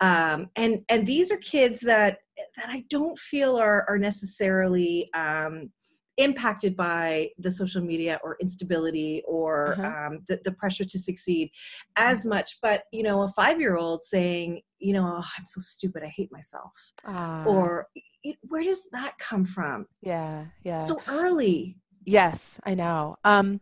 um, 0.00 0.50
and 0.56 0.80
and 0.88 1.06
these 1.06 1.30
are 1.30 1.38
kids 1.38 1.80
that 1.80 2.18
that 2.56 2.68
I 2.68 2.84
don't 2.90 3.18
feel 3.18 3.56
are 3.56 3.84
are 3.88 3.98
necessarily 3.98 5.08
um, 5.14 5.70
impacted 6.18 6.76
by 6.76 7.30
the 7.38 7.50
social 7.50 7.82
media 7.82 8.20
or 8.22 8.36
instability 8.40 9.22
or 9.26 9.72
uh-huh. 9.72 10.06
um, 10.06 10.20
the, 10.28 10.40
the 10.44 10.52
pressure 10.52 10.84
to 10.84 10.98
succeed 10.98 11.50
as 11.96 12.20
mm-hmm. 12.20 12.30
much. 12.30 12.58
But 12.60 12.84
you 12.92 13.02
know 13.02 13.22
a 13.22 13.28
five 13.28 13.60
year 13.60 13.76
old 13.76 14.02
saying 14.02 14.62
you 14.78 14.92
know 14.92 15.04
oh, 15.06 15.24
i'm 15.38 15.46
so 15.46 15.60
stupid 15.60 16.02
i 16.02 16.12
hate 16.14 16.32
myself. 16.32 16.72
Uh, 17.06 17.44
or 17.46 17.86
where 18.42 18.62
does 18.62 18.88
that 18.92 19.18
come 19.18 19.44
from? 19.44 19.86
Yeah 20.02 20.46
yeah. 20.64 20.84
So 20.86 21.00
early. 21.08 21.78
Yes 22.04 22.60
i 22.64 22.74
know. 22.74 23.16
Um 23.24 23.60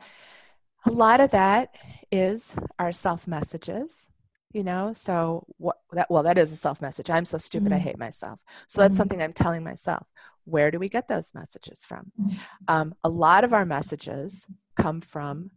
a 0.86 0.90
lot 0.90 1.20
of 1.20 1.30
that 1.32 1.74
is 2.10 2.56
our 2.78 2.92
self 2.92 3.28
messages 3.28 4.08
you 4.52 4.64
know 4.64 4.92
so 4.92 5.44
what 5.58 5.76
that 5.92 6.10
well 6.10 6.22
that 6.22 6.38
is 6.38 6.52
a 6.52 6.56
self 6.56 6.82
message 6.82 7.08
i'm 7.08 7.24
so 7.24 7.38
stupid 7.38 7.66
mm-hmm. 7.66 7.74
i 7.74 7.78
hate 7.78 7.98
myself 7.98 8.40
so 8.66 8.80
that's 8.80 8.92
mm-hmm. 8.92 8.98
something 8.98 9.22
i'm 9.22 9.32
telling 9.32 9.62
myself 9.62 10.06
where 10.44 10.70
do 10.70 10.78
we 10.78 10.88
get 10.88 11.08
those 11.08 11.34
messages 11.34 11.84
from? 11.84 12.12
Mm-hmm. 12.20 12.38
Um, 12.68 12.94
a 13.04 13.08
lot 13.08 13.44
of 13.44 13.52
our 13.52 13.64
messages 13.64 14.46
come 14.76 15.00
from 15.00 15.50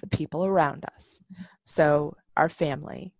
the 0.00 0.06
people 0.06 0.44
around 0.44 0.84
us. 0.94 1.22
So, 1.64 2.16
our 2.36 2.48
family, 2.48 3.12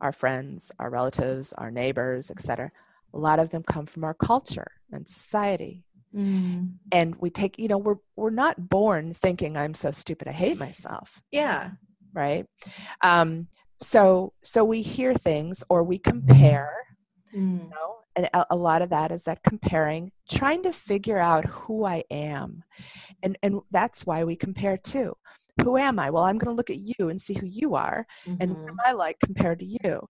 our 0.00 0.12
friends, 0.12 0.70
our 0.78 0.90
relatives, 0.90 1.52
our 1.54 1.70
neighbors, 1.70 2.30
etc. 2.30 2.70
A 3.12 3.18
lot 3.18 3.38
of 3.38 3.50
them 3.50 3.62
come 3.62 3.86
from 3.86 4.04
our 4.04 4.14
culture 4.14 4.72
and 4.92 5.08
society. 5.08 5.84
Mm. 6.14 6.74
And 6.92 7.16
we 7.16 7.30
take, 7.30 7.58
you 7.58 7.68
know, 7.68 7.78
we're 7.78 7.96
we're 8.16 8.30
not 8.30 8.68
born 8.68 9.14
thinking 9.14 9.56
I'm 9.56 9.74
so 9.74 9.90
stupid 9.90 10.28
I 10.28 10.32
hate 10.32 10.58
myself. 10.58 11.22
Yeah. 11.30 11.70
Right? 12.12 12.46
Um, 13.02 13.46
so 13.80 14.32
so 14.42 14.64
we 14.64 14.82
hear 14.82 15.14
things 15.14 15.64
or 15.68 15.82
we 15.82 15.98
compare 15.98 16.72
mm. 17.34 17.62
you 17.62 17.68
know 17.70 18.00
and 18.16 18.28
a, 18.50 18.56
lot 18.56 18.82
of 18.82 18.90
that 18.90 19.12
is 19.12 19.22
that 19.24 19.42
comparing 19.42 20.10
trying 20.28 20.62
to 20.64 20.72
figure 20.72 21.18
out 21.18 21.44
who 21.46 21.84
i 21.84 22.02
am. 22.10 22.64
And 23.22 23.38
and 23.42 23.60
that's 23.70 24.04
why 24.04 24.24
we 24.24 24.36
compare 24.36 24.76
too. 24.76 25.16
Who 25.62 25.76
am 25.76 25.98
i? 25.98 26.10
Well 26.10 26.24
i'm 26.24 26.38
going 26.38 26.52
to 26.52 26.56
look 26.56 26.70
at 26.70 26.78
you 26.78 27.08
and 27.08 27.20
see 27.20 27.34
who 27.34 27.46
you 27.46 27.74
are 27.74 28.06
mm-hmm. 28.26 28.36
and 28.40 28.56
what 28.56 28.68
am 28.68 28.78
i 28.84 28.92
like 28.92 29.20
compared 29.20 29.60
to 29.60 29.64
you? 29.64 30.08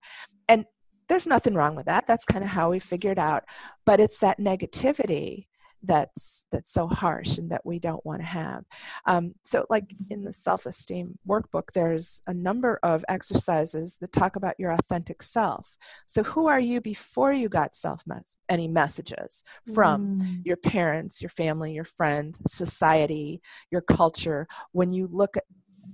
And 0.48 0.64
there's 1.09 1.26
nothing 1.26 1.54
wrong 1.54 1.74
with 1.74 1.87
that. 1.87 2.06
That's 2.06 2.24
kind 2.24 2.44
of 2.44 2.50
how 2.50 2.70
we 2.70 2.78
figured 2.78 3.18
out. 3.18 3.44
But 3.85 4.00
it's 4.00 4.18
that 4.20 4.38
negativity 4.38 5.46
that's 5.83 6.47
that's 6.51 6.73
so 6.73 6.87
harsh 6.87 7.38
and 7.38 7.51
that 7.51 7.64
we 7.64 7.79
don't 7.79 8.05
want 8.05 8.21
to 8.21 8.27
have. 8.27 8.64
Um, 9.07 9.35
so 9.45 9.66
like 9.71 9.95
in 10.11 10.25
the 10.25 10.33
self-esteem 10.33 11.19
workbook 11.29 11.73
there's 11.75 12.23
a 12.27 12.35
number 12.35 12.79
of 12.83 13.05
exercises 13.09 13.99
that 14.01 14.12
talk 14.12 14.37
about 14.37 14.59
your 14.59 14.73
authentic 14.73 15.23
self. 15.23 15.77
So 16.07 16.23
who 16.23 16.47
are 16.49 16.61
you 16.61 16.81
before 16.81 17.33
you 17.33 17.49
got 17.49 17.75
self 17.75 18.03
mes- 18.07 18.37
any 18.49 18.69
messages 18.69 19.45
from 19.75 20.21
mm. 20.21 20.40
your 20.45 20.57
parents 20.57 21.23
your 21.23 21.31
family 21.31 21.73
your 21.73 21.85
friends 21.85 22.40
society 22.47 23.40
your 23.71 23.83
culture? 23.83 24.47
When 24.73 24.93
you 24.93 25.07
look 25.07 25.37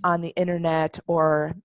on 0.04 0.20
the 0.20 0.30
internet 0.36 0.98
or 1.06 1.56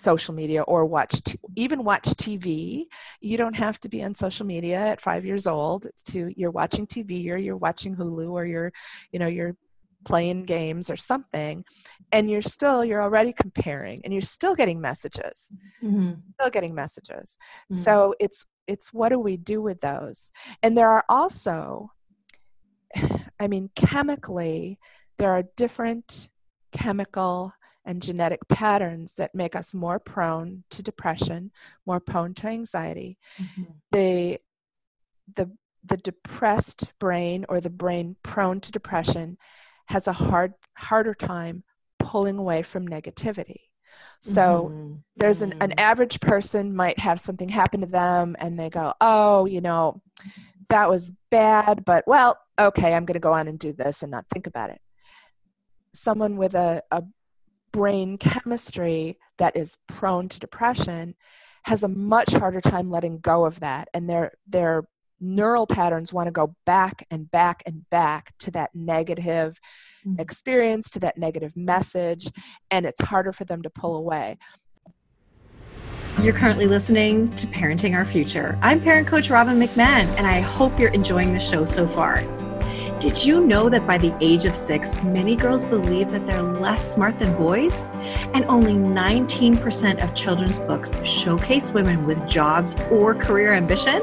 social 0.00 0.34
media 0.34 0.62
or 0.62 0.84
watch 0.84 1.22
t- 1.22 1.38
even 1.56 1.84
watch 1.84 2.04
TV. 2.04 2.84
You 3.20 3.36
don't 3.36 3.56
have 3.56 3.78
to 3.80 3.88
be 3.88 4.02
on 4.02 4.14
social 4.14 4.46
media 4.46 4.78
at 4.78 5.00
5 5.00 5.24
years 5.24 5.46
old 5.46 5.86
to 6.06 6.32
you're 6.36 6.50
watching 6.50 6.86
TV 6.86 7.30
or 7.30 7.36
you're 7.36 7.56
watching 7.56 7.96
Hulu 7.96 8.30
or 8.30 8.44
you're 8.46 8.72
you 9.12 9.18
know 9.18 9.26
you're 9.26 9.56
playing 10.04 10.44
games 10.44 10.90
or 10.90 10.96
something 10.96 11.64
and 12.12 12.30
you're 12.30 12.42
still 12.42 12.84
you're 12.84 13.02
already 13.02 13.32
comparing 13.32 14.00
and 14.04 14.12
you're 14.12 14.22
still 14.22 14.54
getting 14.54 14.80
messages 14.80 15.52
mm-hmm. 15.82 16.12
still 16.34 16.50
getting 16.50 16.74
messages 16.74 17.36
mm-hmm. 17.64 17.74
so 17.74 18.14
it's 18.18 18.46
it's 18.66 18.92
what 18.92 19.10
do 19.10 19.18
we 19.18 19.36
do 19.36 19.60
with 19.60 19.80
those 19.80 20.30
and 20.62 20.76
there 20.76 20.88
are 20.88 21.04
also 21.08 21.90
i 23.40 23.46
mean 23.46 23.70
chemically 23.74 24.78
there 25.18 25.32
are 25.32 25.44
different 25.56 26.30
chemical 26.72 27.52
and 27.84 28.02
genetic 28.02 28.46
patterns 28.48 29.14
that 29.14 29.34
make 29.34 29.56
us 29.56 29.74
more 29.74 29.98
prone 29.98 30.64
to 30.70 30.82
depression, 30.82 31.50
more 31.86 32.00
prone 32.00 32.34
to 32.34 32.46
anxiety. 32.46 33.18
Mm-hmm. 33.40 33.62
The, 33.92 34.38
the, 35.34 35.50
the 35.84 35.96
depressed 35.96 36.92
brain 36.98 37.46
or 37.48 37.60
the 37.60 37.70
brain 37.70 38.16
prone 38.22 38.60
to 38.60 38.72
depression 38.72 39.38
has 39.86 40.06
a 40.06 40.12
hard, 40.12 40.54
harder 40.76 41.14
time 41.14 41.64
pulling 41.98 42.38
away 42.38 42.62
from 42.62 42.86
negativity. 42.86 43.62
So 44.20 44.70
mm-hmm. 44.70 44.94
there's 45.16 45.42
an, 45.42 45.52
an 45.54 45.70
mm-hmm. 45.70 45.78
average 45.78 46.20
person 46.20 46.76
might 46.76 46.98
have 46.98 47.18
something 47.18 47.48
happen 47.48 47.80
to 47.80 47.86
them 47.86 48.36
and 48.38 48.58
they 48.58 48.70
go, 48.70 48.94
oh, 49.00 49.46
you 49.46 49.60
know, 49.60 50.02
that 50.68 50.88
was 50.88 51.12
bad, 51.30 51.84
but 51.84 52.04
well, 52.06 52.38
okay, 52.58 52.94
I'm 52.94 53.04
going 53.04 53.14
to 53.14 53.20
go 53.20 53.32
on 53.32 53.48
and 53.48 53.58
do 53.58 53.72
this 53.72 54.02
and 54.02 54.10
not 54.10 54.26
think 54.32 54.46
about 54.46 54.70
it. 54.70 54.80
Someone 55.94 56.36
with 56.36 56.54
a, 56.54 56.82
a 56.90 57.02
brain 57.72 58.18
chemistry 58.18 59.18
that 59.38 59.56
is 59.56 59.78
prone 59.86 60.28
to 60.28 60.40
depression 60.40 61.14
has 61.64 61.82
a 61.82 61.88
much 61.88 62.32
harder 62.32 62.60
time 62.60 62.90
letting 62.90 63.18
go 63.18 63.44
of 63.44 63.60
that 63.60 63.88
and 63.94 64.08
their 64.08 64.32
their 64.46 64.84
neural 65.22 65.66
patterns 65.66 66.14
want 66.14 66.26
to 66.26 66.32
go 66.32 66.56
back 66.64 67.06
and 67.10 67.30
back 67.30 67.62
and 67.66 67.88
back 67.90 68.32
to 68.38 68.50
that 68.50 68.70
negative 68.74 69.60
mm-hmm. 70.06 70.18
experience 70.18 70.90
to 70.90 70.98
that 70.98 71.18
negative 71.18 71.54
message 71.56 72.28
and 72.70 72.86
it's 72.86 73.02
harder 73.02 73.32
for 73.32 73.44
them 73.44 73.62
to 73.62 73.70
pull 73.70 73.96
away 73.96 74.38
You're 76.22 76.34
currently 76.34 76.66
listening 76.66 77.30
to 77.36 77.46
Parenting 77.46 77.94
Our 77.94 78.04
Future. 78.04 78.58
I'm 78.60 78.78
parent 78.78 79.08
coach 79.08 79.30
Robin 79.30 79.58
McMahon, 79.58 80.06
and 80.18 80.26
I 80.26 80.40
hope 80.40 80.78
you're 80.78 80.90
enjoying 80.90 81.32
the 81.32 81.38
show 81.38 81.64
so 81.64 81.86
far. 81.86 82.22
Did 83.00 83.24
you 83.24 83.46
know 83.46 83.70
that 83.70 83.86
by 83.86 83.96
the 83.96 84.14
age 84.20 84.44
of 84.44 84.54
six, 84.54 85.02
many 85.02 85.34
girls 85.34 85.64
believe 85.64 86.10
that 86.10 86.26
they're 86.26 86.42
less 86.42 86.92
smart 86.92 87.18
than 87.18 87.34
boys? 87.34 87.88
And 88.34 88.44
only 88.44 88.74
19% 88.74 90.04
of 90.04 90.14
children's 90.14 90.58
books 90.58 91.02
showcase 91.02 91.70
women 91.70 92.04
with 92.04 92.28
jobs 92.28 92.76
or 92.90 93.14
career 93.14 93.54
ambition? 93.54 94.02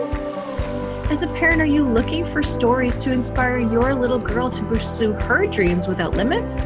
As 1.12 1.22
a 1.22 1.28
parent, 1.28 1.62
are 1.62 1.68
you 1.68 1.84
looking 1.84 2.26
for 2.26 2.42
stories 2.42 2.98
to 2.98 3.12
inspire 3.12 3.60
your 3.60 3.94
little 3.94 4.18
girl 4.18 4.50
to 4.50 4.64
pursue 4.64 5.14
her 5.14 5.46
dreams 5.46 5.88
without 5.88 6.16
limits? 6.16 6.66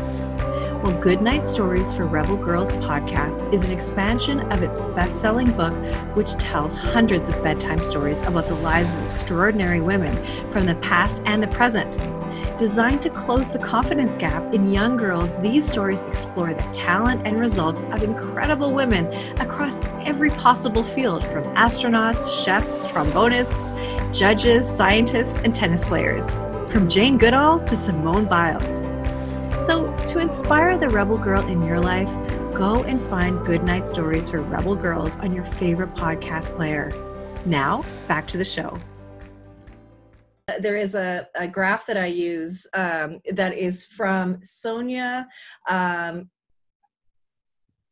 Well, 0.84 1.00
Goodnight 1.00 1.46
Stories 1.46 1.94
for 1.94 2.08
Rebel 2.08 2.38
Girls 2.38 2.72
podcast 2.72 3.54
is 3.54 3.64
an 3.64 3.72
expansion 3.72 4.40
of 4.52 4.64
its 4.64 4.80
best 4.96 5.22
selling 5.22 5.52
book, 5.52 5.74
which 6.16 6.32
tells 6.40 6.74
hundreds 6.74 7.30
of 7.30 7.36
bedtime 7.44 7.84
stories 7.84 8.22
about 8.22 8.48
the 8.48 8.56
lives 8.56 8.96
of 8.96 9.06
extraordinary 9.06 9.80
women 9.80 10.12
from 10.52 10.66
the 10.66 10.74
past 10.76 11.22
and 11.28 11.44
the 11.44 11.48
present. 11.50 12.00
Designed 12.58 13.00
to 13.04 13.12
close 13.12 13.52
the 13.52 13.60
confidence 13.60 14.18
gap 14.18 14.56
in 14.56 14.72
young 14.72 14.98
girls, 14.98 15.36
these 15.36 15.70
stories 15.70 16.04
explore 16.06 16.52
the 16.52 16.64
talent 16.74 17.28
and 17.28 17.40
results 17.40 17.84
of 17.84 18.02
incredible 18.02 18.74
women 18.74 19.06
across 19.40 19.80
every 20.04 20.32
possible 20.32 20.84
field 20.84 21.24
from 21.24 21.44
astronauts, 21.54 22.44
chefs, 22.44 22.86
trombonists, 22.86 23.72
judges, 24.18 24.68
scientists, 24.68 25.38
and 25.44 25.54
tennis 25.54 25.84
players. 25.84 26.40
From 26.72 26.90
Jane 26.90 27.20
Goodall 27.20 27.60
to 27.66 27.76
Simone 27.76 28.26
Biles. 28.26 28.91
So, 29.62 29.96
to 30.08 30.20
inspire 30.20 30.78
the 30.78 30.90
rebel 30.90 31.18
girl 31.18 31.46
in 31.48 31.64
your 31.64 31.80
life, 31.80 32.10
go 32.54 32.84
and 32.84 33.00
find 33.00 33.46
Goodnight 33.46 33.88
Stories 33.88 34.28
for 34.28 34.42
Rebel 34.42 34.76
Girls 34.76 35.16
on 35.18 35.34
your 35.34 35.44
favorite 35.44 35.94
podcast 35.94 36.56
player. 36.56 36.92
Now, 37.46 37.86
back 38.08 38.28
to 38.30 38.38
the 38.38 38.44
show 38.44 38.80
there 40.60 40.76
is 40.76 40.96
a, 40.96 41.28
a 41.36 41.48
graph 41.48 41.86
that 41.86 41.98
I 41.98 42.08
use 42.08 42.68
um, 42.74 43.22
that 43.32 43.58
is 43.58 43.86
from 43.86 44.40
Sonia 44.44 45.28
um, 45.70 46.30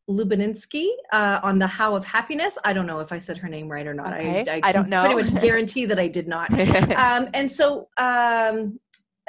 Lubaninsky 0.09 0.89
uh, 1.13 1.39
on 1.43 1.59
the 1.59 1.67
How 1.67 1.95
of 1.95 2.03
Happiness. 2.03 2.57
I 2.63 2.74
don't 2.74 2.88
know 2.88 2.99
if 2.99 3.11
I 3.11 3.20
said 3.20 3.38
her 3.38 3.47
name 3.47 3.70
right 3.70 3.86
or 3.86 3.93
not. 3.93 4.13
Okay. 4.15 4.45
I, 4.47 4.55
I, 4.55 4.61
I 4.63 4.72
don't 4.72 4.89
know. 4.89 5.05
Pretty 5.13 5.32
much 5.32 5.41
guarantee 5.41 5.86
that 5.86 5.99
I 5.99 6.07
did 6.07 6.28
not. 6.28 6.51
um, 6.95 7.30
and 7.34 7.49
so 7.49 7.88
um, 7.97 8.80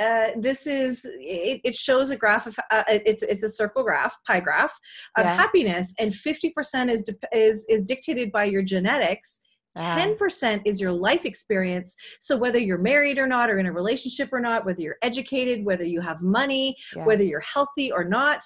uh, 0.01 0.31
this 0.37 0.67
is 0.67 1.05
it, 1.05 1.61
it, 1.65 1.75
shows 1.75 2.11
a 2.11 2.17
graph 2.17 2.47
of 2.47 2.59
uh, 2.71 2.85
it's 2.89 3.23
it's 3.23 3.43
a 3.43 3.49
circle 3.49 3.83
graph 3.83 4.17
pie 4.27 4.41
graph 4.41 4.75
of 5.17 5.25
yeah. 5.25 5.35
happiness 5.35 5.95
and 5.99 6.13
50% 6.13 6.91
is 6.91 7.05
is 7.33 7.67
is 7.69 7.83
dictated 7.83 8.33
by 8.33 8.45
your 8.45 8.63
genetics 8.63 9.41
10% 9.79 10.63
is 10.65 10.81
your 10.81 10.93
life 10.93 11.25
experience. 11.25 11.95
So, 12.21 12.37
whether 12.37 12.59
you're 12.59 12.77
married 12.77 13.19
or 13.19 13.27
not, 13.27 13.51
or 13.51 13.61
in 13.61 13.67
a 13.67 13.73
relationship 13.73 14.31
or 14.33 14.41
not, 14.41 14.67
whether 14.67 14.81
you're 14.81 14.99
educated, 15.01 15.65
whether 15.65 15.85
you 15.85 16.01
have 16.01 16.23
money, 16.23 16.77
yes. 16.95 17.07
whether 17.07 17.23
you're 17.23 17.41
healthy 17.41 17.93
or 17.93 18.03
not, 18.03 18.43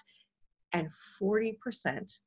and 0.72 0.88
40% 1.20 2.20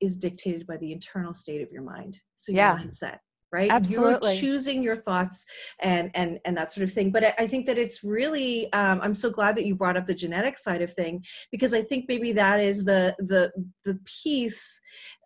is 0.00 0.16
dictated 0.16 0.66
by 0.66 0.78
the 0.78 0.92
internal 0.92 1.32
state 1.32 1.62
of 1.62 1.70
your 1.70 1.82
mind. 1.82 2.18
So, 2.34 2.50
your 2.50 2.56
yeah. 2.56 2.76
mindset 2.76 3.18
right? 3.52 3.70
Absolutely. 3.70 4.32
you're 4.32 4.40
choosing 4.40 4.82
your 4.82 4.96
thoughts 4.96 5.46
and 5.80 6.10
and 6.14 6.38
and 6.44 6.56
that 6.56 6.72
sort 6.72 6.84
of 6.84 6.92
thing. 6.92 7.10
But 7.10 7.34
i 7.38 7.46
think 7.46 7.66
that 7.66 7.78
it's 7.78 8.02
really 8.04 8.72
um, 8.72 9.00
i'm 9.02 9.14
so 9.14 9.30
glad 9.30 9.56
that 9.56 9.66
you 9.66 9.74
brought 9.74 9.96
up 9.96 10.06
the 10.06 10.14
genetic 10.14 10.58
side 10.58 10.82
of 10.82 10.92
thing 10.92 11.24
because 11.50 11.74
i 11.74 11.82
think 11.82 12.06
maybe 12.08 12.32
that 12.32 12.60
is 12.60 12.84
the 12.84 13.14
the 13.18 13.50
the 13.84 13.98
piece 14.04 14.80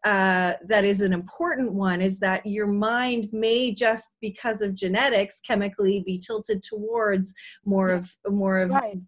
uh, 0.05 0.53
that 0.67 0.85
is 0.85 1.01
an 1.01 1.15
important 1.15 1.73
one 1.73 2.03
is 2.03 2.19
that 2.19 2.45
your 2.45 2.67
mind 2.67 3.27
may 3.33 3.73
just 3.73 4.17
because 4.21 4.61
of 4.61 4.75
genetics 4.75 5.41
chemically 5.41 6.03
be 6.05 6.19
tilted 6.19 6.63
towards 6.63 7.35
more 7.65 7.91
of 7.91 8.11
more 8.29 8.59
of 8.59 8.71
right. 8.71 8.99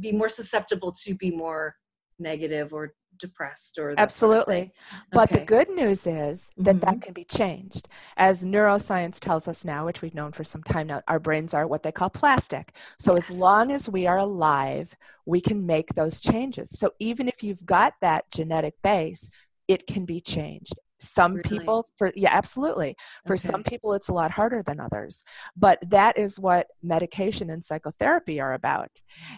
be 0.00 0.12
more 0.12 0.30
susceptible 0.30 0.92
to 1.04 1.14
be 1.14 1.30
more 1.30 1.74
negative 2.18 2.72
or 2.72 2.94
depressed 3.18 3.78
or 3.78 3.94
absolutely 3.98 4.62
of 4.62 4.70
but 5.12 5.30
the 5.30 5.40
good 5.40 5.68
news 5.68 6.06
is 6.06 6.50
that 6.56 6.76
mm-hmm. 6.76 6.78
that 6.80 7.02
can 7.02 7.12
be 7.12 7.24
changed. 7.24 7.88
As 8.16 8.44
neuroscience 8.44 9.18
tells 9.20 9.48
us 9.48 9.64
now 9.64 9.86
which 9.86 10.02
we've 10.02 10.14
known 10.14 10.32
for 10.32 10.44
some 10.44 10.62
time 10.62 10.88
now 10.88 11.02
our 11.08 11.18
brains 11.18 11.54
are 11.54 11.66
what 11.66 11.82
they 11.82 11.92
call 11.92 12.10
plastic. 12.10 12.74
So 12.98 13.14
yes. 13.14 13.30
as 13.30 13.36
long 13.36 13.72
as 13.72 13.88
we 13.88 14.06
are 14.06 14.18
alive 14.18 14.96
we 15.24 15.40
can 15.40 15.66
make 15.66 15.94
those 15.94 16.20
changes. 16.20 16.78
So 16.78 16.92
even 16.98 17.28
if 17.28 17.42
you've 17.42 17.66
got 17.66 17.94
that 18.00 18.30
genetic 18.30 18.74
base 18.82 19.30
it 19.68 19.86
can 19.86 20.04
be 20.04 20.20
changed 20.20 20.74
some 21.06 21.34
really? 21.34 21.48
people 21.48 21.88
for 21.96 22.12
yeah 22.14 22.30
absolutely 22.32 22.94
for 23.26 23.34
okay. 23.34 23.48
some 23.48 23.62
people 23.62 23.92
it's 23.92 24.08
a 24.08 24.12
lot 24.12 24.30
harder 24.30 24.62
than 24.62 24.80
others 24.80 25.22
but 25.56 25.78
that 25.88 26.18
is 26.18 26.38
what 26.38 26.66
medication 26.82 27.50
and 27.50 27.64
psychotherapy 27.64 28.40
are 28.40 28.52
about 28.52 28.90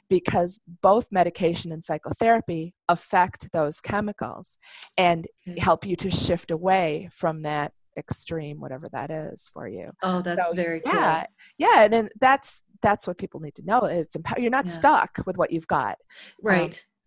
because 0.09 0.61
both 0.83 1.09
medication 1.11 1.73
and 1.73 1.85
psychotherapy 1.85 2.75
affect 2.89 3.53
those 3.53 3.81
chemicals 3.81 4.59
and 4.97 5.27
okay. 5.49 5.61
help 5.61 5.87
you 5.87 5.97
to 5.97 6.11
shift 6.11 6.51
away 6.51 7.09
from 7.13 7.43
that 7.43 7.73
extreme 7.97 8.61
whatever 8.61 8.89
that 8.93 9.11
is 9.11 9.51
for 9.53 9.67
you 9.69 9.91
oh 10.03 10.23
that's 10.23 10.49
so, 10.49 10.55
very 10.55 10.81
cool 10.81 10.95
yeah 10.95 11.25
yeah 11.59 11.83
and 11.83 11.93
then 11.93 12.09
that's 12.21 12.63
that's 12.81 13.07
what 13.07 13.19
people 13.19 13.41
need 13.41 13.55
to 13.55 13.65
know 13.65 13.81
it's 13.81 14.15
empower 14.15 14.39
you're 14.39 14.51
not 14.51 14.67
yeah. 14.67 14.73
stuck 14.73 15.19
with 15.27 15.37
what 15.37 15.51
you've 15.51 15.67
got 15.67 15.93
um, 15.93 15.97
right 16.43 16.75
um, 16.75 16.98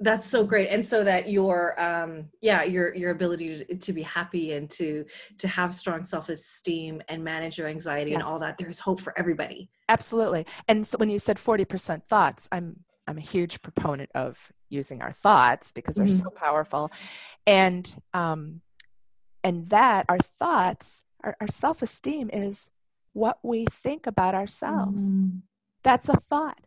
that's 0.00 0.28
so 0.28 0.42
great 0.42 0.68
and 0.68 0.84
so 0.84 1.04
that 1.04 1.28
your 1.28 1.80
um 1.80 2.24
yeah 2.40 2.62
your 2.62 2.94
your 2.94 3.10
ability 3.10 3.64
to, 3.64 3.74
to 3.76 3.92
be 3.92 4.02
happy 4.02 4.52
and 4.52 4.70
to 4.70 5.04
to 5.38 5.46
have 5.46 5.74
strong 5.74 6.04
self-esteem 6.04 7.02
and 7.08 7.22
manage 7.22 7.58
your 7.58 7.68
anxiety 7.68 8.12
yes. 8.12 8.18
and 8.18 8.24
all 8.24 8.38
that 8.38 8.56
there's 8.58 8.80
hope 8.80 9.00
for 9.00 9.16
everybody 9.18 9.68
absolutely 9.88 10.46
and 10.68 10.86
so 10.86 10.96
when 10.98 11.10
you 11.10 11.18
said 11.18 11.36
40% 11.36 12.02
thoughts 12.04 12.48
i'm 12.50 12.80
i'm 13.06 13.18
a 13.18 13.22
huge 13.22 13.60
proponent 13.60 14.10
of 14.14 14.50
using 14.70 15.02
our 15.02 15.12
thoughts 15.12 15.70
because 15.70 15.96
they're 15.96 16.06
mm-hmm. 16.06 16.28
so 16.28 16.30
powerful 16.30 16.90
and 17.46 18.00
um 18.14 18.62
and 19.44 19.68
that 19.68 20.06
our 20.08 20.18
thoughts 20.18 21.02
our, 21.22 21.36
our 21.40 21.48
self-esteem 21.48 22.30
is 22.32 22.70
what 23.12 23.38
we 23.42 23.66
think 23.66 24.06
about 24.06 24.34
ourselves 24.34 25.10
mm-hmm. 25.10 25.38
that's 25.82 26.08
a 26.08 26.16
thought 26.16 26.58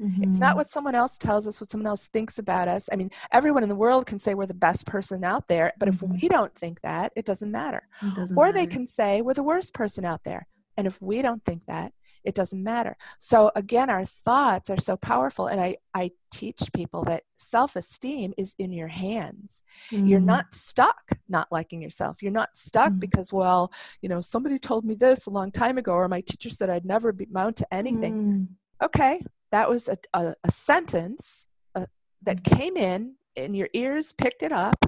Mm-hmm. 0.00 0.24
It's 0.24 0.38
not 0.38 0.50
mm-hmm. 0.50 0.58
what 0.58 0.70
someone 0.70 0.94
else 0.94 1.18
tells 1.18 1.46
us, 1.46 1.60
what 1.60 1.70
someone 1.70 1.86
else 1.86 2.08
thinks 2.08 2.38
about 2.38 2.68
us. 2.68 2.88
I 2.92 2.96
mean, 2.96 3.10
everyone 3.32 3.62
in 3.62 3.68
the 3.68 3.74
world 3.74 4.06
can 4.06 4.18
say 4.18 4.34
we're 4.34 4.46
the 4.46 4.54
best 4.54 4.86
person 4.86 5.24
out 5.24 5.48
there, 5.48 5.72
but 5.78 5.88
mm-hmm. 5.88 6.14
if 6.14 6.22
we 6.22 6.28
don't 6.28 6.54
think 6.54 6.80
that, 6.82 7.12
it 7.16 7.24
doesn't 7.24 7.50
matter. 7.50 7.88
It 8.02 8.14
doesn't 8.14 8.36
or 8.36 8.46
matter. 8.46 8.58
they 8.58 8.66
can 8.66 8.86
say 8.86 9.20
we're 9.20 9.34
the 9.34 9.42
worst 9.42 9.74
person 9.74 10.04
out 10.04 10.24
there. 10.24 10.46
And 10.76 10.86
if 10.86 11.02
we 11.02 11.22
don't 11.22 11.44
think 11.44 11.66
that, 11.66 11.92
it 12.24 12.34
doesn't 12.34 12.62
matter. 12.62 12.96
So 13.18 13.50
again, 13.56 13.90
our 13.90 14.04
thoughts 14.04 14.70
are 14.70 14.76
so 14.76 14.96
powerful. 14.96 15.46
And 15.46 15.60
I, 15.60 15.76
I 15.94 16.10
teach 16.30 16.70
people 16.74 17.04
that 17.04 17.22
self 17.36 17.74
esteem 17.74 18.34
is 18.36 18.54
in 18.58 18.72
your 18.72 18.88
hands. 18.88 19.62
Mm-hmm. 19.90 20.06
You're 20.06 20.20
not 20.20 20.52
stuck 20.52 21.18
not 21.28 21.48
liking 21.50 21.82
yourself. 21.82 22.22
You're 22.22 22.32
not 22.32 22.56
stuck 22.56 22.90
mm-hmm. 22.90 22.98
because, 22.98 23.32
well, 23.32 23.72
you 24.00 24.08
know, 24.08 24.20
somebody 24.20 24.58
told 24.58 24.84
me 24.84 24.94
this 24.94 25.26
a 25.26 25.30
long 25.30 25.52
time 25.52 25.78
ago, 25.78 25.92
or 25.92 26.08
my 26.08 26.20
teacher 26.20 26.50
said 26.50 26.70
I'd 26.70 26.84
never 26.84 27.12
be 27.12 27.26
mount 27.30 27.56
to 27.56 27.74
anything. 27.74 28.14
Mm. 28.14 28.86
Okay, 28.86 29.22
that 29.52 29.68
was 29.68 29.88
a, 29.88 29.96
a, 30.14 30.34
a 30.44 30.50
sentence 30.50 31.48
uh, 31.74 31.86
that 32.22 32.42
mm-hmm. 32.42 32.56
came 32.56 32.76
in 32.76 33.14
and 33.36 33.56
your 33.56 33.68
ears 33.72 34.12
picked 34.12 34.42
it 34.42 34.52
up 34.52 34.86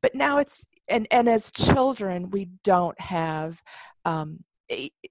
but 0.00 0.14
now 0.14 0.38
it's 0.38 0.66
and 0.88 1.06
and 1.10 1.28
as 1.28 1.50
children 1.50 2.30
we 2.30 2.48
don't 2.64 3.00
have 3.00 3.62
um, 4.04 4.44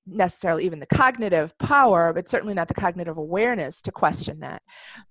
necessarily 0.07 0.65
even 0.65 0.79
the 0.79 0.85
cognitive 0.85 1.57
power 1.57 2.13
but 2.13 2.29
certainly 2.29 2.53
not 2.53 2.67
the 2.67 2.73
cognitive 2.73 3.17
awareness 3.17 3.81
to 3.81 3.91
question 3.91 4.39
that 4.39 4.61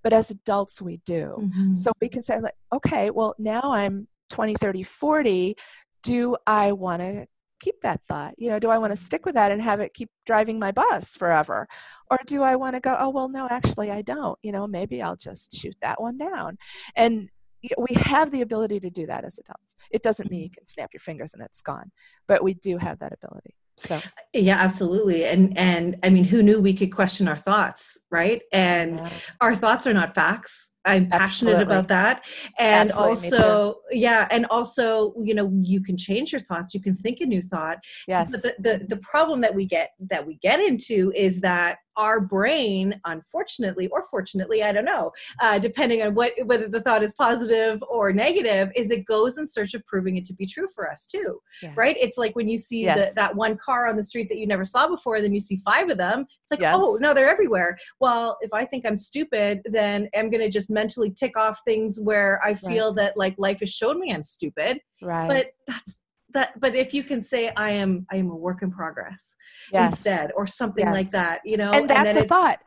but 0.02 0.12
as 0.12 0.30
adults 0.30 0.80
we 0.80 1.00
do 1.04 1.36
mm-hmm. 1.38 1.74
so 1.74 1.92
we 2.00 2.08
can 2.08 2.22
say 2.22 2.40
like 2.40 2.54
okay 2.72 3.10
well 3.10 3.34
now 3.38 3.60
i'm 3.72 4.08
20 4.30 4.54
30 4.54 4.82
40 4.82 5.54
do 6.02 6.36
i 6.46 6.72
want 6.72 7.02
to 7.02 7.26
keep 7.60 7.80
that 7.82 8.00
thought 8.04 8.34
you 8.38 8.48
know 8.48 8.58
do 8.58 8.70
i 8.70 8.78
want 8.78 8.92
to 8.92 8.96
stick 8.96 9.24
with 9.24 9.34
that 9.34 9.50
and 9.50 9.62
have 9.62 9.80
it 9.80 9.94
keep 9.94 10.10
driving 10.26 10.58
my 10.58 10.72
bus 10.72 11.16
forever? 11.16 11.66
Or 12.10 12.18
do 12.26 12.42
i 12.42 12.56
want 12.56 12.74
to 12.76 12.80
go 12.80 12.96
oh 12.98 13.10
well 13.10 13.28
no 13.28 13.48
actually 13.50 13.90
i 13.90 14.02
don't 14.02 14.38
you 14.42 14.52
know 14.52 14.66
maybe 14.66 15.02
i'll 15.02 15.16
just 15.16 15.54
shoot 15.54 15.76
that 15.82 16.00
one 16.00 16.18
down. 16.18 16.58
And 16.96 17.28
we 17.76 17.96
have 17.96 18.30
the 18.30 18.40
ability 18.40 18.78
to 18.78 18.88
do 18.88 19.06
that 19.06 19.24
as 19.24 19.36
adults. 19.38 19.74
It 19.90 20.02
doesn't 20.02 20.30
mean 20.30 20.42
you 20.42 20.46
mm-hmm. 20.46 20.54
can 20.54 20.66
snap 20.66 20.90
your 20.92 21.00
fingers 21.00 21.34
and 21.34 21.42
it's 21.42 21.62
gone 21.62 21.90
but 22.26 22.42
we 22.42 22.54
do 22.54 22.78
have 22.78 22.98
that 23.00 23.12
ability 23.12 23.54
so. 23.76 24.00
Yeah 24.32 24.56
absolutely 24.56 25.24
and 25.24 25.56
and 25.56 25.96
i 26.02 26.08
mean 26.08 26.24
who 26.24 26.42
knew 26.42 26.60
we 26.60 26.74
could 26.74 26.92
question 26.92 27.28
our 27.28 27.36
thoughts 27.36 27.98
right? 28.10 28.42
And 28.52 28.98
yeah. 28.98 29.10
our 29.40 29.54
thoughts 29.54 29.86
are 29.86 29.92
not 29.92 30.14
facts 30.14 30.70
i'm 30.88 31.08
passionate 31.08 31.52
Absolutely. 31.52 31.62
about 31.62 31.88
that 31.88 32.24
and 32.58 32.90
Absolutely, 32.90 33.38
also 33.38 33.74
yeah 33.90 34.26
and 34.30 34.46
also 34.46 35.14
you 35.20 35.34
know 35.34 35.50
you 35.62 35.82
can 35.82 35.96
change 35.96 36.32
your 36.32 36.40
thoughts 36.40 36.74
you 36.74 36.80
can 36.80 36.96
think 36.96 37.20
a 37.20 37.26
new 37.26 37.42
thought 37.42 37.78
yes 38.06 38.30
but 38.32 38.42
the, 38.42 38.54
the 38.58 38.84
the 38.88 38.96
problem 38.96 39.40
that 39.40 39.54
we 39.54 39.66
get 39.66 39.92
that 40.00 40.26
we 40.26 40.36
get 40.36 40.60
into 40.60 41.12
is 41.14 41.40
that 41.40 41.78
our 41.98 42.20
brain 42.20 42.98
unfortunately 43.04 43.88
or 43.88 44.04
fortunately 44.04 44.62
i 44.62 44.72
don't 44.72 44.84
know 44.84 45.10
uh, 45.40 45.58
depending 45.58 46.00
on 46.00 46.14
what 46.14 46.32
whether 46.44 46.68
the 46.68 46.80
thought 46.80 47.02
is 47.02 47.12
positive 47.14 47.82
or 47.90 48.12
negative 48.12 48.70
is 48.76 48.90
it 48.90 49.04
goes 49.04 49.36
in 49.36 49.46
search 49.46 49.74
of 49.74 49.84
proving 49.86 50.16
it 50.16 50.24
to 50.24 50.32
be 50.32 50.46
true 50.46 50.68
for 50.74 50.90
us 50.90 51.04
too 51.04 51.40
yeah. 51.60 51.72
right 51.76 51.96
it's 51.98 52.16
like 52.16 52.34
when 52.36 52.48
you 52.48 52.56
see 52.56 52.84
yes. 52.84 53.10
the, 53.10 53.14
that 53.14 53.34
one 53.34 53.56
car 53.56 53.88
on 53.88 53.96
the 53.96 54.04
street 54.04 54.28
that 54.28 54.38
you 54.38 54.46
never 54.46 54.64
saw 54.64 54.88
before 54.88 55.16
and 55.16 55.24
then 55.24 55.34
you 55.34 55.40
see 55.40 55.56
five 55.64 55.90
of 55.90 55.98
them 55.98 56.20
it's 56.20 56.50
like 56.52 56.60
yes. 56.60 56.74
oh 56.76 56.96
no 57.00 57.12
they're 57.12 57.28
everywhere 57.28 57.76
well 58.00 58.38
if 58.40 58.54
i 58.54 58.64
think 58.64 58.86
i'm 58.86 58.96
stupid 58.96 59.60
then 59.64 60.08
i'm 60.14 60.30
going 60.30 60.40
to 60.40 60.48
just 60.48 60.70
mentally 60.80 61.10
tick 61.10 61.36
off 61.36 61.60
things 61.64 61.98
where 62.00 62.40
i 62.44 62.54
feel 62.54 62.88
right. 62.88 62.96
that 62.96 63.16
like 63.16 63.34
life 63.38 63.60
has 63.60 63.70
shown 63.70 63.98
me 63.98 64.12
i'm 64.12 64.24
stupid 64.24 64.78
right 65.02 65.28
but 65.28 65.46
that's 65.66 66.00
that 66.34 66.58
but 66.60 66.74
if 66.74 66.92
you 66.94 67.02
can 67.02 67.20
say 67.20 67.50
i 67.56 67.70
am 67.70 68.06
i 68.12 68.16
am 68.16 68.30
a 68.30 68.36
work 68.36 68.62
in 68.62 68.70
progress 68.70 69.34
yes. 69.72 69.92
instead 69.92 70.30
or 70.36 70.46
something 70.46 70.86
yes. 70.86 70.94
like 70.94 71.10
that 71.10 71.40
you 71.44 71.56
know 71.56 71.70
and 71.72 71.88
that's 71.88 72.16
and 72.16 72.24
a 72.24 72.28
thought 72.28 72.60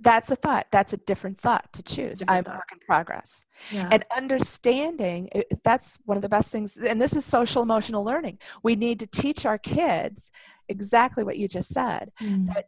that's 0.00 0.30
a 0.30 0.36
thought 0.36 0.66
that's 0.70 0.92
a 0.92 0.98
different 0.98 1.38
thought 1.38 1.72
to 1.72 1.82
choose 1.82 2.22
i'm 2.28 2.44
thought. 2.44 2.56
work 2.56 2.68
in 2.72 2.78
progress 2.86 3.46
yeah. 3.72 3.88
and 3.90 4.04
understanding 4.14 5.28
that's 5.64 5.98
one 6.04 6.18
of 6.18 6.22
the 6.22 6.28
best 6.28 6.52
things 6.52 6.76
and 6.76 7.00
this 7.00 7.16
is 7.16 7.24
social 7.24 7.62
emotional 7.62 8.04
learning 8.04 8.38
we 8.62 8.76
need 8.76 9.00
to 9.00 9.06
teach 9.06 9.46
our 9.46 9.58
kids 9.58 10.30
exactly 10.68 11.24
what 11.24 11.38
you 11.38 11.48
just 11.48 11.70
said 11.70 12.12
mm. 12.20 12.46
that 12.46 12.66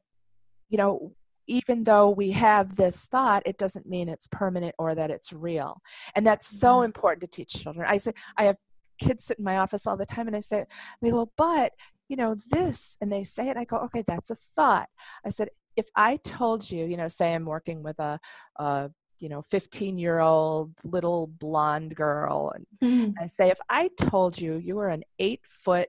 you 0.71 0.79
know 0.79 1.13
even 1.49 1.85
though 1.85 2.09
we 2.11 2.31
have 2.33 2.77
this 2.77 3.07
thought, 3.07 3.43
it 3.47 3.59
doesn't 3.59 3.89
mean 3.89 4.09
it's 4.09 4.29
permanent 4.29 4.75
or 4.79 4.95
that 4.95 5.11
it's 5.11 5.33
real. 5.33 5.81
And 6.15 6.27
that's 6.27 6.47
so 6.47 6.83
important 6.83 7.23
to 7.23 7.27
teach 7.27 7.55
children. 7.55 7.87
I 7.89 7.99
say 7.99 8.13
I 8.37 8.45
have 8.45 8.59
kids 9.01 9.25
sit 9.25 9.39
in 9.39 9.45
my 9.45 9.57
office 9.57 9.87
all 9.87 9.97
the 9.97 10.07
time 10.07 10.27
and 10.27 10.37
I 10.37 10.41
say, 10.41 10.67
they 11.03 11.11
go, 11.11 11.31
but 11.37 11.73
you 12.09 12.17
know, 12.17 12.37
this, 12.51 12.97
and 13.01 13.13
they 13.13 13.23
say 13.23 13.51
it, 13.51 13.57
I 13.57 13.65
go, 13.65 13.77
okay, 13.79 14.03
that's 14.07 14.31
a 14.31 14.35
thought. 14.35 14.89
I 15.27 15.31
said, 15.31 15.49
if 15.77 15.89
I 15.95 16.19
told 16.25 16.71
you, 16.71 16.87
you 16.87 16.97
know, 16.97 17.09
say 17.09 17.35
I'm 17.35 17.45
working 17.45 17.83
with 17.83 17.99
a, 17.99 18.19
a 18.57 18.91
you 19.21 19.29
know 19.29 19.43
15 19.43 19.99
year 19.99 20.21
old 20.21 20.73
little 20.85 21.27
blonde 21.27 21.95
girl 21.97 22.53
and 22.55 22.67
mm-hmm. 22.81 23.11
i 23.21 23.27
say 23.27 23.49
if 23.49 23.59
i 23.69 23.91
told 23.99 24.41
you 24.41 24.57
you 24.57 24.77
were 24.77 24.89
an 24.89 25.03
eight 25.19 25.41
foot 25.45 25.89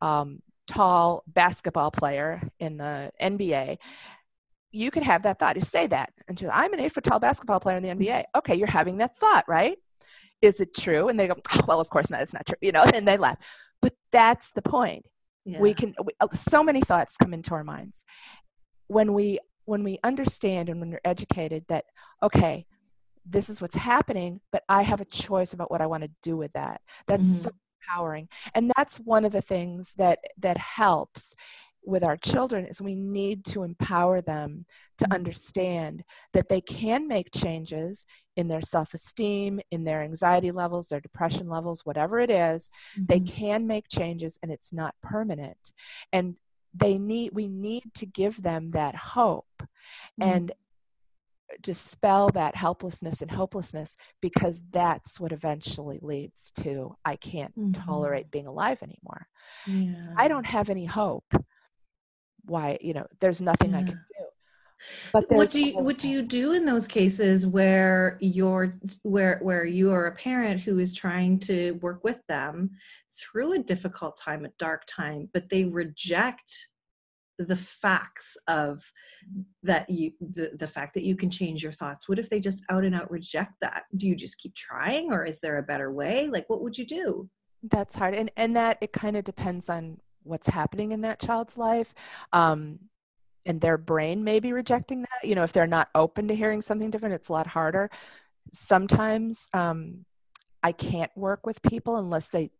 um, 0.00 0.40
tall 0.66 1.22
basketball 1.26 1.90
player 1.90 2.40
in 2.58 2.78
the 2.78 3.10
nba 3.20 3.76
you 4.72 4.90
could 4.90 5.02
have 5.02 5.22
that 5.22 5.38
thought 5.38 5.56
you 5.56 5.62
say 5.62 5.86
that 5.86 6.12
and 6.28 6.38
she's 6.38 6.48
i'm 6.52 6.72
an 6.72 6.80
eight 6.80 6.92
foot 6.92 7.04
tall 7.04 7.18
basketball 7.18 7.60
player 7.60 7.76
in 7.76 7.82
the 7.82 7.90
nba 7.90 8.24
okay 8.34 8.54
you're 8.54 8.66
having 8.66 8.98
that 8.98 9.14
thought 9.16 9.44
right 9.46 9.76
is 10.42 10.60
it 10.60 10.74
true? 10.74 11.08
And 11.08 11.18
they 11.18 11.28
go, 11.28 11.36
oh, 11.52 11.60
well, 11.66 11.80
of 11.80 11.88
course 11.88 12.10
not. 12.10 12.20
It's 12.20 12.34
not 12.34 12.44
true, 12.44 12.56
you 12.60 12.72
know, 12.72 12.82
and 12.94 13.08
they 13.08 13.16
laugh. 13.16 13.38
But 13.80 13.94
that's 14.10 14.52
the 14.52 14.62
point. 14.62 15.06
Yeah. 15.44 15.60
We 15.60 15.72
can, 15.72 15.94
we, 16.04 16.12
uh, 16.20 16.28
so 16.32 16.62
many 16.62 16.80
thoughts 16.82 17.16
come 17.16 17.32
into 17.32 17.54
our 17.54 17.64
minds. 17.64 18.04
When 18.88 19.14
we, 19.14 19.38
when 19.64 19.84
we 19.84 19.98
understand 20.04 20.68
and 20.68 20.80
when 20.80 20.90
we're 20.90 21.00
educated 21.04 21.64
that, 21.68 21.84
okay, 22.22 22.66
this 23.24 23.48
is 23.48 23.62
what's 23.62 23.76
happening, 23.76 24.40
but 24.50 24.64
I 24.68 24.82
have 24.82 25.00
a 25.00 25.04
choice 25.04 25.52
about 25.52 25.70
what 25.70 25.80
I 25.80 25.86
want 25.86 26.02
to 26.02 26.10
do 26.22 26.36
with 26.36 26.52
that. 26.52 26.80
That's 27.06 27.28
mm-hmm. 27.28 27.38
so 27.38 27.50
empowering. 27.80 28.28
And 28.54 28.72
that's 28.76 28.98
one 28.98 29.24
of 29.24 29.32
the 29.32 29.40
things 29.40 29.94
that, 29.94 30.18
that 30.38 30.58
helps 30.58 31.34
with 31.84 32.04
our 32.04 32.16
children 32.16 32.66
is 32.66 32.80
we 32.80 32.94
need 32.94 33.44
to 33.44 33.62
empower 33.62 34.20
them 34.20 34.64
to 34.98 35.04
mm-hmm. 35.04 35.14
understand 35.14 36.04
that 36.32 36.48
they 36.48 36.60
can 36.60 37.08
make 37.08 37.32
changes 37.34 38.06
in 38.36 38.48
their 38.48 38.60
self-esteem 38.60 39.60
in 39.70 39.84
their 39.84 40.02
anxiety 40.02 40.50
levels 40.50 40.86
their 40.86 41.00
depression 41.00 41.48
levels 41.48 41.84
whatever 41.84 42.18
it 42.18 42.30
is, 42.30 42.68
mm-hmm. 42.94 43.06
they 43.06 43.20
can 43.20 43.66
make 43.66 43.88
changes 43.88 44.38
and 44.42 44.52
it's 44.52 44.72
not 44.72 44.94
permanent 45.02 45.72
and 46.12 46.36
they 46.74 46.98
need 46.98 47.30
we 47.34 47.48
need 47.48 47.82
to 47.94 48.06
give 48.06 48.42
them 48.42 48.70
that 48.70 48.94
hope 48.94 49.46
mm-hmm. 49.58 50.22
and 50.22 50.52
dispel 51.60 52.30
that 52.30 52.56
helplessness 52.56 53.20
and 53.20 53.30
hopelessness 53.30 53.96
because 54.22 54.62
that's 54.70 55.20
what 55.20 55.32
eventually 55.32 55.98
leads 56.00 56.50
to 56.50 56.96
I 57.04 57.16
can't 57.16 57.56
mm-hmm. 57.58 57.72
tolerate 57.72 58.30
being 58.30 58.46
alive 58.46 58.82
anymore. 58.82 59.26
Yeah. 59.66 60.14
I 60.16 60.28
don't 60.28 60.46
have 60.46 60.70
any 60.70 60.86
hope 60.86 61.24
why 62.44 62.78
you 62.80 62.92
know 62.92 63.06
there's 63.20 63.40
nothing 63.40 63.72
yeah. 63.72 63.78
i 63.78 63.82
can 63.82 63.94
do. 63.94 64.24
But 65.12 65.30
what 65.30 65.50
do 65.50 65.64
you 65.64 65.78
what 65.78 65.98
do 65.98 66.10
you 66.10 66.22
do 66.22 66.52
in 66.52 66.64
those 66.64 66.88
cases 66.88 67.46
where 67.46 68.18
you're 68.20 68.78
where 69.02 69.38
where 69.40 69.64
you 69.64 69.92
are 69.92 70.06
a 70.06 70.14
parent 70.16 70.60
who 70.60 70.80
is 70.80 70.92
trying 70.92 71.38
to 71.40 71.72
work 71.82 72.02
with 72.02 72.18
them 72.28 72.70
through 73.16 73.52
a 73.52 73.58
difficult 73.60 74.16
time 74.16 74.44
a 74.44 74.48
dark 74.58 74.82
time 74.88 75.28
but 75.32 75.48
they 75.48 75.64
reject 75.64 76.52
the 77.38 77.56
facts 77.56 78.36
of 78.48 78.82
that 79.62 79.88
you 79.88 80.12
the, 80.20 80.50
the 80.58 80.66
fact 80.66 80.94
that 80.94 81.04
you 81.04 81.16
can 81.16 81.30
change 81.30 81.62
your 81.62 81.72
thoughts? 81.72 82.08
What 82.08 82.18
if 82.18 82.28
they 82.28 82.40
just 82.40 82.62
out 82.70 82.84
and 82.84 82.94
out 82.94 83.10
reject 83.10 83.52
that? 83.60 83.84
Do 83.96 84.06
you 84.06 84.16
just 84.16 84.38
keep 84.38 84.54
trying 84.54 85.12
or 85.12 85.24
is 85.24 85.38
there 85.40 85.58
a 85.58 85.62
better 85.62 85.92
way? 85.92 86.28
Like 86.28 86.48
what 86.48 86.62
would 86.62 86.76
you 86.76 86.86
do? 86.86 87.28
That's 87.62 87.96
hard 87.96 88.14
and 88.14 88.30
and 88.36 88.56
that 88.56 88.78
it 88.80 88.92
kind 88.92 89.16
of 89.16 89.24
depends 89.24 89.68
on 89.68 89.98
what's 90.24 90.48
happening 90.48 90.92
in 90.92 91.02
that 91.02 91.20
child's 91.20 91.58
life 91.58 91.94
um, 92.32 92.78
and 93.44 93.60
their 93.60 93.78
brain 93.78 94.24
may 94.24 94.40
be 94.40 94.52
rejecting 94.52 95.02
that 95.02 95.28
you 95.28 95.34
know 95.34 95.42
if 95.42 95.52
they're 95.52 95.66
not 95.66 95.88
open 95.94 96.28
to 96.28 96.34
hearing 96.34 96.62
something 96.62 96.90
different 96.90 97.14
it's 97.14 97.28
a 97.28 97.32
lot 97.32 97.46
harder 97.46 97.90
sometimes 98.52 99.48
um, 99.52 100.04
i 100.62 100.72
can't 100.72 101.10
work 101.16 101.46
with 101.46 101.62
people 101.62 101.96
unless 101.96 102.28
they 102.28 102.50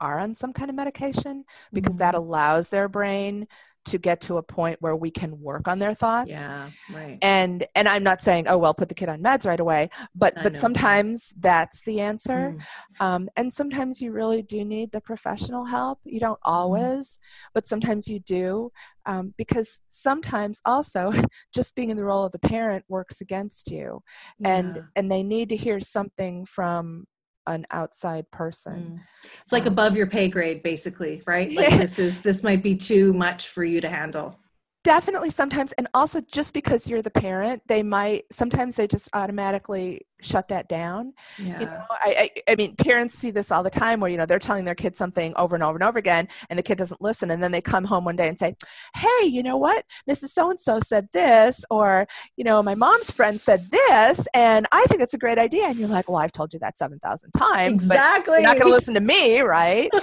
are 0.00 0.18
on 0.18 0.34
some 0.34 0.52
kind 0.52 0.68
of 0.68 0.76
medication 0.76 1.44
because 1.72 1.94
mm-hmm. 1.94 2.00
that 2.00 2.14
allows 2.14 2.70
their 2.70 2.88
brain 2.88 3.46
to 3.84 3.98
get 3.98 4.20
to 4.20 4.36
a 4.36 4.42
point 4.42 4.76
where 4.80 4.96
we 4.96 5.10
can 5.10 5.40
work 5.40 5.68
on 5.68 5.78
their 5.78 5.94
thoughts 5.94 6.30
yeah 6.30 6.68
right 6.92 7.18
and 7.22 7.66
and 7.74 7.88
i'm 7.88 8.02
not 8.02 8.20
saying 8.20 8.46
oh 8.48 8.58
well 8.58 8.74
put 8.74 8.88
the 8.88 8.94
kid 8.94 9.08
on 9.08 9.22
meds 9.22 9.46
right 9.46 9.60
away 9.60 9.88
but 10.14 10.36
I 10.38 10.42
but 10.42 10.56
sometimes 10.56 11.32
that's 11.38 11.82
the 11.82 12.00
answer 12.00 12.56
mm. 12.56 13.04
um, 13.04 13.28
and 13.36 13.52
sometimes 13.52 14.00
you 14.00 14.12
really 14.12 14.42
do 14.42 14.64
need 14.64 14.92
the 14.92 15.00
professional 15.00 15.64
help 15.64 15.98
you 16.04 16.20
don't 16.20 16.40
mm-hmm. 16.40 16.52
always 16.52 17.18
mm. 17.18 17.48
but 17.54 17.66
sometimes 17.66 18.08
you 18.08 18.20
do 18.20 18.70
um, 19.06 19.34
because 19.36 19.80
sometimes 19.88 20.60
also 20.64 21.12
just 21.54 21.74
being 21.74 21.90
in 21.90 21.96
the 21.96 22.04
role 22.04 22.24
of 22.24 22.32
the 22.32 22.38
parent 22.38 22.84
works 22.88 23.20
against 23.20 23.70
you 23.70 24.02
yeah. 24.38 24.56
and 24.56 24.82
and 24.96 25.10
they 25.10 25.22
need 25.22 25.48
to 25.48 25.56
hear 25.56 25.80
something 25.80 26.44
from 26.44 27.06
an 27.46 27.66
outside 27.70 28.30
person. 28.30 29.00
Mm. 29.00 29.30
It's 29.42 29.52
like 29.52 29.66
um, 29.66 29.72
above 29.72 29.96
your 29.96 30.06
pay 30.06 30.28
grade, 30.28 30.62
basically, 30.62 31.22
right? 31.26 31.50
Like 31.52 31.70
this 31.78 31.98
is 31.98 32.20
this 32.20 32.42
might 32.42 32.62
be 32.62 32.76
too 32.76 33.12
much 33.12 33.48
for 33.48 33.64
you 33.64 33.80
to 33.80 33.88
handle 33.88 34.38
definitely 34.84 35.30
sometimes 35.30 35.72
and 35.72 35.86
also 35.94 36.20
just 36.20 36.52
because 36.52 36.88
you're 36.88 37.02
the 37.02 37.10
parent 37.10 37.62
they 37.68 37.82
might 37.82 38.24
sometimes 38.32 38.76
they 38.76 38.86
just 38.86 39.08
automatically 39.12 40.00
shut 40.22 40.48
that 40.48 40.68
down 40.68 41.12
yeah. 41.38 41.60
you 41.60 41.66
know? 41.66 41.82
I, 41.90 42.30
I, 42.46 42.52
I 42.52 42.56
mean 42.56 42.76
parents 42.76 43.14
see 43.14 43.30
this 43.30 43.50
all 43.50 43.62
the 43.62 43.70
time 43.70 44.00
where 44.00 44.10
you 44.10 44.16
know 44.16 44.26
they're 44.26 44.38
telling 44.38 44.64
their 44.64 44.74
kid 44.74 44.96
something 44.96 45.32
over 45.36 45.54
and 45.54 45.62
over 45.62 45.76
and 45.76 45.84
over 45.84 45.98
again 45.98 46.28
and 46.48 46.58
the 46.58 46.62
kid 46.62 46.78
doesn't 46.78 47.00
listen 47.00 47.30
and 47.30 47.42
then 47.42 47.52
they 47.52 47.60
come 47.60 47.84
home 47.84 48.04
one 48.04 48.16
day 48.16 48.28
and 48.28 48.38
say 48.38 48.54
hey 48.96 49.26
you 49.26 49.42
know 49.42 49.56
what? 49.56 49.84
Mrs 50.08 50.28
so 50.28 50.50
and 50.50 50.60
so 50.60 50.80
said 50.80 51.08
this 51.12 51.64
or 51.70 52.06
you 52.36 52.44
know 52.44 52.62
my 52.62 52.74
mom's 52.74 53.10
friend 53.10 53.40
said 53.40 53.70
this 53.70 54.26
and 54.34 54.66
i 54.72 54.84
think 54.84 55.00
it's 55.00 55.14
a 55.14 55.18
great 55.18 55.38
idea. 55.38 55.66
And 55.66 55.78
you're 55.78 55.88
like 55.88 56.08
well 56.08 56.18
i've 56.18 56.32
told 56.32 56.52
you 56.52 56.58
that 56.60 56.78
7000 56.78 57.30
times 57.32 57.84
exactly 57.84 58.34
you're 58.34 58.42
not 58.42 58.58
going 58.58 58.68
to 58.68 58.74
listen 58.74 58.94
to 58.94 59.00
me 59.00 59.40
right? 59.40 59.90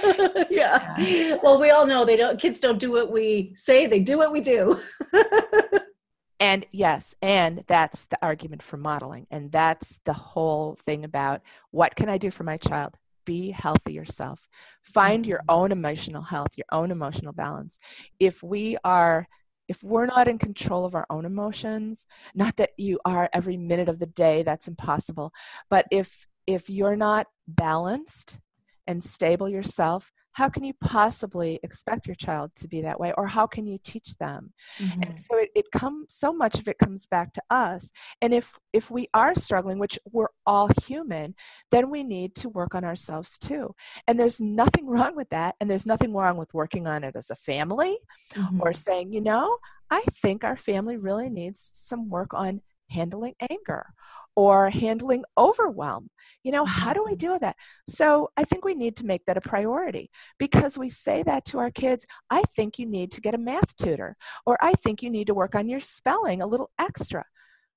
Yeah. 0.50 0.96
yeah. 0.98 1.36
Well 1.42 1.60
we 1.60 1.70
all 1.70 1.86
know 1.86 2.04
they 2.04 2.16
don't 2.16 2.38
kids 2.38 2.60
don't 2.60 2.78
do 2.78 2.90
what 2.90 3.12
we 3.12 3.54
say 3.56 3.86
they 3.86 4.00
do 4.00 4.18
what 4.18 4.32
we 4.32 4.40
do 4.40 4.80
and 6.40 6.64
yes, 6.72 7.14
and 7.20 7.64
that's 7.68 8.06
the 8.06 8.18
argument 8.22 8.62
for 8.62 8.78
modeling. 8.78 9.26
And 9.30 9.52
that's 9.52 10.00
the 10.06 10.14
whole 10.14 10.74
thing 10.74 11.04
about 11.04 11.42
what 11.70 11.94
can 11.94 12.08
I 12.08 12.16
do 12.16 12.30
for 12.30 12.44
my 12.44 12.56
child? 12.56 12.96
Be 13.26 13.50
healthy 13.50 13.92
yourself. 13.92 14.48
Find 14.82 15.26
your 15.26 15.40
mm-hmm. 15.40 15.50
own 15.50 15.72
emotional 15.72 16.22
health, 16.22 16.56
your 16.56 16.64
own 16.72 16.90
emotional 16.90 17.34
balance. 17.34 17.78
If 18.18 18.42
we 18.42 18.78
are 18.82 19.28
if 19.68 19.84
we're 19.84 20.06
not 20.06 20.26
in 20.26 20.36
control 20.36 20.84
of 20.84 20.96
our 20.96 21.06
own 21.10 21.24
emotions, 21.24 22.04
not 22.34 22.56
that 22.56 22.70
you 22.76 22.98
are 23.04 23.30
every 23.32 23.56
minute 23.56 23.88
of 23.88 24.00
the 24.00 24.06
day, 24.06 24.42
that's 24.42 24.66
impossible, 24.66 25.32
but 25.68 25.86
if 25.92 26.26
if 26.46 26.68
you're 26.68 26.96
not 26.96 27.28
balanced 27.46 28.40
and 28.86 29.04
stable 29.04 29.48
yourself, 29.48 30.10
how 30.32 30.48
can 30.48 30.64
you 30.64 30.72
possibly 30.80 31.58
expect 31.62 32.06
your 32.06 32.14
child 32.14 32.50
to 32.54 32.68
be 32.68 32.80
that 32.82 33.00
way 33.00 33.12
or 33.16 33.26
how 33.26 33.46
can 33.46 33.66
you 33.66 33.78
teach 33.82 34.16
them 34.16 34.52
mm-hmm. 34.78 35.02
and 35.02 35.20
so 35.20 35.36
it, 35.36 35.50
it 35.54 35.70
comes 35.70 36.06
so 36.08 36.32
much 36.32 36.58
of 36.58 36.68
it 36.68 36.78
comes 36.78 37.06
back 37.06 37.32
to 37.32 37.42
us 37.50 37.92
and 38.20 38.32
if 38.32 38.58
if 38.72 38.90
we 38.90 39.08
are 39.14 39.34
struggling 39.34 39.78
which 39.78 39.98
we're 40.10 40.28
all 40.46 40.70
human 40.84 41.34
then 41.70 41.90
we 41.90 42.02
need 42.02 42.34
to 42.34 42.48
work 42.48 42.74
on 42.74 42.84
ourselves 42.84 43.38
too 43.38 43.74
and 44.06 44.18
there's 44.18 44.40
nothing 44.40 44.86
wrong 44.90 45.16
with 45.16 45.28
that 45.30 45.54
and 45.60 45.70
there's 45.70 45.86
nothing 45.86 46.12
wrong 46.12 46.36
with 46.36 46.52
working 46.54 46.86
on 46.86 47.04
it 47.04 47.16
as 47.16 47.30
a 47.30 47.36
family 47.36 47.98
mm-hmm. 48.34 48.60
or 48.60 48.72
saying 48.72 49.12
you 49.12 49.20
know 49.20 49.58
i 49.90 50.02
think 50.10 50.44
our 50.44 50.56
family 50.56 50.96
really 50.96 51.30
needs 51.30 51.70
some 51.74 52.08
work 52.08 52.32
on 52.34 52.60
handling 52.90 53.34
anger 53.50 53.94
or 54.36 54.70
handling 54.70 55.24
overwhelm. 55.36 56.08
You 56.42 56.52
know, 56.52 56.64
how 56.64 56.92
do 56.92 57.04
we 57.04 57.12
mm-hmm. 57.12 57.34
do 57.34 57.38
that? 57.40 57.56
So 57.86 58.30
I 58.36 58.44
think 58.44 58.64
we 58.64 58.74
need 58.74 58.96
to 58.96 59.06
make 59.06 59.26
that 59.26 59.36
a 59.36 59.40
priority 59.40 60.10
because 60.38 60.78
we 60.78 60.88
say 60.88 61.22
that 61.22 61.44
to 61.46 61.58
our 61.58 61.70
kids. 61.70 62.06
I 62.30 62.42
think 62.42 62.78
you 62.78 62.86
need 62.86 63.12
to 63.12 63.20
get 63.20 63.34
a 63.34 63.38
math 63.38 63.76
tutor, 63.76 64.16
or 64.46 64.56
I 64.60 64.72
think 64.72 65.02
you 65.02 65.10
need 65.10 65.26
to 65.26 65.34
work 65.34 65.54
on 65.54 65.68
your 65.68 65.80
spelling 65.80 66.42
a 66.42 66.46
little 66.46 66.70
extra. 66.78 67.24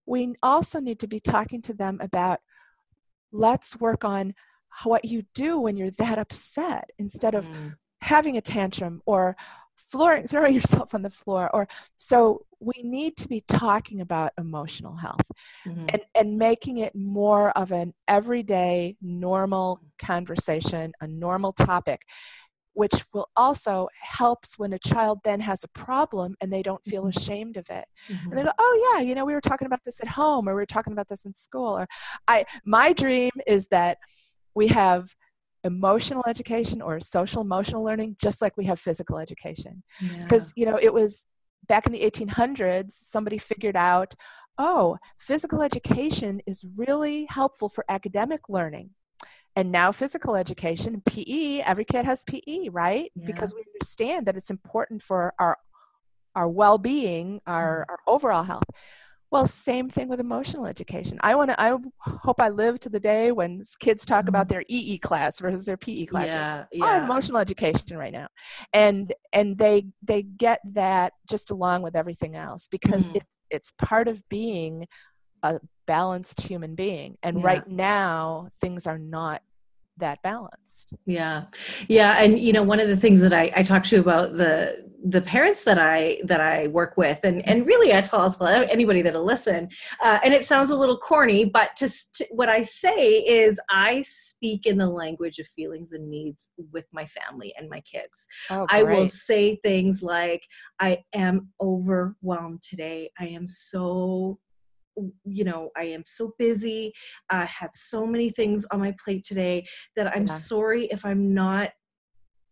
We 0.05 0.35
also 0.43 0.79
need 0.79 0.99
to 0.99 1.07
be 1.07 1.19
talking 1.19 1.61
to 1.63 1.73
them 1.73 1.99
about 2.01 2.39
let's 3.31 3.79
work 3.79 4.05
on 4.05 4.33
what 4.83 5.05
you 5.05 5.23
do 5.33 5.59
when 5.59 5.77
you're 5.77 5.91
that 5.91 6.17
upset 6.17 6.89
instead 6.97 7.35
of 7.35 7.47
mm. 7.47 7.75
having 8.01 8.37
a 8.37 8.41
tantrum 8.41 9.01
or 9.05 9.35
flooring, 9.75 10.27
throwing 10.27 10.53
yourself 10.55 10.93
on 10.93 11.01
the 11.01 11.09
floor 11.09 11.49
or 11.53 11.67
so 11.97 12.45
we 12.59 12.81
need 12.81 13.17
to 13.17 13.27
be 13.27 13.43
talking 13.47 13.99
about 13.99 14.31
emotional 14.37 14.95
health 14.95 15.29
mm-hmm. 15.65 15.85
and, 15.89 16.01
and 16.15 16.37
making 16.37 16.77
it 16.77 16.95
more 16.95 17.51
of 17.57 17.71
an 17.71 17.93
everyday 18.07 18.95
normal 19.01 19.81
conversation 19.99 20.93
a 21.01 21.07
normal 21.07 21.51
topic 21.53 22.03
which 22.75 23.05
will 23.13 23.29
also 23.35 23.87
helps 24.01 24.57
when 24.57 24.73
a 24.73 24.79
child 24.79 25.19
then 25.23 25.39
has 25.39 25.63
a 25.63 25.67
problem 25.69 26.35
and 26.41 26.51
they 26.51 26.63
don't 26.63 26.83
feel 26.83 27.03
mm-hmm. 27.03 27.17
ashamed 27.17 27.57
of 27.57 27.65
it 27.69 27.85
mm-hmm. 28.07 28.29
and 28.29 28.37
they 28.37 28.43
go 28.43 28.51
oh 28.57 28.93
yeah 28.93 29.03
you 29.03 29.15
know 29.15 29.25
we 29.25 29.33
were 29.33 29.41
talking 29.41 29.65
about 29.65 29.83
this 29.83 30.01
at 30.01 30.07
home 30.07 30.47
or 30.47 30.53
we 30.53 30.61
were 30.61 30.65
talking 30.65 30.93
about 30.93 31.07
this 31.07 31.25
in 31.25 31.33
school 31.33 31.77
or 31.77 31.87
i 32.27 32.45
my 32.65 32.93
dream 32.93 33.31
is 33.45 33.67
that 33.67 33.97
we 34.55 34.67
have 34.67 35.15
emotional 35.63 36.23
education 36.27 36.81
or 36.81 36.99
social 36.99 37.41
emotional 37.41 37.83
learning 37.83 38.15
just 38.21 38.41
like 38.41 38.55
we 38.57 38.65
have 38.65 38.79
physical 38.79 39.17
education 39.17 39.83
because 40.17 40.53
yeah. 40.55 40.65
you 40.65 40.71
know 40.71 40.77
it 40.81 40.93
was 40.93 41.25
back 41.67 41.85
in 41.85 41.93
the 41.93 42.01
1800s 42.01 42.91
somebody 42.91 43.37
figured 43.37 43.77
out 43.77 44.13
oh 44.57 44.97
physical 45.17 45.61
education 45.61 46.41
is 46.45 46.65
really 46.77 47.25
helpful 47.29 47.69
for 47.69 47.85
academic 47.87 48.49
learning 48.49 48.89
and 49.55 49.71
now 49.71 49.91
physical 49.91 50.35
education 50.35 51.01
pe 51.05 51.61
every 51.61 51.85
kid 51.85 52.05
has 52.05 52.23
pe 52.25 52.41
right 52.69 53.11
yeah. 53.15 53.25
because 53.25 53.53
we 53.53 53.63
understand 53.73 54.25
that 54.25 54.35
it's 54.35 54.51
important 54.51 55.01
for 55.01 55.33
our 55.39 55.57
our 56.35 56.49
well-being 56.49 57.39
our, 57.45 57.85
mm. 57.87 57.91
our 57.91 57.99
overall 58.07 58.43
health 58.43 58.63
well, 59.33 59.47
same 59.47 59.89
thing 59.89 60.09
with 60.09 60.19
emotional 60.19 60.67
education. 60.67 61.17
I 61.21 61.33
want 61.33 61.49
to. 61.49 61.59
I 61.59 61.75
hope 61.97 62.39
I 62.39 62.49
live 62.49 62.79
to 62.81 62.89
the 62.89 62.99
day 62.99 63.31
when 63.31 63.61
kids 63.79 64.05
talk 64.05 64.29
about 64.29 64.47
mm-hmm. 64.47 64.53
their 64.53 64.65
EE 64.67 64.99
class 64.99 65.39
versus 65.39 65.65
their 65.65 65.75
PE 65.75 66.05
class. 66.05 66.31
Yeah, 66.31 66.65
yeah. 66.71 66.85
I 66.85 66.93
have 66.93 67.03
emotional 67.05 67.39
education 67.39 67.97
right 67.97 68.13
now, 68.13 68.27
and 68.73 69.11
and 69.33 69.57
they 69.57 69.87
they 70.03 70.21
get 70.21 70.59
that 70.73 71.13
just 71.27 71.49
along 71.49 71.81
with 71.81 71.95
everything 71.95 72.35
else 72.35 72.67
because 72.67 73.09
mm. 73.09 73.15
it, 73.15 73.23
it's 73.49 73.73
part 73.79 74.07
of 74.07 74.21
being 74.29 74.85
a 75.41 75.59
balanced 75.87 76.41
human 76.41 76.75
being. 76.75 77.17
And 77.23 77.39
yeah. 77.39 77.45
right 77.45 77.67
now, 77.67 78.49
things 78.61 78.85
are 78.85 78.99
not 78.99 79.41
that 79.97 80.21
balanced. 80.21 80.93
Yeah. 81.05 81.45
Yeah 81.87 82.13
and 82.17 82.39
you 82.39 82.53
know 82.53 82.63
one 82.63 82.79
of 82.79 82.87
the 82.87 82.97
things 82.97 83.21
that 83.21 83.33
i, 83.33 83.51
I 83.55 83.63
talk 83.63 83.83
to 83.85 83.95
you 83.95 84.01
about 84.01 84.33
the 84.33 84.91
the 85.05 85.21
parents 85.21 85.63
that 85.63 85.77
i 85.77 86.19
that 86.23 86.39
i 86.39 86.67
work 86.67 86.95
with 86.95 87.19
and 87.23 87.47
and 87.47 87.65
really 87.65 87.93
i 87.93 88.01
tell, 88.01 88.29
tell 88.31 88.47
anybody 88.47 89.01
that'll 89.01 89.25
listen 89.25 89.69
uh, 90.01 90.19
and 90.23 90.33
it 90.33 90.45
sounds 90.45 90.69
a 90.69 90.75
little 90.75 90.97
corny 90.97 91.45
but 91.45 91.71
just 91.77 92.15
to, 92.15 92.27
what 92.31 92.49
i 92.49 92.63
say 92.63 93.17
is 93.19 93.59
i 93.69 94.01
speak 94.03 94.65
in 94.65 94.77
the 94.77 94.87
language 94.87 95.39
of 95.39 95.47
feelings 95.47 95.91
and 95.91 96.09
needs 96.09 96.51
with 96.71 96.85
my 96.91 97.05
family 97.05 97.53
and 97.57 97.69
my 97.69 97.81
kids. 97.81 98.27
Oh, 98.49 98.65
i 98.69 98.83
will 98.83 99.09
say 99.09 99.57
things 99.57 100.01
like 100.01 100.47
i 100.79 101.03
am 101.13 101.49
overwhelmed 101.61 102.61
today. 102.61 103.11
I 103.19 103.27
am 103.27 103.47
so 103.47 104.39
you 105.25 105.43
know 105.43 105.69
i 105.77 105.83
am 105.83 106.03
so 106.05 106.33
busy 106.37 106.93
i 107.29 107.45
had 107.45 107.69
so 107.73 108.05
many 108.05 108.29
things 108.29 108.65
on 108.71 108.79
my 108.79 108.93
plate 109.03 109.23
today 109.23 109.65
that 109.95 110.07
i'm 110.15 110.27
yeah. 110.27 110.33
sorry 110.33 110.85
if 110.87 111.05
i'm 111.05 111.33
not 111.33 111.69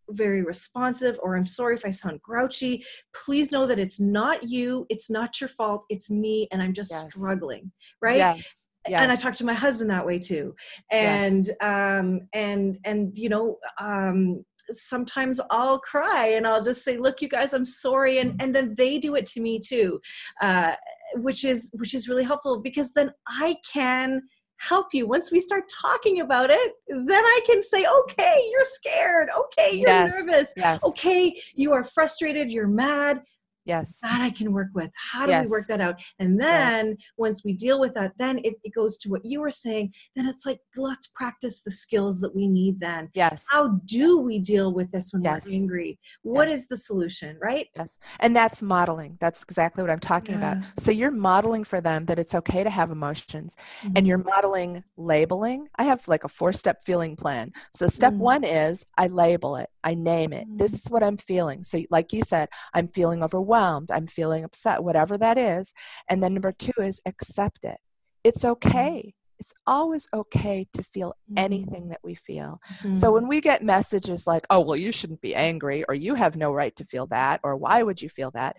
very 0.09 0.41
responsive 0.41 1.17
or 1.21 1.37
i'm 1.37 1.45
sorry 1.45 1.75
if 1.75 1.85
i 1.85 1.91
sound 1.91 2.21
grouchy 2.21 2.83
please 3.13 3.51
know 3.51 3.65
that 3.65 3.79
it's 3.79 3.99
not 3.99 4.49
you 4.49 4.85
it's 4.89 5.09
not 5.09 5.39
your 5.39 5.47
fault 5.47 5.85
it's 5.89 6.09
me 6.09 6.47
and 6.51 6.61
i'm 6.61 6.73
just 6.73 6.91
yes. 6.91 7.13
struggling 7.13 7.71
right 8.01 8.17
yes 8.17 8.67
Yes. 8.89 9.03
and 9.03 9.11
i 9.11 9.15
talk 9.15 9.35
to 9.35 9.45
my 9.45 9.53
husband 9.53 9.91
that 9.91 10.03
way 10.03 10.17
too 10.17 10.55
and 10.91 11.51
um 11.61 12.21
and 12.33 12.79
and 12.83 13.15
you 13.15 13.29
know 13.29 13.59
um 13.79 14.43
sometimes 14.73 15.39
I'll 15.49 15.79
cry 15.79 16.27
and 16.27 16.47
I'll 16.47 16.61
just 16.61 16.83
say, 16.83 16.97
"Look, 16.97 17.21
you 17.21 17.27
guys, 17.27 17.53
I'm 17.53 17.65
sorry," 17.65 18.19
and 18.19 18.41
and 18.41 18.53
then 18.53 18.75
they 18.77 18.97
do 18.97 19.15
it 19.15 19.25
to 19.27 19.41
me 19.41 19.59
too. 19.59 19.99
Uh, 20.41 20.75
which 21.15 21.43
is 21.43 21.69
which 21.73 21.93
is 21.93 22.07
really 22.07 22.23
helpful 22.23 22.59
because 22.59 22.91
then 22.93 23.11
I 23.27 23.55
can 23.71 24.21
help 24.57 24.93
you. 24.93 25.07
Once 25.07 25.31
we 25.31 25.39
start 25.39 25.63
talking 25.81 26.19
about 26.19 26.51
it 26.51 26.73
then 26.87 27.25
i 27.25 27.39
can 27.45 27.63
say 27.63 27.85
okay 27.99 28.47
you're 28.51 28.63
scared. 28.63 29.29
Okay 29.37 29.71
you're 29.77 29.89
yes, 29.89 30.13
nervous. 30.15 30.53
yes. 30.55 30.83
okay 30.83 31.35
you 31.55 31.71
are 31.73 31.83
frustrated. 31.83 32.51
You're 32.51 32.67
mad 32.67 33.21
yes 33.65 33.99
that 34.01 34.21
i 34.21 34.29
can 34.29 34.51
work 34.51 34.69
with 34.73 34.89
how 34.95 35.25
do 35.25 35.31
yes. 35.31 35.45
we 35.45 35.51
work 35.51 35.65
that 35.67 35.81
out 35.81 36.01
and 36.19 36.39
then 36.39 36.87
yeah. 36.87 36.93
once 37.17 37.43
we 37.43 37.53
deal 37.53 37.79
with 37.79 37.93
that 37.93 38.11
then 38.17 38.39
it, 38.39 38.55
it 38.63 38.73
goes 38.73 38.97
to 38.97 39.09
what 39.09 39.23
you 39.23 39.39
were 39.39 39.51
saying 39.51 39.93
then 40.15 40.27
it's 40.27 40.45
like 40.45 40.59
let's 40.75 41.07
practice 41.07 41.61
the 41.61 41.71
skills 41.71 42.19
that 42.19 42.35
we 42.35 42.47
need 42.47 42.79
then 42.79 43.09
yes 43.13 43.45
how 43.49 43.67
do 43.85 43.97
yes. 43.97 44.25
we 44.25 44.39
deal 44.39 44.73
with 44.73 44.91
this 44.91 45.11
when 45.11 45.23
yes. 45.23 45.45
we're 45.47 45.53
angry 45.53 45.99
What 46.23 46.47
is 46.47 46.67
the 46.67 46.77
solution 46.77 47.37
right 47.41 47.67
yes 47.75 47.97
and 48.19 48.35
that's 48.35 48.61
modeling 48.61 49.17
that's 49.19 49.43
exactly 49.43 49.83
what 49.83 49.91
i'm 49.91 49.99
talking 49.99 50.39
yeah. 50.39 50.53
about 50.53 50.63
so 50.77 50.91
you're 50.91 51.11
modeling 51.11 51.63
for 51.63 51.81
them 51.81 52.05
that 52.05 52.19
it's 52.19 52.35
okay 52.35 52.63
to 52.63 52.69
have 52.69 52.91
emotions 52.91 53.55
mm-hmm. 53.81 53.93
and 53.95 54.07
you're 54.07 54.17
mm-hmm. 54.17 54.29
modeling 54.29 54.83
labeling 54.97 55.67
i 55.77 55.83
have 55.83 56.07
like 56.07 56.23
a 56.23 56.29
four 56.29 56.53
step 56.53 56.81
feeling 56.83 57.15
plan 57.15 57.51
so 57.73 57.87
step 57.87 58.13
mm-hmm. 58.13 58.21
one 58.21 58.43
is 58.43 58.85
i 58.97 59.07
label 59.07 59.55
it 59.55 59.69
I 59.83 59.95
name 59.95 60.33
it. 60.33 60.47
This 60.49 60.71
mm. 60.71 60.75
is 60.75 60.91
what 60.91 61.03
I'm 61.03 61.17
feeling. 61.17 61.63
So, 61.63 61.79
like 61.89 62.13
you 62.13 62.21
said, 62.23 62.49
I'm 62.73 62.87
feeling 62.87 63.23
overwhelmed. 63.23 63.50
I'm 63.53 64.07
feeling 64.07 64.43
upset, 64.43 64.83
whatever 64.83 65.17
that 65.17 65.37
is. 65.37 65.73
And 66.09 66.21
then 66.21 66.33
number 66.33 66.51
two 66.51 66.73
is 66.79 67.01
accept 67.05 67.63
it. 67.63 67.77
It's 68.23 68.43
mm. 68.43 68.49
okay. 68.51 69.13
It's 69.39 69.53
always 69.65 70.07
okay 70.13 70.67
to 70.73 70.83
feel 70.83 71.15
anything 71.35 71.85
mm. 71.85 71.89
that 71.89 72.01
we 72.03 72.13
feel. 72.13 72.61
Mm-hmm. 72.75 72.93
So, 72.93 73.11
when 73.11 73.27
we 73.27 73.41
get 73.41 73.63
messages 73.63 74.27
like, 74.27 74.45
oh, 74.51 74.59
well, 74.59 74.75
you 74.75 74.91
shouldn't 74.91 75.21
be 75.21 75.33
angry, 75.33 75.83
or 75.89 75.95
you 75.95 76.13
have 76.13 76.35
no 76.35 76.53
right 76.53 76.75
to 76.75 76.83
feel 76.83 77.07
that, 77.07 77.39
or 77.43 77.55
why 77.57 77.81
would 77.81 78.01
you 78.01 78.09
feel 78.09 78.29
that? 78.31 78.55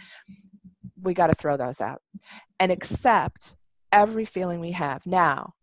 We 1.01 1.15
got 1.15 1.29
to 1.29 1.35
throw 1.35 1.57
those 1.57 1.81
out 1.81 2.03
and 2.59 2.73
accept 2.73 3.57
every 3.93 4.25
feeling 4.25 4.59
we 4.59 4.73
have. 4.73 5.07
Now, 5.07 5.55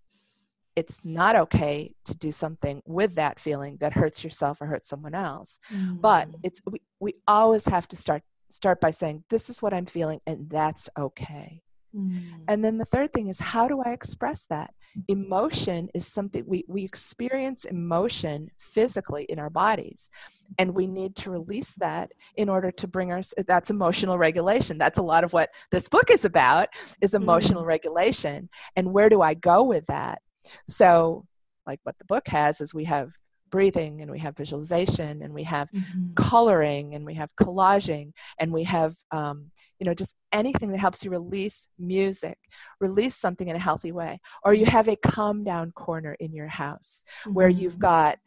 it's 0.79 1.03
not 1.03 1.35
okay 1.35 1.93
to 2.05 2.15
do 2.17 2.31
something 2.31 2.81
with 2.85 3.15
that 3.15 3.39
feeling 3.39 3.77
that 3.81 3.93
hurts 3.93 4.23
yourself 4.23 4.61
or 4.61 4.67
hurts 4.67 4.87
someone 4.87 5.13
else 5.13 5.59
mm. 5.73 5.99
but 5.99 6.29
it's 6.43 6.61
we, 6.65 6.79
we 7.01 7.13
always 7.27 7.65
have 7.65 7.85
to 7.87 7.97
start 7.97 8.23
start 8.49 8.81
by 8.81 8.91
saying 8.91 9.23
this 9.29 9.49
is 9.49 9.61
what 9.61 9.73
i'm 9.73 9.85
feeling 9.85 10.19
and 10.25 10.49
that's 10.49 10.89
okay. 10.97 11.61
Mm. 11.95 12.43
and 12.47 12.63
then 12.63 12.77
the 12.77 12.85
third 12.85 13.11
thing 13.13 13.29
is 13.29 13.39
how 13.39 13.67
do 13.67 13.81
i 13.81 13.91
express 13.91 14.45
that? 14.47 14.73
Emotion 15.07 15.89
is 15.93 16.05
something 16.05 16.43
we, 16.47 16.63
we 16.67 16.83
experience 16.83 17.65
emotion 17.65 18.49
physically 18.59 19.23
in 19.23 19.39
our 19.39 19.49
bodies 19.49 20.09
and 20.57 20.73
we 20.73 20.87
need 20.87 21.15
to 21.15 21.31
release 21.31 21.73
that 21.75 22.11
in 22.35 22.49
order 22.49 22.71
to 22.71 22.87
bring 22.87 23.11
us 23.11 23.33
that's 23.47 23.69
emotional 23.69 24.17
regulation. 24.17 24.77
That's 24.77 24.97
a 24.97 25.03
lot 25.03 25.23
of 25.23 25.33
what 25.33 25.49
this 25.71 25.87
book 25.87 26.09
is 26.11 26.25
about 26.25 26.69
is 27.01 27.13
emotional 27.13 27.63
mm. 27.63 27.67
regulation. 27.67 28.49
And 28.75 28.93
where 28.93 29.09
do 29.09 29.21
i 29.21 29.33
go 29.33 29.63
with 29.63 29.85
that? 29.87 30.21
So, 30.67 31.25
like 31.67 31.79
what 31.83 31.97
the 31.99 32.05
book 32.05 32.27
has 32.29 32.61
is 32.61 32.73
we 32.73 32.85
have 32.85 33.13
breathing 33.49 34.01
and 34.01 34.11
we 34.11 34.19
have 34.19 34.37
visualization 34.37 35.21
and 35.21 35.33
we 35.33 35.43
have 35.43 35.69
mm-hmm. 35.71 36.13
coloring 36.15 36.95
and 36.95 37.05
we 37.05 37.15
have 37.15 37.35
collaging 37.35 38.11
and 38.39 38.51
we 38.51 38.63
have 38.63 38.95
um, 39.11 39.51
you 39.79 39.85
know 39.85 39.93
just 39.93 40.15
anything 40.31 40.71
that 40.71 40.79
helps 40.79 41.03
you 41.03 41.11
release 41.11 41.67
music 41.77 42.37
release 42.79 43.15
something 43.15 43.47
in 43.47 43.55
a 43.55 43.59
healthy 43.59 43.91
way 43.91 44.19
or 44.43 44.53
you 44.53 44.65
have 44.65 44.87
a 44.87 44.95
calm 44.95 45.43
down 45.43 45.71
corner 45.71 46.15
in 46.19 46.33
your 46.33 46.47
house 46.47 47.03
mm-hmm. 47.21 47.33
where 47.33 47.49
you've 47.49 47.73
mm-hmm. 47.73 47.81
got 47.81 48.17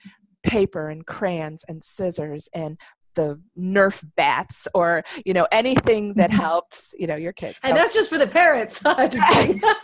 paper 0.42 0.88
and 0.88 1.06
crayons 1.06 1.64
and 1.68 1.84
scissors 1.84 2.48
and 2.54 2.78
the 3.14 3.40
nerf 3.58 4.04
bats 4.16 4.66
or 4.74 5.02
you 5.24 5.34
know 5.34 5.46
anything 5.52 6.14
that 6.14 6.30
mm-hmm. 6.30 6.40
helps 6.40 6.94
you 6.98 7.06
know 7.06 7.16
your 7.16 7.32
kids 7.32 7.58
so, 7.60 7.68
and 7.68 7.76
that's 7.76 7.94
just 7.94 8.08
for 8.08 8.18
the 8.18 8.26
parents 8.26 8.80
yeah, 8.84 9.74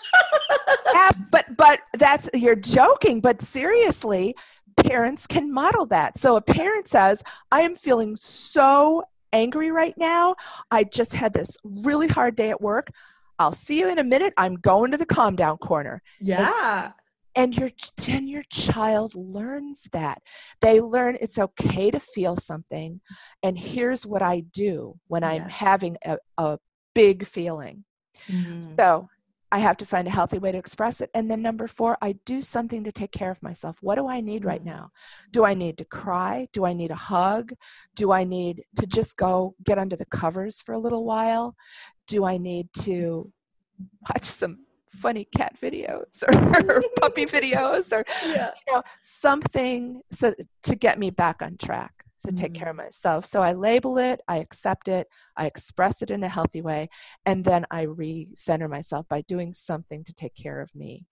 but 1.31 1.45
but 1.57 1.81
that's 1.95 2.29
you're 2.35 2.57
joking 2.57 3.21
but 3.21 3.41
seriously 3.43 4.35
parents 4.83 5.27
can 5.27 5.53
model 5.53 5.87
that. 5.87 6.19
So 6.19 6.37
a 6.37 6.41
parent 6.41 6.89
says, 6.89 7.23
I 7.51 7.63
am 7.63 7.75
feeling 7.75 8.17
so 8.17 9.05
angry 9.33 9.71
right 9.71 9.95
now. 9.97 10.37
I 10.71 10.85
just 10.85 11.15
had 11.15 11.33
this 11.33 11.57
really 11.65 12.09
hard 12.09 12.37
day 12.37 12.51
at 12.51 12.61
work. 12.61 12.91
I'll 13.39 13.53
see 13.53 13.79
you 13.79 13.89
in 13.89 13.99
a 13.99 14.05
minute. 14.05 14.33
I'm 14.37 14.55
going 14.55 14.91
to 14.91 14.97
the 14.97 15.07
calm 15.07 15.37
down 15.37 15.59
corner. 15.59 16.03
Yeah. 16.21 16.93
And, 17.37 17.55
and 17.55 17.57
your 17.57 17.71
then 18.05 18.27
your 18.27 18.43
child 18.51 19.15
learns 19.15 19.89
that. 19.93 20.23
They 20.61 20.81
learn 20.81 21.19
it's 21.21 21.39
okay 21.39 21.91
to 21.91 22.01
feel 22.01 22.35
something. 22.37 23.01
And 23.43 23.59
here's 23.59 24.05
what 24.05 24.23
I 24.23 24.41
do 24.41 24.99
when 25.07 25.23
I'm 25.23 25.49
having 25.49 25.97
a, 26.05 26.19
a 26.37 26.59
big 26.95 27.25
feeling. 27.27 27.85
Mhm. 28.27 28.77
So 28.77 29.09
I 29.51 29.59
have 29.61 29.77
to 29.79 29.87
find 29.87 30.07
a 30.07 30.11
healthy 30.11 30.39
way 30.39 30.53
to 30.53 30.59
express 30.59 31.01
it. 31.01 31.11
And 31.15 31.31
then 31.31 31.41
number 31.41 31.67
four, 31.67 31.97
I 32.03 32.13
do 32.27 32.43
something 32.43 32.85
to 32.85 32.93
take 32.93 33.13
care 33.13 33.31
of 33.31 33.43
myself. 33.43 33.79
What 33.81 33.95
do 33.97 34.07
I 34.09 34.21
need 34.21 34.45
right 34.45 34.61
Mhm. 34.63 34.67
now? 34.67 34.91
Do 35.31 35.45
I 35.45 35.55
need 35.55 35.79
to 35.79 35.85
cry? 35.85 36.49
Do 36.53 36.67
I 36.67 36.75
need 36.75 36.91
a 36.91 36.97
hug? 36.97 37.53
Do 37.95 38.13
I 38.13 38.25
need 38.25 38.65
to 38.77 38.87
just 38.87 39.17
go 39.17 39.55
get 39.65 39.79
under 39.79 39.97
the 39.97 40.05
covers 40.05 40.61
for 40.61 40.73
a 40.75 40.79
little 40.79 41.05
while? 41.05 41.57
Do 42.07 42.25
I 42.25 42.37
need 42.37 42.69
to 42.81 43.33
watch 44.09 44.25
some 44.25 44.67
funny 44.91 45.25
cat 45.25 45.57
videos 45.61 46.23
or 46.25 46.33
puppy 47.01 47.27
videos 47.37 47.93
or 47.97 48.05
Yeah. 48.29 48.53
you 48.67 48.75
know 48.75 48.83
something 49.03 50.03
so 50.11 50.35
to 50.63 50.75
get 50.75 50.99
me 50.99 51.11
back 51.11 51.43
on 51.43 51.57
track 51.59 52.05
to 52.27 52.33
take 52.33 52.53
mm-hmm. 52.53 52.61
care 52.61 52.71
of 52.71 52.77
myself. 52.77 53.25
So 53.25 53.43
i 53.43 53.53
label 53.53 53.99
it 53.99 54.21
i 54.29 54.37
accept 54.39 54.89
it 54.89 55.09
i 55.37 55.47
express 55.47 56.03
it 56.03 56.11
in 56.11 56.23
a 56.23 56.29
healthy 56.29 56.61
way 56.61 56.89
and 57.25 57.45
then 57.45 57.65
i 57.71 57.87
recenter 57.87 58.69
myself 58.69 59.07
by 59.09 59.23
doing 59.23 59.53
something 59.53 60.05
to 60.05 60.13
take 60.15 60.35
care 60.35 60.61
of 60.61 60.75
me 60.75 61.07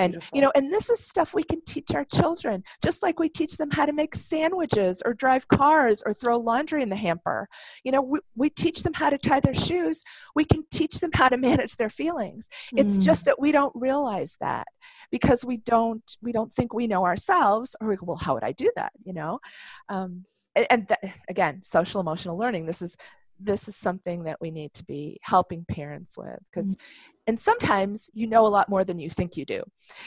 and 0.00 0.12
beautiful. 0.12 0.36
you 0.36 0.42
know 0.42 0.52
and 0.54 0.72
this 0.72 0.88
is 0.90 0.98
stuff 1.04 1.34
we 1.34 1.42
can 1.42 1.60
teach 1.64 1.94
our 1.94 2.04
children 2.04 2.62
just 2.82 3.02
like 3.02 3.18
we 3.18 3.28
teach 3.28 3.56
them 3.56 3.70
how 3.70 3.86
to 3.86 3.92
make 3.92 4.14
sandwiches 4.14 5.02
or 5.04 5.12
drive 5.14 5.46
cars 5.48 6.02
or 6.06 6.12
throw 6.14 6.36
laundry 6.38 6.82
in 6.82 6.88
the 6.88 6.96
hamper. 6.96 7.48
You 7.84 7.92
know 7.92 8.02
we, 8.02 8.18
we 8.36 8.48
teach 8.50 8.82
them 8.82 8.94
how 8.94 9.10
to 9.10 9.18
tie 9.18 9.40
their 9.40 9.54
shoes. 9.54 10.02
We 10.34 10.44
can 10.44 10.64
teach 10.70 11.00
them 11.00 11.10
how 11.14 11.28
to 11.28 11.36
manage 11.36 11.76
their 11.76 11.90
feelings. 11.90 12.48
It's 12.76 12.98
Mm. 12.98 13.02
just 13.02 13.24
that 13.26 13.38
we 13.40 13.52
don't 13.52 13.72
realize 13.74 14.36
that 14.40 14.66
because 15.10 15.44
we 15.44 15.56
don't 15.58 16.02
we 16.22 16.32
don't 16.32 16.52
think 16.52 16.72
we 16.72 16.86
know 16.86 17.04
ourselves 17.04 17.76
or 17.80 17.88
we 17.88 17.96
go 17.96 18.06
well 18.06 18.16
how 18.16 18.34
would 18.34 18.44
i 18.44 18.52
do 18.52 18.70
that? 18.76 18.92
You 19.04 19.12
know? 19.12 19.40
Um, 19.88 20.24
and, 20.56 20.66
and 20.70 20.88
th- 20.88 21.12
again 21.28 21.62
social 21.62 22.00
emotional 22.00 22.36
learning. 22.36 22.66
This 22.66 22.82
is 22.82 22.96
this 23.42 23.68
is 23.68 23.76
something 23.76 24.24
that 24.24 24.40
we 24.40 24.50
need 24.50 24.72
to 24.74 24.84
be 24.84 25.18
helping 25.22 25.64
parents 25.64 26.16
with 26.18 26.38
because 26.52 26.76
and 27.26 27.38
sometimes 27.40 28.10
you 28.12 28.26
know 28.26 28.46
a 28.46 28.48
lot 28.48 28.68
more 28.68 28.84
than 28.84 28.98
you 28.98 29.08
think 29.08 29.36
you 29.36 29.44
do 29.44 29.62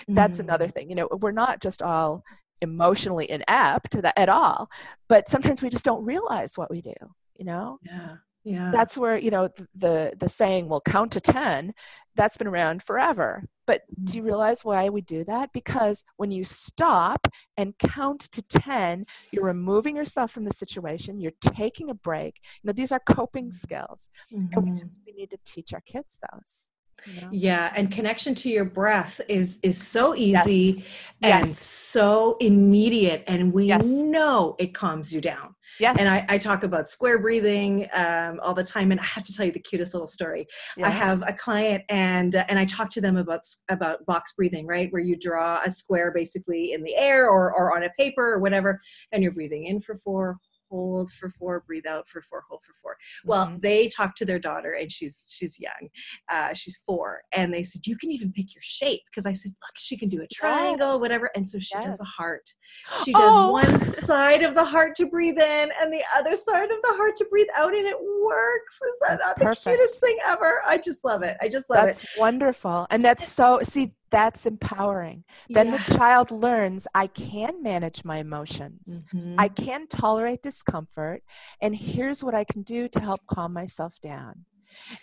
that's 0.07 0.39
Mm. 0.39 0.43
another 0.43 0.67
thing 0.67 0.89
you 0.89 0.95
know 0.95 1.07
we're 1.19 1.31
not 1.31 1.61
just 1.61 1.81
all 1.81 2.23
emotionally 2.61 3.29
inept 3.29 3.95
at 3.95 4.29
all 4.29 4.69
but 5.09 5.27
sometimes 5.27 5.61
we 5.61 5.69
just 5.69 5.85
don't 5.85 6.05
realize 6.05 6.57
what 6.57 6.69
we 6.71 6.81
do 6.81 6.93
you 7.37 7.45
know 7.45 7.79
Yeah. 7.83 8.15
Yeah. 8.43 8.71
that's 8.71 8.97
where 8.97 9.17
you 9.17 9.31
know 9.31 9.49
the 9.73 10.13
the 10.17 10.29
saying 10.29 10.67
will 10.67 10.81
count 10.81 11.13
to 11.13 11.21
10 11.21 11.73
that's 12.15 12.37
been 12.37 12.45
around 12.47 12.83
forever. 12.83 13.45
But 13.65 13.81
do 14.03 14.13
you 14.13 14.19
mm-hmm. 14.19 14.27
realize 14.27 14.63
why 14.63 14.89
we 14.89 15.01
do 15.01 15.23
that? 15.23 15.51
Because 15.51 16.05
when 16.17 16.29
you 16.29 16.43
stop 16.43 17.27
and 17.57 17.77
count 17.79 18.21
to 18.33 18.41
10 18.41 19.05
you're 19.31 19.45
removing 19.45 19.95
yourself 19.95 20.31
from 20.31 20.43
the 20.43 20.51
situation 20.51 21.21
you're 21.21 21.31
taking 21.41 21.89
a 21.89 21.95
break. 21.95 22.41
You 22.61 22.67
know 22.67 22.73
these 22.73 22.91
are 22.91 22.99
coping 22.99 23.45
mm-hmm. 23.45 23.51
skills. 23.51 24.09
And 24.31 24.63
we 24.63 24.71
just 24.71 24.99
mm-hmm. 24.99 25.03
we 25.07 25.13
need 25.13 25.31
to 25.31 25.39
teach 25.45 25.73
our 25.73 25.81
kids 25.81 26.19
those 26.31 26.69
know? 27.07 27.29
Yeah, 27.31 27.71
and 27.75 27.91
connection 27.91 28.35
to 28.35 28.49
your 28.49 28.65
breath 28.65 29.19
is 29.27 29.59
is 29.63 29.81
so 29.81 30.15
Yes. 30.15 30.47
easy 30.47 30.85
and 31.21 31.47
Yes. 31.47 31.59
so 31.59 32.37
immediate, 32.39 33.23
and 33.27 33.53
we 33.53 33.67
Yes. 33.67 33.85
know 33.87 34.55
it 34.59 34.73
calms 34.73 35.13
you 35.13 35.21
down. 35.21 35.55
yes 35.79 35.97
And 35.99 36.07
I, 36.07 36.25
I 36.29 36.37
talk 36.37 36.63
about 36.63 36.87
square 36.89 37.17
breathing 37.19 37.87
um, 37.93 38.39
all 38.41 38.53
the 38.53 38.63
time, 38.63 38.91
and 38.91 38.99
I 38.99 39.05
have 39.05 39.23
to 39.23 39.33
tell 39.33 39.45
you 39.45 39.51
the 39.51 39.59
cutest 39.59 39.93
little 39.93 40.07
story. 40.07 40.47
I 40.83 40.89
have 40.89 41.23
a 41.27 41.33
client, 41.33 41.83
and 41.89 42.35
uh, 42.35 42.45
and 42.47 42.59
I 42.59 42.65
talk 42.65 42.89
to 42.91 43.01
them 43.01 43.17
about 43.17 43.41
about 43.69 44.05
box 44.05 44.33
breathing, 44.33 44.67
right, 44.67 44.91
where 44.91 45.01
you 45.01 45.17
draw 45.17 45.61
a 45.65 45.71
square 45.71 46.11
basically 46.13 46.73
in 46.73 46.83
the 46.83 46.95
air 46.95 47.29
or 47.29 47.53
or 47.53 47.75
on 47.75 47.83
a 47.83 47.89
paper 47.97 48.33
or 48.33 48.39
whatever, 48.39 48.79
and 49.11 49.23
you're 49.23 49.31
breathing 49.33 49.65
in 49.65 49.79
for 49.81 49.95
four, 49.95 50.37
hold 50.73 51.11
for 51.11 51.29
four, 51.29 51.63
breathe 51.67 51.85
out 51.85 52.07
for 52.07 52.21
four, 52.21 52.43
hold 52.49 52.63
for 52.63 52.73
four. 52.81 52.97
Well, 53.25 53.45
Mhm. 53.47 53.61
they 53.61 53.87
talked 53.89 54.17
to 54.19 54.25
their 54.25 54.39
daughter, 54.39 54.71
and 54.73 54.91
she's 54.91 55.25
she's 55.29 55.59
young, 55.59 55.89
uh, 56.31 56.53
she's 56.53 56.77
four, 56.85 57.23
and 57.31 57.53
they 57.53 57.63
said 57.63 57.85
you 57.85 57.95
can 57.97 58.09
even 58.11 58.31
pick 58.31 58.55
your 58.55 58.61
shape 58.63 59.01
because 59.09 59.25
I 59.27 59.33
said 59.33 59.51
look, 59.61 59.75
she 59.77 59.95
can 59.97 60.09
do 60.09 60.21
a 60.21 60.27
triangle, 60.27 60.93
Yes. 60.93 61.01
whatever, 61.01 61.29
and 61.35 61.47
so 61.47 61.59
she 61.59 61.75
does 61.75 61.99
a 61.99 62.03
heart. 62.05 62.49
She 63.05 63.11
does 63.13 63.33
Oh. 63.35 63.51
one 63.51 63.79
side 63.81 64.43
of 64.43 64.55
the 64.55 64.65
heart 64.65 64.95
to 64.95 65.05
breathe 65.05 65.37
in, 65.39 65.71
and 65.79 65.93
the 65.93 66.03
other 66.15 66.35
side 66.35 66.71
of 66.71 66.81
the 66.81 66.93
heart 66.99 67.15
to 67.17 67.25
breathe 67.29 67.47
out, 67.55 67.73
and 67.75 67.85
it 67.85 67.97
works. 68.01 68.81
Is 68.81 68.99
that 69.01 69.19
That's 69.19 69.39
not 69.41 69.63
the 69.63 69.69
cutest 69.71 69.99
thing 69.99 70.17
ever? 70.25 70.61
I 70.65 70.77
just 70.77 71.03
love 71.03 71.21
it. 71.23 71.37
I 71.41 71.47
just 71.49 71.69
love 71.69 71.85
that's 71.85 72.03
it. 72.03 72.07
That's 72.07 72.17
wonderful 72.17 72.87
and 72.89 73.03
that's 73.05 73.27
so 73.27 73.59
see 73.63 73.93
that's 74.13 74.45
empowering 74.53 75.23
then 75.57 75.67
Yes. 75.71 75.87
the 75.87 75.93
child 75.97 76.27
learns 76.31 76.87
i 77.03 77.05
can 77.07 77.53
manage 77.71 77.99
my 78.11 78.17
emotions 78.27 79.03
Mhm. 79.13 79.35
I 79.45 79.47
can 79.49 79.87
tolerate 79.87 80.41
discomfort, 80.43 81.19
and 81.63 81.75
here's 81.75 82.23
what 82.23 82.35
I 82.35 82.43
can 82.51 82.61
do 82.61 82.81
to 82.89 82.99
help 82.99 83.21
calm 83.35 83.51
myself 83.61 83.93
down. 84.01 84.45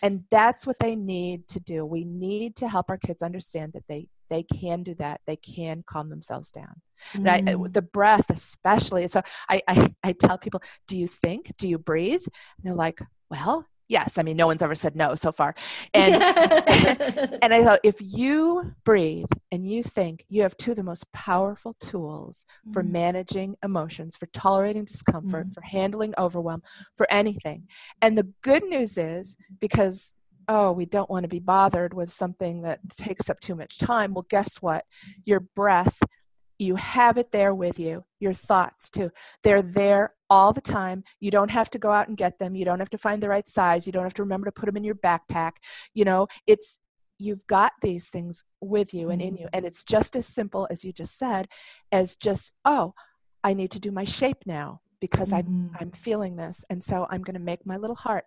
And 0.03 0.25
that's 0.31 0.67
what 0.67 0.79
they 0.81 0.95
need 0.97 1.49
to 1.49 1.61
do. 1.61 1.85
We 1.85 2.05
need 2.05 2.51
to 2.57 2.69
help 2.69 2.87
our 2.91 2.99
kids 2.99 3.23
understand 3.23 3.73
that 3.75 3.87
they 3.89 4.03
they 4.33 4.45
can 4.45 4.85
do 4.85 4.95
that. 5.05 5.21
They 5.27 5.37
can 5.37 5.83
calm 5.93 6.09
themselves 6.11 6.51
down. 6.53 6.75
And 7.15 7.29
I, 7.29 7.39
Mm. 7.41 7.73
the 7.73 7.83
breath, 7.83 8.31
especially. 8.31 9.09
So 9.09 9.21
I, 9.49 9.63
I 9.67 9.95
I 10.09 10.13
tell 10.13 10.39
people, 10.39 10.63
do 10.87 10.97
you 10.97 11.09
think? 11.09 11.43
Do 11.59 11.67
you 11.69 11.79
breathe? 11.79 12.25
And 12.57 12.63
they're 12.65 12.75
like, 12.87 13.01
well, 13.31 13.67
yes. 13.91 14.17
I 14.17 14.23
mean, 14.23 14.37
no 14.39 14.47
one's 14.47 14.63
ever 14.63 14.75
said 14.75 14.97
no 14.97 15.15
so 15.15 15.33
far. 15.33 15.55
And 15.93 16.15
and 17.43 17.53
I 17.53 17.63
thought, 17.63 17.81
if 17.85 17.97
you 18.01 18.73
breathe 18.85 19.27
and 19.53 19.67
you 19.67 19.83
think, 19.83 20.25
you 20.29 20.43
have 20.43 20.57
two 20.57 20.71
of 20.71 20.77
the 20.79 20.83
most 20.83 21.11
powerful 21.13 21.75
tools 21.81 22.47
for 22.73 22.83
Mm. 22.83 22.91
managing 22.93 23.57
emotions, 23.63 24.17
for 24.17 24.27
tolerating 24.27 24.85
discomfort, 24.85 25.49
Mm. 25.51 25.55
for 25.55 25.63
handling 25.63 26.15
overwhelm, 26.17 26.63
for 26.97 27.07
anything. 27.11 27.69
And 28.01 28.17
the 28.17 28.29
good 28.43 28.65
news 28.65 28.97
is 28.97 29.37
because, 29.61 30.15
oh, 30.49 30.73
we 30.73 30.87
don't 30.87 31.11
want 31.11 31.25
to 31.25 31.29
be 31.29 31.41
bothered 31.41 31.93
with 31.93 32.11
something 32.11 32.63
that 32.63 32.81
takes 32.91 33.29
up 33.29 33.41
too 33.41 33.55
much 33.55 33.79
time. 33.79 34.15
Well, 34.15 34.27
guess 34.29 34.63
what? 34.63 34.85
Your 35.25 35.41
breath, 35.41 35.99
you 36.61 36.77
have 36.77 37.17
it 37.17 37.33
there 37.33 37.55
with 37.55 37.79
you. 37.79 38.05
Your 38.21 38.35
thoughts, 38.35 38.91
too. 38.91 39.11
They're 39.43 39.63
there 39.63 40.15
all 40.29 40.53
the 40.53 40.61
time. 40.61 41.05
You 41.19 41.31
don't 41.31 41.51
have 41.51 41.71
to 41.71 41.79
go 41.79 41.91
out 41.91 42.09
and 42.09 42.17
get 42.17 42.39
them. 42.39 42.55
You 42.55 42.67
don't 42.67 42.79
have 42.79 42.91
to 42.91 42.99
find 42.99 43.23
the 43.23 43.31
right 43.31 43.49
size. 43.49 43.87
You 43.87 43.93
don't 43.93 44.05
have 44.05 44.15
to 44.15 44.23
remember 44.23 44.45
to 44.45 44.53
put 44.53 44.67
them 44.67 44.77
in 44.77 44.85
your 44.85 44.95
backpack. 44.95 45.53
You 45.95 46.05
know, 46.05 46.29
it's 46.47 46.79
you've 47.19 47.47
got 47.47 47.73
these 47.83 48.09
things 48.09 48.45
with 48.61 48.95
you 48.95 49.11
and 49.11 49.21
in 49.21 49.37
you 49.37 49.47
mm-hmm. 49.47 49.57
and 49.57 49.67
it's 49.67 49.85
just 49.85 50.17
as 50.17 50.27
simple 50.27 50.67
as 50.71 50.85
you 50.85 50.93
just 50.93 51.19
said 51.19 51.49
as 51.93 52.17
just 52.17 52.55
oh 52.65 52.95
i 53.45 53.53
need 53.53 53.71
to 53.71 53.79
do 53.79 53.91
my 53.93 54.05
shape 54.05 54.47
now 54.47 54.81
because 55.01 55.31
i'm 55.33 55.45
mm-hmm. 55.45 55.77
i'm 55.79 55.91
feeling 55.91 56.37
this 56.37 56.65
and 56.71 56.83
so 56.83 57.07
i'm 57.11 57.23
going 57.23 57.35
to 57.35 57.41
make 57.41 57.67
my 57.67 57.77
little 57.77 57.97
heart 57.97 58.25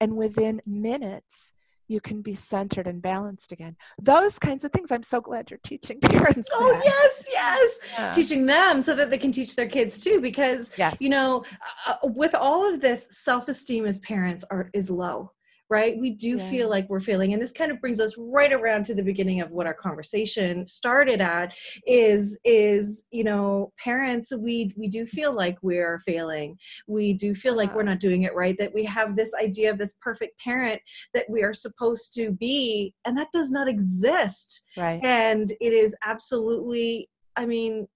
and 0.00 0.16
within 0.16 0.62
minutes 0.66 1.52
you 1.90 2.00
can 2.00 2.22
be 2.22 2.34
centered 2.34 2.86
and 2.86 3.02
balanced 3.02 3.50
again 3.52 3.74
those 4.00 4.38
kinds 4.38 4.64
of 4.64 4.70
things 4.72 4.90
i'm 4.92 5.02
so 5.02 5.20
glad 5.20 5.50
you're 5.50 5.60
teaching 5.64 5.98
parents 6.16 6.48
Oh 6.52 6.72
that. 6.72 6.82
yes, 6.84 7.24
yes. 7.32 7.78
Yeah. 7.98 8.12
Teaching 8.12 8.46
them 8.46 8.80
so 8.80 8.94
that 8.94 9.10
they 9.10 9.18
can 9.18 9.32
teach 9.32 9.56
their 9.56 9.68
kids 9.68 10.00
too, 10.00 10.20
because 10.20 10.72
yes 10.78 11.00
you 11.00 11.08
know 11.10 11.44
uh, 11.88 11.94
with 12.04 12.34
all 12.34 12.62
of 12.72 12.80
this 12.80 13.08
self-esteem 13.10 13.84
as 13.86 13.98
parents 14.00 14.44
are 14.50 14.70
is 14.72 14.88
low 14.88 15.32
right? 15.70 15.96
We 15.96 16.10
do 16.10 16.30
Yeah. 16.36 16.50
feel 16.50 16.68
like 16.68 16.88
we're 16.90 16.98
failing 17.00 17.32
and 17.32 17.40
this 17.40 17.52
kind 17.52 17.70
of 17.70 17.80
brings 17.80 18.00
us 18.00 18.14
right 18.18 18.52
around 18.52 18.84
to 18.86 18.94
the 18.94 19.04
beginning 19.04 19.40
of 19.40 19.52
what 19.52 19.66
our 19.66 19.74
conversation 19.74 20.66
started 20.66 21.20
at 21.20 21.54
is 21.86 22.38
is 22.44 23.06
you 23.12 23.22
know 23.22 23.72
parents 23.78 24.32
we 24.36 24.74
we 24.76 24.88
do 24.88 25.06
feel 25.06 25.32
like 25.32 25.56
we're 25.62 26.00
failing. 26.00 26.58
We 26.88 27.12
do 27.14 27.34
feel 27.34 27.54
like 27.56 27.74
we're 27.74 27.84
not 27.84 28.00
doing 28.00 28.24
it 28.24 28.34
right 28.34 28.56
that 28.58 28.74
we 28.74 28.84
have 28.84 29.14
this 29.14 29.32
idea 29.40 29.70
of 29.70 29.78
this 29.78 29.94
perfect 30.02 30.38
parent 30.40 30.82
that 31.14 31.26
we 31.30 31.42
are 31.44 31.54
supposed 31.54 32.12
to 32.14 32.32
be 32.32 32.92
and 33.04 33.16
that 33.16 33.28
does 33.32 33.50
not 33.50 33.68
exist. 33.68 34.62
Right. 34.76 35.00
And 35.04 35.52
it 35.60 35.72
is 35.72 35.94
absolutely 36.04 37.08
i 37.36 37.46
mean 37.46 37.86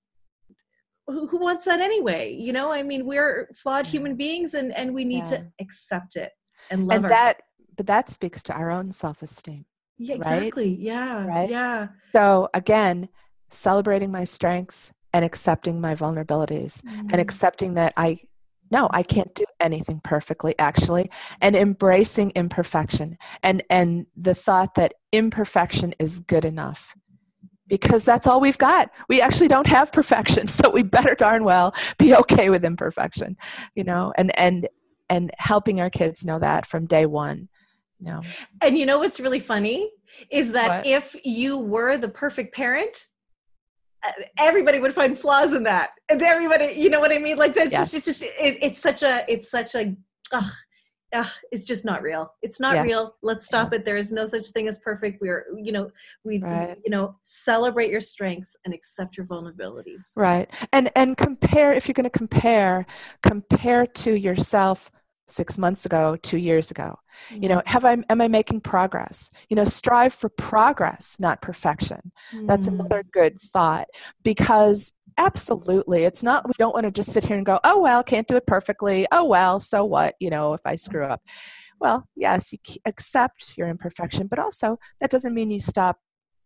who, 1.09 1.27
who 1.27 1.39
wants 1.39 1.65
that 1.67 1.81
anyway? 1.81 2.33
You 2.33 2.53
know 2.53 2.73
i 2.73 2.83
mean 2.85 3.05
we're 3.05 3.49
flawed 3.55 3.87
human 3.87 4.15
beings 4.17 4.55
and 4.55 4.73
and 4.77 4.95
we 4.95 5.05
need 5.05 5.25
Yeah. 5.27 5.39
to 5.39 5.47
accept 5.61 6.15
it 6.17 6.31
and 6.71 6.87
love 6.87 6.97
and 6.97 7.05
ourselves. 7.07 7.23
that 7.23 7.41
but 7.77 7.87
that 7.87 8.11
speaks 8.11 8.43
to 8.45 8.53
our 8.53 8.71
own 8.71 8.93
self-esteem 8.93 9.65
yeah 9.99 10.15
right? 10.15 10.43
exactly 10.43 10.77
yeah 10.81 11.25
Right? 11.27 11.51
yeah 11.51 11.89
so 12.15 12.49
again 12.55 13.09
celebrating 13.49 14.11
my 14.11 14.25
strengths 14.25 14.93
and 15.13 15.25
accepting 15.25 15.81
my 15.81 15.95
vulnerabilities 15.95 16.83
Mm-hmm. 16.83 17.09
and 17.13 17.21
accepting 17.21 17.75
that 17.75 17.93
I 17.97 18.19
no, 18.71 18.89
I 18.91 19.03
can't 19.05 19.33
do 19.35 19.45
anything 19.61 20.01
perfectly 20.03 20.55
actually 20.59 21.11
and 21.41 21.55
embracing 21.55 22.33
imperfection 22.35 23.19
and 23.43 23.63
and 23.71 24.07
the 24.17 24.35
thought 24.35 24.75
that 24.75 24.95
imperfection 25.13 25.95
is 26.01 26.19
good 26.21 26.45
enough. 26.45 26.95
because 27.69 28.05
that's 28.05 28.27
all 28.27 28.41
we've 28.41 28.59
got. 28.59 28.91
We 29.09 29.21
actually 29.23 29.49
don't 29.49 29.67
have 29.69 29.93
perfection, 29.93 30.47
so 30.59 30.71
we 30.71 30.83
better 30.83 31.15
darn 31.15 31.45
well 31.45 31.75
be 31.99 32.15
okay 32.17 32.51
with 32.51 32.65
imperfection, 32.65 33.37
you 33.75 33.85
know, 33.85 34.13
and 34.17 34.37
and 34.39 34.69
and 35.09 35.31
helping 35.39 35.81
our 35.81 35.91
kids 35.91 36.25
know 36.27 36.39
that 36.41 36.67
from 36.67 36.87
day 36.87 37.07
one. 37.07 37.49
Know. 38.01 38.23
And 38.61 38.77
you 38.77 38.87
know 38.87 38.99
what's 38.99 39.21
really 39.21 39.41
funny 39.41 39.91
is 40.31 40.53
that 40.53 40.69
What? 40.69 40.87
if 40.87 41.17
you 41.25 41.59
were 41.59 41.97
the 41.97 42.09
perfect 42.09 42.55
parent, 42.55 43.07
uh, 44.07 44.11
everybody 44.39 44.79
would 44.79 44.93
find 44.95 45.19
flaws 45.19 45.55
in 45.55 45.63
that, 45.65 45.91
and 46.11 46.21
everybody, 46.23 46.75
you 46.77 46.91
know 46.91 47.01
what 47.01 47.13
I 47.13 47.19
mean? 47.19 47.37
Like 47.37 47.55
that's 47.55 47.73
Yes. 47.73 47.93
just, 47.93 48.09
it's 48.09 48.21
just, 48.21 48.23
it, 48.41 48.59
it's 48.61 48.79
such 48.81 49.03
a, 49.03 49.25
it's 49.29 49.51
such 49.51 49.75
a, 49.75 49.97
ugh, 50.33 50.53
ugh, 51.15 51.31
it's 51.51 51.65
just 51.65 51.85
not 51.85 52.03
real. 52.03 52.33
It's 52.43 52.61
not 52.61 52.75
Yes. 52.75 52.85
real. 52.85 53.17
Let's 53.23 53.47
stop 53.47 53.73
it. 53.73 53.85
There 53.85 53.97
is 53.97 54.13
no 54.13 54.27
such 54.27 54.47
thing 54.49 54.69
as 54.69 54.79
perfect. 54.79 55.21
We're, 55.23 55.47
you 55.57 55.73
know, 55.73 55.91
we, 56.25 56.39
Right. 56.39 56.77
you 56.85 56.91
know, 56.91 57.17
celebrate 57.23 57.91
your 57.91 58.01
strengths 58.01 58.57
and 58.65 58.75
accept 58.75 59.17
your 59.17 59.27
vulnerabilities. 59.27 60.11
Right. 60.17 60.51
And 60.73 60.91
and 60.95 61.17
compare 61.17 61.73
if 61.73 61.89
you're 61.89 61.95
going 61.95 62.05
to 62.05 62.11
compare, 62.19 62.85
compare 63.23 63.87
to 63.87 64.13
yourself 64.15 64.91
6 65.27 65.57
months 65.59 65.87
ago, 65.87 66.17
2 66.17 66.39
years 66.39 66.71
ago. 66.71 66.97
You 67.31 67.49
know, 67.49 67.63
have 67.67 67.85
I 67.85 67.97
am 68.09 68.21
I 68.21 68.29
making 68.29 68.61
progress? 68.61 69.31
You 69.49 69.57
know, 69.57 69.65
strive 69.65 70.13
for 70.13 70.29
progress, 70.29 71.17
not 71.21 71.41
perfection. 71.41 72.13
That's 72.47 72.69
Mm. 72.69 72.81
another 72.81 73.03
good 73.13 73.39
thought 73.41 73.87
because 74.23 74.93
absolutely 75.17 76.05
it's 76.05 76.23
not 76.25 76.47
we 76.47 76.55
don't 76.59 76.75
want 76.75 76.85
to 76.85 76.91
just 76.91 77.13
sit 77.13 77.25
here 77.25 77.37
and 77.37 77.47
go, 77.47 77.61
"Oh 77.65 77.81
well, 77.81 78.03
can't 78.03 78.27
do 78.27 78.37
it 78.37 78.47
perfectly. 78.47 79.07
Oh 79.13 79.25
well, 79.25 79.61
so 79.61 79.85
what, 79.85 80.15
you 80.21 80.31
know, 80.31 80.55
if 80.55 80.61
I 80.65 80.77
screw 80.77 81.05
up." 81.07 81.23
Well, 81.81 82.09
yes, 82.17 82.53
you 82.53 82.59
accept 82.87 83.55
your 83.57 83.69
imperfection, 83.69 84.27
but 84.27 84.39
also 84.39 84.79
that 85.01 85.11
doesn't 85.11 85.35
mean 85.35 85.51
you 85.51 85.61
stop 85.61 85.99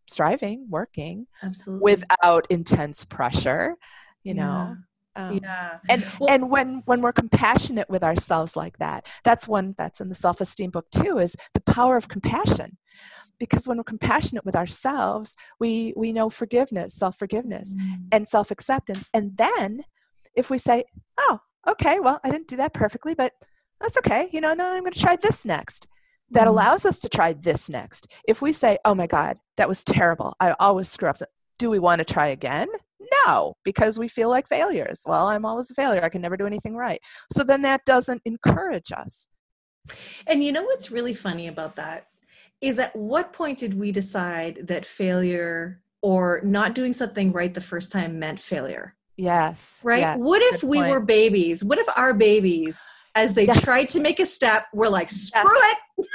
striving, 0.07 0.66
working 0.70 1.26
absolutely 1.43 1.83
without 1.93 2.47
intense 2.51 3.05
pressure, 3.05 3.76
you 4.22 4.35
know. 4.35 4.76
Um, 5.19 5.41
yeah. 5.43 5.79
and 5.89 6.05
Well- 6.21 6.31
and 6.31 6.51
when 6.51 6.83
when 6.87 7.03
we're 7.03 7.12
compassionate 7.12 7.91
with 7.91 8.03
ourselves 8.05 8.57
like 8.57 8.79
that 8.79 9.07
that's 9.25 9.47
one 9.49 9.75
that's 9.77 10.01
in 10.01 10.09
the 10.09 10.14
self-esteem 10.14 10.71
book 10.71 10.87
too 10.91 11.19
is 11.19 11.35
the 11.55 11.61
power 11.61 11.97
of 11.97 12.09
compassion. 12.09 12.79
Because 13.39 13.69
when 13.69 13.77
we're 13.79 13.85
compassionate 13.85 14.45
with 14.45 14.57
ourselves 14.57 15.37
we 15.59 15.93
we 15.97 16.12
know 16.12 16.31
forgiveness 16.31 16.95
self-forgiveness 16.95 17.75
Mm. 17.75 18.07
and 18.12 18.29
self-acceptance. 18.29 19.11
And 19.12 19.37
then 19.37 19.85
if 20.35 20.51
we 20.51 20.59
say 20.59 20.85
oh 21.19 21.41
okay 21.66 21.99
well 22.01 22.21
i 22.25 22.31
didn't 22.31 22.49
do 22.49 22.57
that 22.57 22.73
perfectly 22.73 23.14
but 23.14 23.33
that's 23.81 23.99
okay 23.99 24.29
you 24.33 24.41
know 24.41 24.55
no 24.55 24.66
i'm 24.73 24.81
going 24.83 24.93
to 24.93 24.99
try 25.01 25.16
this 25.16 25.45
next. 25.45 25.87
That 26.31 26.47
Mhm. 26.47 26.51
allows 26.51 26.85
us 26.85 27.01
to 27.01 27.09
try 27.09 27.33
this 27.33 27.71
next. 27.71 28.07
If 28.33 28.43
we 28.43 28.53
say 28.53 28.79
oh 28.85 28.95
my 28.95 29.07
god 29.07 29.39
that 29.57 29.69
was 29.69 29.83
terrible. 29.83 30.35
I 30.39 30.55
always 30.61 30.89
screw 30.89 31.09
up. 31.09 31.16
Do 31.59 31.71
we 31.71 31.79
want 31.81 31.99
to 32.01 32.05
try 32.05 32.29
again 32.29 32.69
no 33.27 33.55
because 33.65 33.99
we 33.99 34.09
feel 34.09 34.29
like 34.29 34.49
failures 34.49 35.01
well 35.07 35.29
i'm 35.29 35.45
always 35.45 35.71
a 35.71 35.75
failure 35.75 36.03
i 36.05 36.09
can 36.09 36.21
never 36.21 36.37
do 36.37 36.47
anything 36.47 36.75
right 36.77 37.01
so 37.33 37.45
then 37.45 37.63
that 37.63 37.85
doesn't 37.85 38.23
encourage 38.25 38.91
us 38.93 39.29
And 40.27 40.43
you 40.45 40.53
know 40.53 40.65
what's 40.65 40.91
really 40.91 41.15
funny 41.15 41.47
about 41.47 41.77
that 41.77 42.07
is 42.61 42.79
at 42.79 42.95
what 42.95 43.33
point 43.33 43.59
did 43.59 43.79
we 43.79 43.93
decide 43.93 44.67
that 44.67 44.85
failure 44.85 45.81
or 46.03 46.41
not 46.45 46.75
doing 46.75 46.93
something 46.93 47.33
right 47.33 47.55
the 47.55 47.61
first 47.61 47.93
time 47.93 48.19
meant 48.19 48.41
failure? 48.41 48.97
yes 49.17 49.81
Right? 49.85 50.01
yes, 50.01 50.19
what 50.19 50.43
if 50.55 50.63
we 50.63 50.79
point. 50.79 50.91
were 50.91 51.01
babies? 51.01 51.63
What 51.65 51.79
if 51.79 51.87
our 51.97 52.13
babies, 52.13 52.81
as 53.15 53.35
they 53.35 53.47
Yes. 53.47 53.65
tried 53.65 53.89
to 53.91 54.01
make 54.01 54.19
a 54.21 54.27
step, 54.27 54.67
were 54.75 54.91
like, 54.91 55.11
screw 55.11 55.43
Yes. 55.43 55.79
it, 55.99 56.07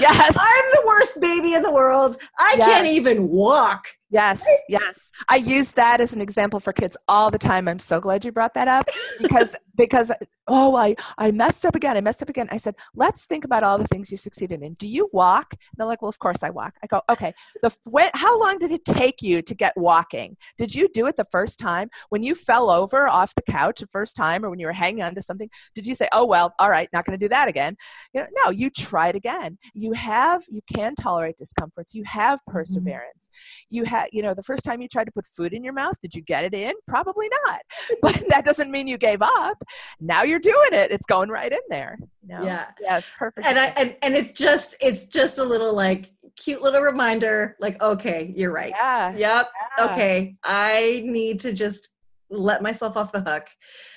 yes 0.00 0.36
I'm 0.38 0.64
the 0.76 0.84
worst 0.86 1.20
baby 1.20 1.54
in 1.54 1.62
the 1.62 1.70
world. 1.72 2.16
I 2.38 2.56
can't 2.56 2.86
even 2.86 3.28
walk. 3.28 3.84
Yes, 4.10 4.44
yes. 4.68 5.12
I 5.28 5.36
use 5.36 5.72
that 5.72 6.00
as 6.00 6.14
an 6.14 6.20
example 6.20 6.58
for 6.58 6.72
kids 6.72 6.96
all 7.06 7.30
the 7.30 7.38
time. 7.38 7.68
I'm 7.68 7.78
so 7.78 8.00
glad 8.00 8.24
you 8.24 8.32
brought 8.32 8.54
that 8.54 8.66
up 8.66 8.88
because 9.20 9.54
because 9.76 10.12
oh 10.48 10.74
I 10.76 10.96
I 11.16 11.30
messed 11.30 11.64
up 11.64 11.76
again. 11.76 11.96
I 11.96 12.00
messed 12.00 12.20
up 12.20 12.28
again. 12.28 12.48
I 12.50 12.56
said, 12.56 12.74
"Let's 12.94 13.24
think 13.24 13.44
about 13.44 13.62
all 13.62 13.78
the 13.78 13.86
things 13.86 14.10
you've 14.10 14.20
succeeded 14.20 14.62
in. 14.62 14.74
Do 14.74 14.88
you 14.88 15.08
walk?" 15.12 15.52
And 15.52 15.60
they're 15.76 15.86
like, 15.86 16.02
"Well, 16.02 16.08
of 16.08 16.18
course 16.18 16.42
I 16.42 16.50
walk." 16.50 16.74
I 16.82 16.88
go, 16.88 17.02
"Okay. 17.08 17.32
The 17.62 17.74
when, 17.84 18.10
how 18.14 18.38
long 18.38 18.58
did 18.58 18.72
it 18.72 18.84
take 18.84 19.22
you 19.22 19.42
to 19.42 19.54
get 19.54 19.74
walking? 19.76 20.36
Did 20.58 20.74
you 20.74 20.88
do 20.92 21.06
it 21.06 21.16
the 21.16 21.26
first 21.30 21.60
time 21.60 21.88
when 22.08 22.24
you 22.24 22.34
fell 22.34 22.68
over 22.68 23.08
off 23.08 23.34
the 23.36 23.42
couch 23.42 23.80
the 23.80 23.86
first 23.86 24.16
time 24.16 24.44
or 24.44 24.50
when 24.50 24.58
you 24.58 24.66
were 24.66 24.72
hanging 24.72 25.04
on 25.04 25.14
to 25.14 25.22
something? 25.22 25.48
Did 25.74 25.86
you 25.86 25.94
say, 25.94 26.08
"Oh, 26.12 26.24
well, 26.24 26.52
all 26.58 26.68
right, 26.68 26.88
not 26.92 27.04
going 27.04 27.18
to 27.18 27.24
do 27.24 27.28
that 27.28 27.48
again?" 27.48 27.76
You 28.12 28.22
know, 28.22 28.26
no, 28.44 28.50
you 28.50 28.70
tried 28.70 29.14
again. 29.14 29.58
You 29.72 29.92
have 29.92 30.42
you 30.48 30.62
can 30.74 30.96
tolerate 30.96 31.38
discomforts. 31.38 31.94
You 31.94 32.02
have 32.04 32.40
mm-hmm. 32.40 32.52
perseverance 32.52 33.30
you 33.68 33.84
you 34.12 34.22
know 34.22 34.34
the 34.34 34.42
first 34.42 34.64
time 34.64 34.80
you 34.80 34.88
tried 34.88 35.04
to 35.04 35.12
put 35.12 35.26
food 35.26 35.52
in 35.52 35.62
your 35.62 35.72
mouth 35.72 35.96
did 36.00 36.14
you 36.14 36.22
get 36.22 36.44
it 36.44 36.54
in 36.54 36.72
probably 36.88 37.28
not 37.46 37.60
but 38.02 38.22
that 38.28 38.44
doesn't 38.44 38.70
mean 38.70 38.86
you 38.86 38.98
gave 38.98 39.22
up 39.22 39.62
now 40.00 40.22
you're 40.22 40.38
doing 40.38 40.68
it 40.72 40.90
it's 40.90 41.06
going 41.06 41.28
right 41.28 41.52
in 41.52 41.58
there 41.68 41.98
you 42.22 42.28
know? 42.28 42.44
Yeah. 42.44 42.66
yes 42.80 43.10
perfect 43.18 43.46
And 43.46 43.58
I 43.58 43.66
and, 43.76 43.96
and 44.02 44.14
it's 44.14 44.32
just 44.32 44.74
it's 44.80 45.04
just 45.04 45.38
a 45.38 45.44
little 45.44 45.74
like 45.74 46.10
cute 46.36 46.62
little 46.62 46.80
reminder, 46.80 47.56
like, 47.60 47.80
okay, 47.82 48.32
you're 48.36 48.52
right. 48.52 48.72
yeah, 48.76 49.16
Yep. 49.16 49.48
yeah, 49.78 49.84
Okay. 49.86 50.36
I 50.44 51.02
need 51.04 51.40
to 51.40 51.52
just 51.52 51.90
let 52.30 52.62
myself 52.62 52.96
off 52.96 53.10
the 53.12 53.20
hook. 53.20 53.48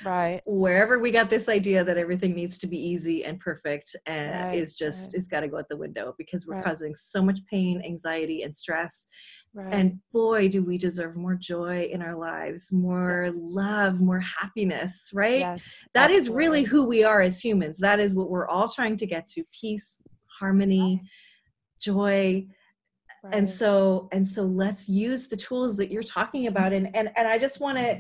right 0.04 0.42
wherever 0.46 0.98
we 1.00 1.12
got 1.12 1.30
this 1.30 1.48
idea 1.48 1.84
that 1.84 1.98
everything 1.98 2.34
needs 2.34 2.58
to 2.58 2.68
be 2.68 2.78
easy 2.78 3.24
and 3.24 3.40
perfect 3.40 3.96
and 4.08 4.34
Right, 4.34 4.56
is 4.56 4.74
just 4.74 5.14
right. 5.14 5.20
it's 5.20 5.28
got 5.28 5.42
to 5.42 5.48
go 5.48 5.58
out 5.60 5.70
the 5.70 5.78
window 5.78 6.16
because 6.18 6.48
we're 6.48 6.56
Right. 6.56 6.66
causing 6.66 6.96
so 6.96 7.22
much 7.22 7.40
pain 7.50 7.82
anxiety 7.86 8.42
and 8.42 8.54
stress 8.56 9.08
right. 9.54 9.74
And 9.74 10.00
boy 10.12 10.48
do 10.48 10.64
we 10.64 10.78
deserve 10.78 11.16
more 11.16 11.36
joy 11.36 11.90
in 11.92 12.02
our 12.02 12.16
lives 12.16 12.72
more 12.72 13.32
love 13.36 14.00
more 14.00 14.20
happiness 14.20 15.10
right? 15.14 15.40
Yes 15.40 15.86
That 15.94 16.12
is 16.12 16.30
really 16.30 16.64
who 16.64 16.86
we 16.86 17.04
are 17.04 17.22
as 17.22 17.40
humans. 17.40 17.78
That 17.80 18.00
is 18.00 18.16
what 18.16 18.30
we're 18.30 18.48
all 18.48 18.68
trying 18.68 18.98
to 18.98 19.06
get 19.06 19.28
to 19.30 19.44
peace 19.60 20.02
harmony 20.40 21.02
joy 21.80 22.46
and 23.32 23.50
so 23.50 24.10
and 24.12 24.28
so 24.28 24.44
let's 24.44 24.90
use 24.90 25.28
the 25.28 25.36
tools 25.36 25.76
that 25.78 25.90
you're 25.90 26.04
talking 26.04 26.48
about 26.48 26.74
and 26.74 26.94
and, 26.96 27.10
and 27.16 27.28
i 27.28 27.38
just 27.38 27.62
want 27.62 27.78
to 27.78 28.00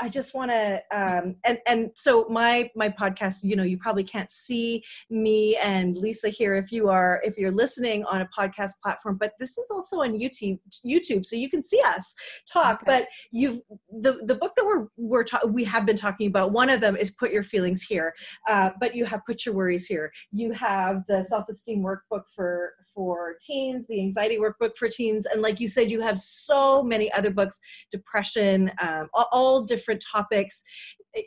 i 0.00 0.08
just 0.08 0.34
want 0.34 0.50
to 0.50 0.80
um 0.92 1.36
and 1.44 1.58
and 1.66 1.90
so 1.94 2.26
my 2.30 2.70
my 2.74 2.88
podcast 2.88 3.42
you 3.42 3.54
know 3.54 3.62
you 3.62 3.76
probably 3.76 4.02
can't 4.02 4.30
see 4.30 4.82
me 5.10 5.56
and 5.56 5.96
lisa 5.98 6.30
here 6.30 6.54
if 6.54 6.72
you 6.72 6.88
are 6.88 7.20
if 7.22 7.36
you're 7.36 7.50
listening 7.50 8.02
on 8.04 8.22
a 8.22 8.28
podcast 8.36 8.72
platform 8.82 9.16
but 9.20 9.32
this 9.38 9.58
is 9.58 9.70
also 9.70 10.00
on 10.00 10.12
youtube 10.12 10.58
youtube 10.86 11.26
so 11.26 11.36
you 11.36 11.50
can 11.50 11.62
see 11.62 11.80
us 11.84 12.14
talk 12.50 12.80
Okay. 12.82 12.84
but 12.86 13.08
you've 13.30 13.60
the 14.00 14.20
the 14.24 14.34
book 14.34 14.52
that 14.56 14.64
we're 14.64 14.86
we're 14.96 15.24
ta- 15.24 15.46
we 15.46 15.64
have 15.64 15.84
been 15.84 15.96
talking 15.96 16.28
about 16.28 16.52
one 16.52 16.70
of 16.70 16.80
them 16.80 16.96
is 16.96 17.10
put 17.10 17.30
your 17.30 17.42
feelings 17.42 17.82
here 17.82 18.14
uh, 18.48 18.70
but 18.80 18.94
you 18.94 19.04
have 19.04 19.20
put 19.26 19.44
your 19.44 19.54
worries 19.54 19.86
here 19.86 20.10
you 20.32 20.52
have 20.52 21.02
the 21.08 21.22
self-esteem 21.24 21.82
workbook 21.82 22.22
for 22.34 22.72
for 22.94 23.34
teens 23.40 23.86
the 23.88 24.00
anxiety 24.00 24.38
workbook 24.38 24.61
for 24.76 24.88
teens 24.88 25.26
and 25.26 25.42
like 25.42 25.60
you 25.60 25.68
said 25.68 25.90
you 25.90 26.00
have 26.00 26.18
so 26.18 26.82
many 26.82 27.12
other 27.12 27.30
books 27.30 27.60
depression 27.90 28.70
um, 28.80 29.08
all, 29.14 29.62
different 29.62 30.02
topics. 30.02 30.62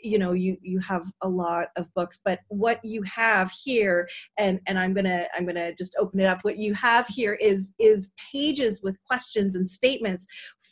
You 0.02 0.18
know 0.18 0.34
you 0.34 0.58
you 0.62 0.80
have 0.80 1.06
a 1.22 1.30
lot 1.30 1.68
of 1.76 1.94
books 1.94 2.20
but 2.26 2.40
what 2.48 2.84
you 2.84 3.04
have 3.04 3.52
here 3.52 4.08
and 4.38 4.60
and 4.66 4.80
i'm 4.80 4.94
gonna 4.94 5.26
i'm 5.36 5.46
gonna 5.46 5.76
just 5.76 5.96
open 6.00 6.20
it 6.20 6.26
up. 6.26 6.44
What 6.44 6.58
you 6.58 6.74
have 6.74 7.08
here 7.08 7.36
is 7.36 7.74
is 7.80 8.12
pages 8.32 8.82
with 8.82 8.98
questions 9.04 9.56
and 9.56 9.70
statements 9.70 10.26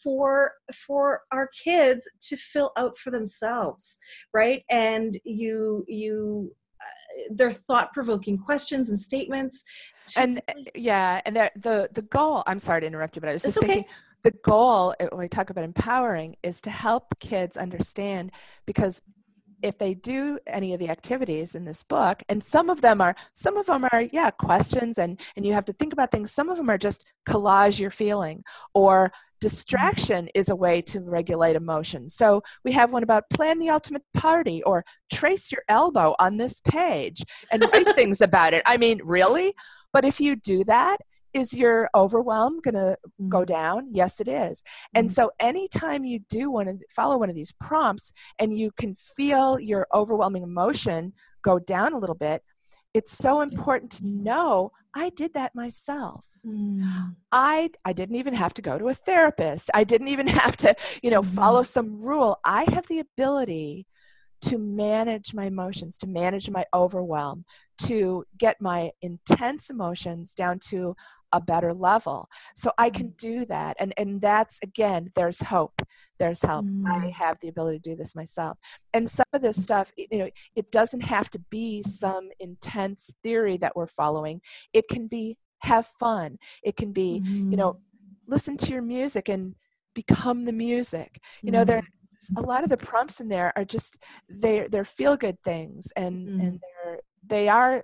for 0.03 0.53
for 0.73 1.21
our 1.31 1.49
kids 1.63 2.09
to 2.27 2.35
fill 2.35 2.71
out 2.75 2.97
for 2.97 3.11
themselves 3.11 3.99
right? 4.33 4.63
And 4.69 5.17
you 5.23 5.85
you 5.87 6.53
they're 7.31 7.51
thought-provoking 7.51 8.37
questions 8.37 8.89
and 8.89 8.99
statements 8.99 9.63
and 10.17 10.41
really- 10.55 10.71
yeah 10.75 11.21
and 11.25 11.35
the, 11.35 11.51
the 11.55 11.89
the 11.93 12.01
goal 12.01 12.43
i'm 12.47 12.59
sorry 12.59 12.81
to 12.81 12.87
interrupt 12.87 13.15
you 13.15 13.21
but 13.21 13.29
i 13.29 13.33
was 13.33 13.45
It's 13.45 13.55
just 13.55 13.57
okay. 13.63 13.73
thinking 13.75 13.91
the 14.23 14.31
goal 14.43 14.95
uh, 14.99 15.05
when 15.11 15.19
we 15.19 15.27
talk 15.27 15.49
about 15.49 15.63
empowering 15.63 16.35
is 16.43 16.61
to 16.61 16.69
help 16.69 17.19
kids 17.19 17.57
understand 17.57 18.31
because 18.65 19.01
if 19.63 19.77
they 19.77 19.93
do 19.93 20.37
any 20.45 20.73
of 20.73 20.79
the 20.79 20.89
activities 20.89 21.55
in 21.55 21.65
this 21.65 21.83
book 21.83 22.21
and 22.29 22.43
some 22.43 22.69
of 22.69 22.81
them 22.81 23.01
are 23.01 23.15
some 23.33 23.57
of 23.57 23.65
them 23.65 23.85
are 23.91 24.03
yeah 24.11 24.29
questions 24.29 24.97
and 24.97 25.19
and 25.35 25.45
you 25.45 25.53
have 25.53 25.65
to 25.65 25.73
think 25.73 25.93
about 25.93 26.11
things. 26.11 26.31
Some 26.31 26.49
of 26.49 26.57
them 26.57 26.69
are 26.69 26.77
just 26.77 27.05
collage 27.27 27.79
your 27.79 27.89
feeling 27.89 28.43
or 28.73 29.11
distraction 29.39 30.29
is 30.35 30.49
a 30.49 30.55
way 30.55 30.81
to 30.81 31.01
regulate 31.01 31.55
emotion 31.55 32.07
so 32.07 32.41
we 32.63 32.71
have 32.71 32.93
one 32.93 33.03
about 33.03 33.29
plan 33.29 33.59
the 33.59 33.69
ultimate 33.69 34.03
party 34.13 34.63
or 34.63 34.85
trace 35.11 35.51
your 35.51 35.63
elbow 35.67 36.15
on 36.17 36.37
this 36.37 36.61
page 36.61 37.23
and 37.51 37.65
write 37.73 37.89
things 37.95 38.21
about 38.21 38.53
it. 38.53 38.63
I 38.65 38.77
mean 38.77 39.01
really? 39.03 39.53
But 39.91 40.05
if 40.05 40.19
you 40.19 40.35
do 40.35 40.63
that 40.65 40.97
is 41.33 41.53
your 41.53 41.89
overwhelm 41.95 42.59
going 42.61 42.75
to 42.75 42.97
go 43.29 43.43
down 43.45 43.87
yes 43.91 44.19
it 44.19 44.27
is 44.27 44.63
and 44.93 45.07
Mhm. 45.07 45.11
so 45.11 45.31
anytime 45.39 46.03
you 46.05 46.19
do 46.19 46.51
one 46.51 46.67
of 46.67 46.81
follow 46.89 47.17
one 47.17 47.29
of 47.29 47.35
these 47.35 47.53
prompts 47.59 48.11
and 48.39 48.53
you 48.57 48.71
can 48.71 48.95
feel 48.95 49.59
your 49.59 49.87
overwhelming 49.93 50.43
emotion 50.43 51.13
go 51.43 51.59
down 51.59 51.93
a 51.93 51.97
little 51.99 52.15
bit 52.15 52.43
it's 52.93 53.11
so 53.11 53.41
important 53.41 53.91
to 53.91 54.05
know 54.05 54.71
I 54.95 55.09
did 55.09 55.33
that 55.33 55.55
myself. 55.55 56.27
Mm. 56.45 57.15
I 57.31 57.71
I 57.83 57.93
didn't 57.93 58.17
even 58.17 58.35
have 58.35 58.53
to 58.53 58.61
go 58.61 58.77
to 58.77 58.89
a 58.89 58.93
therapist. 58.93 59.71
I 59.73 59.83
didn't 59.83 60.09
even 60.09 60.27
have 60.43 60.55
to, 60.57 60.75
you 61.01 61.09
know, 61.09 61.23
Mhm. 61.23 61.33
follow 61.35 61.63
some 61.63 61.99
rule. 61.99 62.37
I 62.45 62.65
have 62.71 62.85
the 62.85 62.99
ability 62.99 63.87
to 64.41 64.59
manage 64.59 65.33
my 65.33 65.45
emotions, 65.45 65.97
to 65.99 66.07
manage 66.07 66.47
my 66.51 66.65
overwhelm, 66.75 67.45
to 67.87 68.25
get 68.37 68.61
my 68.61 68.91
intense 69.01 69.71
emotions 69.71 70.35
down 70.35 70.59
to 70.69 70.95
a 71.33 71.41
better 71.41 71.73
level. 71.73 72.29
So 72.55 72.71
I 72.77 72.89
can 72.89 73.09
do 73.17 73.45
that. 73.45 73.75
And 73.79 73.93
and 73.97 74.21
that's 74.21 74.59
again, 74.63 75.11
there's 75.15 75.41
hope. 75.41 75.81
There's 76.19 76.41
help. 76.43 76.65
I 76.65 77.07
Mm. 77.07 77.11
have 77.11 77.37
the 77.41 77.49
ability 77.49 77.79
to 77.79 77.89
do 77.91 77.95
this 77.97 78.15
myself. 78.15 78.57
And 78.93 79.09
some 79.09 79.25
of 79.33 79.41
this 79.41 79.61
stuff, 79.61 79.91
you 79.97 80.19
know, 80.19 80.29
it 80.55 80.71
doesn't 80.71 81.01
have 81.01 81.29
to 81.31 81.39
be 81.49 81.81
some 81.81 82.29
intense 82.39 83.13
theory 83.23 83.57
that 83.57 83.75
we're 83.75 83.87
following. 83.87 84.39
It 84.71 84.87
can 84.87 85.07
be 85.07 85.37
have 85.63 85.85
fun. 85.85 86.37
It 86.63 86.75
can 86.77 86.91
be, 86.93 87.21
you 87.51 87.57
know, 87.57 87.79
listen 88.27 88.55
to 88.57 88.71
your 88.71 88.81
music 88.81 89.27
and 89.27 89.55
become 89.95 90.45
the 90.45 90.51
music. 90.53 91.19
You 91.41 91.51
know, 91.51 91.63
there 91.65 91.81
a 92.37 92.41
lot 92.41 92.63
of 92.63 92.69
the 92.69 92.77
prompts 92.77 93.19
in 93.19 93.27
there 93.27 93.51
are 93.57 93.65
just 93.65 93.97
they're 94.29 94.69
they're 94.69 94.85
feel 94.85 95.17
good 95.17 95.37
things 95.43 95.91
and 95.97 96.27
Mm. 96.27 96.39
and 96.43 96.59
they're 96.61 96.99
they 97.27 97.49
are 97.49 97.83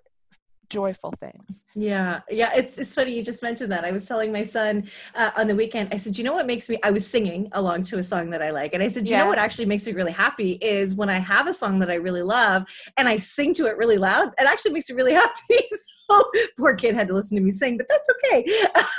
joyful 0.70 1.12
things. 1.12 1.66
Yeah, 1.76 2.22
yeah. 2.30 2.52
It's 2.56 2.78
it's 2.78 2.94
funny 2.94 3.14
you 3.16 3.24
just 3.24 3.42
mentioned 3.44 3.72
that. 3.72 3.86
I 3.86 3.92
was 3.92 4.06
telling 4.06 4.32
my 4.32 4.44
son 4.44 4.90
uh, 5.16 5.32
on 5.38 5.48
the 5.48 5.56
weekend. 5.56 5.90
I 5.94 5.98
said, 5.98 6.18
you 6.18 6.24
know 6.24 6.34
what 6.34 6.48
makes 6.48 6.70
me? 6.70 6.78
I 6.84 6.92
was 6.92 7.06
singing 7.06 7.50
along 7.54 7.84
to 7.86 8.00
a 8.00 8.04
song 8.04 8.30
that 8.32 8.42
I 8.42 8.52
like, 8.52 8.74
and 8.74 8.82
I 8.84 8.88
said, 8.88 9.08
you 9.08 9.12
Yeah. 9.14 9.24
know 9.24 9.28
what 9.28 9.38
actually 9.40 9.66
makes 9.66 9.86
me 9.86 9.94
really 9.94 10.12
happy 10.12 10.54
is 10.62 10.96
when 10.96 11.10
I 11.10 11.20
have 11.20 11.48
a 11.48 11.54
song 11.54 11.80
that 11.80 11.90
I 11.90 11.96
really 11.96 12.22
love 12.24 12.64
and 12.98 13.08
I 13.08 13.18
sing 13.18 13.54
to 13.56 13.68
it 13.68 13.78
really 13.78 13.98
loud. 13.98 14.30
It 14.40 14.48
actually 14.48 14.72
makes 14.74 14.90
me 14.90 14.96
really 14.96 15.14
happy. 15.24 15.58
so 16.10 16.24
poor 16.58 16.74
kid 16.76 16.96
had 16.96 17.08
to 17.08 17.14
listen 17.14 17.38
to 17.38 17.44
me 17.44 17.52
sing, 17.52 17.78
but 17.78 17.88
that's 17.88 18.10
okay. 18.10 18.44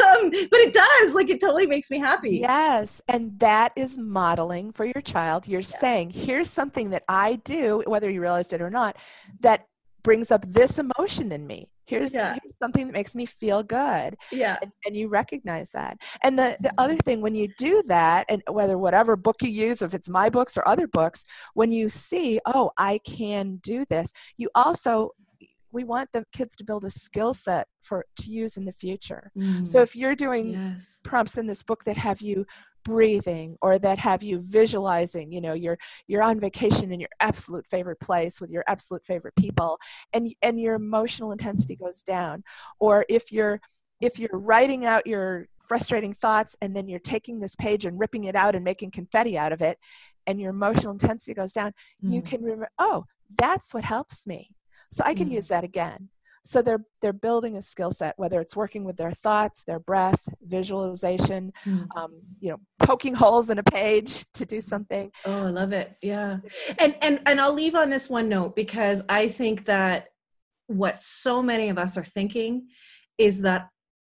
Um, 0.07 0.31
but 0.31 0.61
it 0.61 0.73
does. 0.73 1.15
Like 1.15 1.29
it 1.31 1.41
totally 1.41 1.67
makes 1.67 1.91
me 1.91 1.99
happy. 1.99 2.39
Yes, 2.39 3.03
and 3.09 3.39
that 3.41 3.73
is 3.77 3.99
modeling 3.99 4.73
for 4.73 4.85
your 4.85 5.03
child. 5.03 5.49
You're 5.49 5.63
saying, 5.63 6.11
here's 6.11 6.49
something 6.51 6.91
that 6.91 7.05
I 7.09 7.37
do, 7.45 7.83
whether 7.87 8.09
you 8.11 8.21
realized 8.21 8.53
it 8.53 8.61
or 8.63 8.71
not, 8.71 8.97
that 9.41 9.67
brings 10.03 10.31
up 10.31 10.45
this 10.47 10.79
emotion 10.79 11.33
in 11.33 11.47
me. 11.47 11.71
Here's, 11.87 12.15
Yeah. 12.15 12.37
here's 12.41 12.57
something 12.57 12.87
that 12.87 12.93
makes 12.93 13.15
me 13.15 13.27
feel 13.27 13.63
good. 13.63 14.17
Yeah. 14.31 14.59
and, 14.63 14.73
and 14.87 14.97
you 14.97 15.09
recognize 15.09 15.71
that 15.73 15.99
and 16.23 16.39
the, 16.39 16.57
the 16.61 16.73
other 16.79 16.97
thing 16.97 17.21
when 17.21 17.35
you 17.35 17.49
do 17.59 17.83
that 17.87 18.27
and 18.29 18.43
whether 18.49 18.79
whatever 18.79 19.17
book 19.17 19.43
you 19.43 19.49
use 19.49 19.83
if 19.83 19.95
it's 19.95 20.09
my 20.09 20.29
books 20.29 20.57
or 20.57 20.67
other 20.67 20.87
books 20.87 21.25
when 21.55 21.73
you 21.73 21.89
see 21.89 22.41
oh 22.47 22.71
i 22.79 22.99
can 23.05 23.57
do 23.63 23.85
this 23.89 24.13
you 24.37 24.49
also 24.55 25.11
we 25.73 25.85
want 25.85 26.11
the 26.13 26.25
kids 26.33 26.57
to 26.57 26.65
build 26.65 26.85
a 26.85 26.91
skill 26.91 27.33
set 27.33 27.67
for 27.81 28.05
to 28.17 28.31
use 28.31 28.57
in 28.57 28.65
the 28.65 28.73
future 28.73 29.31
so 29.63 29.79
mm. 29.79 29.83
if 29.83 29.95
you're 29.95 30.17
doing 30.17 30.51
yes. 30.51 31.01
prompts 31.05 31.39
in 31.39 31.47
this 31.47 31.63
book 31.63 31.85
that 31.85 31.97
have 31.97 32.21
you 32.21 32.47
breathing 32.85 33.57
or 33.61 33.79
that 33.79 33.99
have 33.99 34.23
you 34.23 34.39
visualizing 34.41 35.33
you 35.33 35.41
know 35.41 35.53
you're 35.53 35.79
you're 36.07 36.23
on 36.23 36.41
vacation 36.41 36.93
in 36.93 37.01
your 37.01 37.09
absolute 37.21 37.67
favorite 37.67 38.01
place 38.01 38.41
with 38.41 38.51
your 38.51 38.65
absolute 38.67 39.05
favorite 39.05 39.35
people 39.37 39.79
and 40.13 40.33
and 40.43 40.59
your 40.61 40.75
emotional 40.75 41.33
intensity 41.33 41.77
goes 41.77 42.03
down 42.03 42.43
or 42.79 43.05
if 43.09 43.31
you're 43.33 43.61
if 44.01 44.19
you're 44.19 44.31
writing 44.33 44.87
out 44.87 45.07
your 45.07 45.47
frustrating 45.63 46.13
thoughts 46.15 46.57
and 46.63 46.75
then 46.75 46.89
you're 46.89 46.99
taking 46.99 47.41
this 47.41 47.55
page 47.55 47.85
and 47.85 48.01
ripping 48.01 48.25
it 48.25 48.35
out 48.35 48.55
and 48.55 48.65
making 48.65 48.91
confetti 48.91 49.37
out 49.37 49.53
of 49.53 49.61
it 49.61 49.79
and 50.27 50.41
your 50.41 50.51
emotional 50.51 50.93
intensity 50.93 51.35
goes 51.35 51.53
down 51.53 51.73
you 52.03 52.23
Mm. 52.23 52.27
can 52.27 52.43
remember 52.43 52.71
oh 52.79 53.05
that's 53.39 53.75
what 53.75 53.85
helps 53.85 54.27
me 54.27 54.51
so 54.91 55.05
i 55.05 55.15
can 55.15 55.29
Mm. 55.29 55.33
use 55.33 55.49
that 55.49 55.65
again 55.65 56.09
so 56.43 56.63
they're 56.63 56.85
they're 57.03 57.13
building 57.13 57.57
a 57.57 57.63
skill 57.63 57.91
set 57.91 58.15
whether 58.19 58.41
it's 58.41 58.57
working 58.57 58.85
with 58.85 58.97
their 58.97 59.13
thoughts 59.13 59.63
their 59.65 59.79
breath 59.79 60.29
visualization 60.43 61.53
Mm. 61.67 61.87
um, 61.97 62.13
you 62.41 62.51
know 62.51 62.59
poking 62.79 63.15
holes 63.15 63.51
in 63.51 63.59
a 63.59 63.63
page 63.63 64.25
to 64.35 64.45
do 64.47 64.61
something 64.61 65.11
Oh, 65.27 65.47
I 65.47 65.51
love 65.51 65.73
it. 65.73 65.97
Yeah. 66.03 66.39
And 66.79 66.95
and 67.03 67.21
and 67.27 67.41
I'll 67.41 67.53
leave 67.55 67.75
on 67.75 67.91
this 67.91 68.09
one 68.09 68.29
note 68.29 68.57
because 68.57 69.03
I 69.09 69.29
think 69.29 69.65
that 69.67 70.07
what 70.67 71.01
so 71.01 71.43
many 71.43 71.69
of 71.69 71.79
us 71.79 71.97
are 71.97 72.05
thinking 72.05 72.69
is 73.19 73.43
that 73.43 73.69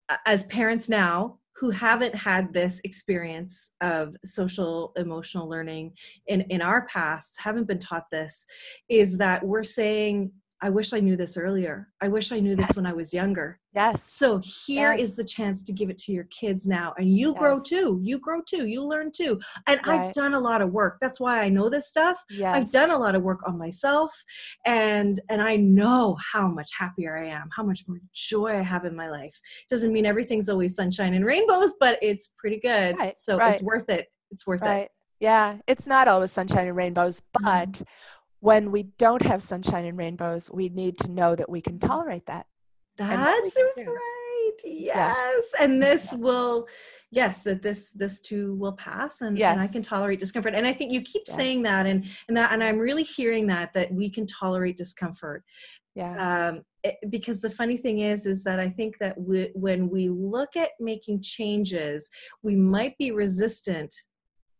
uh, 0.09 0.17
as 0.25 0.43
parents 0.43 0.89
now 0.89 1.39
who 1.55 1.69
haven't 1.69 2.15
had 2.15 2.53
this 2.53 2.81
experience 2.83 3.71
of 3.81 4.15
social 4.25 4.93
emotional 4.95 5.47
learning 5.49 5.93
in 6.27 6.41
in 6.49 6.61
our 6.61 6.85
past 6.87 7.39
haven't 7.39 7.67
been 7.67 7.79
taught 7.79 8.05
this 8.11 8.45
is 8.89 9.17
that 9.17 9.43
we're 9.45 9.63
saying 9.63 10.31
I 10.63 10.69
wish 10.69 10.93
I 10.93 10.99
knew 10.99 11.15
this 11.15 11.37
earlier. 11.37 11.87
I 12.01 12.07
wish 12.07 12.31
I 12.31 12.39
knew 12.39 12.55
this 12.55 12.67
Yes. 12.69 12.75
when 12.77 12.85
I 12.85 12.93
was 12.93 13.13
younger. 13.13 13.59
yes 13.73 14.03
So 14.03 14.37
here 14.65 14.91
is 14.93 15.11
Yes. 15.11 15.15
the 15.15 15.23
chance 15.23 15.63
to 15.63 15.71
give 15.73 15.89
it 15.89 15.97
to 15.99 16.11
your 16.11 16.25
kids 16.25 16.67
now. 16.67 16.93
And 16.97 17.09
you 17.17 17.33
grow 17.33 17.59
too. 17.63 17.99
You 18.03 18.19
grow 18.19 18.41
too. 18.47 18.65
You 18.67 18.83
learn 18.85 19.11
too. 19.11 19.39
And 19.65 19.79
I've 19.85 20.13
done 20.13 20.33
a 20.33 20.39
lot 20.39 20.61
of 20.61 20.71
work. 20.71 20.97
That's 21.01 21.19
why 21.19 21.39
I 21.41 21.49
know 21.49 21.67
this 21.69 21.87
stuff. 21.87 22.23
yes 22.29 22.53
I've 22.55 22.71
done 22.71 22.91
a 22.91 22.97
lot 22.97 23.15
of 23.15 23.23
work 23.23 23.39
on 23.47 23.57
myself 23.57 24.11
and 24.65 25.19
and 25.29 25.41
I 25.41 25.55
know 25.55 26.17
how 26.33 26.47
much 26.47 26.69
happier 26.77 27.17
I 27.17 27.27
am, 27.27 27.49
how 27.55 27.63
much 27.63 27.83
more 27.87 27.99
joy 28.13 28.57
I 28.59 28.61
have 28.61 28.85
in 28.85 28.95
my 28.95 29.09
life. 29.09 29.35
Doesn't 29.69 29.93
mean 29.93 30.05
everything's 30.05 30.49
always 30.49 30.75
sunshine 30.75 31.13
and 31.15 31.25
rainbows, 31.25 31.73
but 31.79 31.97
it's 32.01 32.31
pretty 32.37 32.59
good. 32.59 32.97
Right, 32.97 33.17
So 33.19 33.37
right. 33.37 33.53
it's 33.53 33.63
worth 33.63 33.89
it. 33.89 34.07
It's 34.31 34.45
worth 34.45 34.61
it. 34.61 34.65
right 34.65 34.89
yeah 35.19 35.57
it's 35.67 35.85
not 35.85 36.07
always 36.07 36.31
sunshine 36.31 36.65
and 36.67 36.75
rainbows 36.75 37.21
Mhm. 37.37 37.43
but 37.43 37.83
when 38.41 38.71
we 38.71 38.83
don't 38.97 39.21
have 39.23 39.41
sunshine 39.41 39.85
and 39.85 39.97
rainbows 39.97 40.51
we 40.51 40.69
need 40.69 40.97
to 40.97 41.09
know 41.09 41.35
that 41.35 41.49
we 41.49 41.61
can 41.61 41.79
tolerate 41.79 42.25
that 42.25 42.45
and 42.99 43.21
what 43.21 43.43
we 43.43 43.49
That's 43.49 43.87
right. 43.87 44.51
Yes. 44.63 45.45
And 45.59 45.81
this 45.81 46.13
will 46.13 46.67
yes, 47.11 47.41
that 47.43 47.61
this 47.61 47.91
this 47.91 48.19
too 48.19 48.55
will 48.55 48.73
pass 48.73 49.21
and, 49.21 49.39
and 49.41 49.61
I 49.61 49.67
can 49.67 49.83
tolerate 49.83 50.19
discomfort. 50.19 50.53
And 50.55 50.65
I 50.65 50.73
think 50.73 50.91
you 50.91 51.01
keep 51.01 51.27
saying 51.27 51.61
that 51.63 51.85
and 51.85 52.05
and 52.27 52.37
that 52.37 52.51
and 52.51 52.63
I'm 52.63 52.77
really 52.77 53.03
hearing 53.03 53.47
that 53.47 53.73
that 53.73 53.93
we 53.93 54.09
can 54.09 54.27
tolerate 54.27 54.77
discomfort. 54.77 55.43
yeah 55.95 56.47
Um 56.49 56.61
it, 56.83 56.97
because 57.09 57.39
the 57.39 57.49
funny 57.49 57.77
thing 57.77 57.99
is 57.99 58.25
is 58.25 58.43
that 58.43 58.59
I 58.59 58.69
think 58.69 58.97
that 58.99 59.19
we, 59.19 59.51
when 59.53 59.89
we 59.89 60.09
look 60.09 60.55
at 60.55 60.71
making 60.79 61.21
changes, 61.21 62.09
we 62.41 62.55
might 62.55 62.97
be 62.97 63.11
resistant 63.11 63.93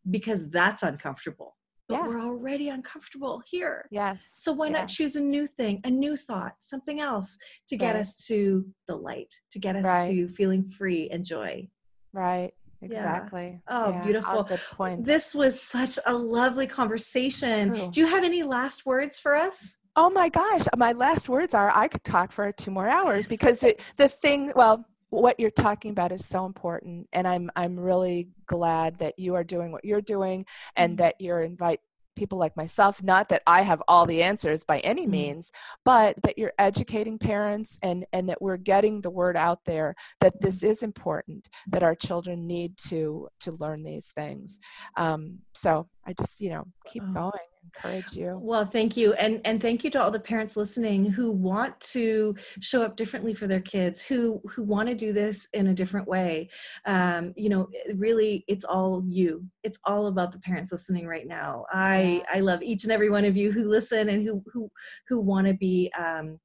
because 0.09 0.49
that's 0.49 0.83
uncomfortable. 0.83 1.55
But 1.91 1.97
Yeah. 2.03 2.07
we're 2.07 2.21
already 2.21 2.69
uncomfortable 2.69 3.41
here. 3.45 3.87
yes 3.91 4.21
So 4.45 4.53
why 4.53 4.67
yeah. 4.67 4.73
not 4.79 4.87
choose 4.87 5.15
a 5.17 5.21
new 5.21 5.45
thing, 5.45 5.81
a 5.83 5.89
new 5.89 6.15
thought, 6.15 6.53
something 6.59 7.01
else 7.01 7.37
to 7.67 7.75
get 7.75 7.95
Right. 7.95 8.01
us 8.01 8.25
to 8.27 8.65
the 8.87 8.95
light, 8.95 9.33
to 9.51 9.59
get 9.59 9.75
us 9.75 9.83
Right. 9.85 10.09
to 10.09 10.27
feeling 10.29 10.63
free 10.63 11.09
and 11.09 11.23
joy. 11.25 11.69
right 12.13 12.53
exactly 12.81 13.61
Oh, 13.67 13.89
Yeah, 13.91 13.97
all 13.99 14.03
beautiful. 14.05 14.43
good 14.43 14.59
points 14.71 15.05
This 15.05 15.35
was 15.35 15.61
such 15.61 15.99
a 16.05 16.13
lovely 16.13 16.67
conversation. 16.67 17.73
True. 17.73 17.89
Do 17.91 17.99
you 18.01 18.07
have 18.07 18.23
any 18.23 18.43
last 18.43 18.85
words 18.85 19.19
for 19.19 19.35
us? 19.35 19.77
Oh 19.95 20.09
my 20.09 20.29
gosh, 20.29 20.65
my 20.77 20.93
last 20.93 21.27
words 21.29 21.53
are 21.53 21.69
I 21.83 21.87
could 21.89 22.03
talk 22.03 22.31
for 22.31 22.51
two 22.51 22.71
more 22.71 22.87
hours 22.87 23.27
because 23.27 23.61
it, 23.63 23.81
the 23.97 24.07
thing, 24.07 24.51
well, 24.55 24.85
what 25.11 25.39
you're 25.39 25.51
talking 25.51 25.91
about 25.91 26.11
is 26.11 26.25
so 26.25 26.45
important 26.45 27.07
and 27.13 27.27
I'm 27.27 27.51
I'm 27.55 27.79
really 27.79 28.29
glad 28.47 28.99
that 28.99 29.19
you 29.19 29.35
are 29.35 29.43
doing 29.43 29.71
what 29.71 29.85
you're 29.85 30.01
doing 30.01 30.45
and 30.75 30.93
Mhm. 30.95 30.97
that 30.97 31.15
you're 31.19 31.41
invite 31.41 31.81
people 32.15 32.37
like 32.37 32.55
myself 32.57 33.01
not 33.03 33.29
that 33.29 33.41
I 33.47 33.61
have 33.61 33.81
all 33.87 34.05
the 34.05 34.23
answers 34.23 34.63
by 34.63 34.79
any 34.79 35.05
Mhm. 35.05 35.11
means 35.11 35.51
but 35.85 36.15
that 36.23 36.37
you're 36.37 36.53
educating 36.57 37.17
parents 37.19 37.77
and 37.83 38.05
and 38.13 38.27
that 38.29 38.41
we're 38.41 38.57
getting 38.57 39.01
the 39.01 39.09
word 39.09 39.35
out 39.37 39.59
there 39.65 39.95
that 40.21 40.39
this 40.41 40.63
is 40.63 40.81
important 40.83 41.47
that 41.67 41.83
our 41.83 41.95
children 41.95 42.47
need 42.47 42.77
to 42.89 43.27
to 43.41 43.51
learn 43.53 43.83
these 43.83 44.11
things 44.11 44.59
um, 44.97 45.39
so 45.53 45.87
I 46.05 46.13
just 46.13 46.39
you 46.41 46.49
know 46.51 46.65
keep 46.85 47.03
Oh. 47.03 47.13
going 47.13 47.50
encourage 47.63 48.13
you 48.13 48.37
Well, 48.41 48.65
thank 48.65 48.97
you. 48.97 49.13
And 49.13 49.41
and 49.45 49.61
thank 49.61 49.83
you 49.83 49.91
to 49.91 50.01
all 50.01 50.11
the 50.11 50.19
parents 50.19 50.57
listening 50.57 51.05
who 51.05 51.31
want 51.31 51.79
to 51.91 52.35
show 52.59 52.81
up 52.81 52.95
differently 52.95 53.33
for 53.33 53.47
their 53.47 53.61
kids, 53.61 54.01
who 54.01 54.41
who 54.49 54.63
want 54.63 54.89
to 54.89 54.95
do 54.95 55.13
this 55.13 55.47
in 55.53 55.67
a 55.67 55.73
different 55.73 56.07
way. 56.07 56.49
Um, 56.85 57.33
you 57.35 57.49
know, 57.49 57.69
really 57.95 58.43
it's 58.47 58.65
all 58.65 59.03
you. 59.07 59.45
It's 59.63 59.79
all 59.85 60.07
about 60.07 60.31
the 60.31 60.39
parents 60.39 60.71
listening 60.71 61.07
right 61.07 61.27
now. 61.27 61.65
I 61.71 62.23
I 62.31 62.39
love 62.39 62.61
each 62.61 62.83
and 62.83 62.91
every 62.91 63.09
one 63.09 63.25
of 63.25 63.37
you 63.37 63.51
who 63.51 63.69
listen 63.69 64.09
and 64.09 64.23
who 64.23 64.43
who 64.51 64.69
who 65.07 65.19
want 65.19 65.47
to 65.47 65.53
be 65.53 65.91
um 65.99 66.39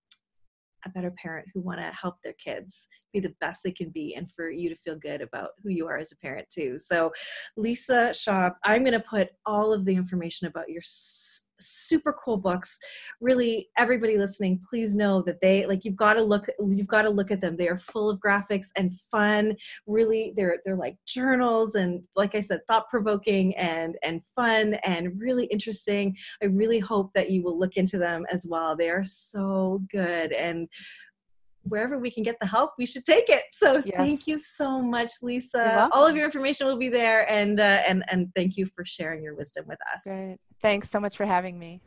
a 0.86 0.90
better 0.90 1.12
parent 1.22 1.48
who 1.52 1.60
want 1.60 1.80
to 1.80 1.90
help 2.00 2.16
their 2.22 2.34
kids 2.34 2.88
be 3.12 3.20
the 3.20 3.34
best 3.40 3.62
they 3.64 3.72
can 3.72 3.90
be 3.90 4.14
and 4.14 4.30
for 4.34 4.50
you 4.50 4.68
to 4.68 4.76
feel 4.76 4.96
good 4.96 5.20
about 5.20 5.50
who 5.62 5.70
you 5.70 5.86
are 5.86 5.98
as 5.98 6.12
a 6.12 6.16
parent 6.16 6.46
too. 6.50 6.78
So 6.78 7.12
lisa 7.56 8.12
Schab 8.12 8.52
i'm 8.64 8.82
going 8.82 8.92
to 8.92 9.00
put 9.00 9.28
all 9.44 9.72
of 9.72 9.84
the 9.84 9.94
information 9.94 10.46
about 10.46 10.68
your 10.68 10.82
super 11.58 12.12
cool 12.12 12.36
books. 12.36 12.78
Really 13.20 13.68
everybody 13.76 14.18
listening 14.18 14.60
please 14.68 14.94
know 14.94 15.22
that 15.22 15.40
they 15.40 15.66
like 15.66 15.84
you've 15.84 15.96
got 15.96 16.14
to 16.14 16.22
look 16.22 16.46
you've 16.58 16.86
got 16.86 17.02
to 17.02 17.10
look 17.10 17.30
at 17.30 17.40
them. 17.40 17.56
They 17.56 17.68
are 17.68 17.78
full 17.78 18.10
of 18.10 18.20
graphics 18.20 18.68
and 18.76 18.98
fun. 19.10 19.54
Really 19.86 20.32
they're 20.36 20.58
they're 20.64 20.76
like 20.76 20.96
journals 21.06 21.74
and 21.74 22.02
like 22.14 22.34
i 22.34 22.40
said 22.40 22.60
thought 22.66 22.88
provoking 22.88 23.56
and 23.56 23.96
and 24.02 24.24
fun 24.24 24.74
and 24.84 25.18
really 25.20 25.46
interesting. 25.46 26.16
I 26.42 26.46
really 26.46 26.78
hope 26.78 27.12
that 27.14 27.30
you 27.30 27.42
will 27.42 27.58
look 27.58 27.76
into 27.76 27.98
them 27.98 28.24
as 28.30 28.46
well. 28.48 28.76
They 28.76 28.90
are 28.90 29.04
so 29.04 29.82
good 29.90 30.32
and 30.32 30.68
wherever 31.68 31.98
we 31.98 32.10
can 32.10 32.22
get 32.22 32.36
the 32.40 32.46
help, 32.46 32.72
we 32.78 32.86
should 32.86 33.04
take 33.04 33.28
it. 33.28 33.44
So 33.52 33.82
yes. 33.84 33.96
thank 33.96 34.26
you 34.26 34.38
so 34.38 34.80
much, 34.80 35.12
Lisa. 35.22 35.88
All 35.92 36.06
of 36.06 36.16
your 36.16 36.24
information 36.24 36.66
will 36.66 36.78
be 36.78 36.88
there, 36.88 37.30
and 37.30 37.60
uh, 37.60 37.82
and 37.86 38.04
and 38.08 38.30
thank 38.34 38.56
you 38.56 38.66
for 38.66 38.84
sharing 38.84 39.22
your 39.22 39.34
wisdom 39.34 39.64
with 39.68 39.78
us. 39.94 40.04
Great. 40.04 40.38
Thanks 40.60 40.90
so 40.90 41.00
much 41.00 41.16
for 41.16 41.26
having 41.26 41.58
me. 41.58 41.80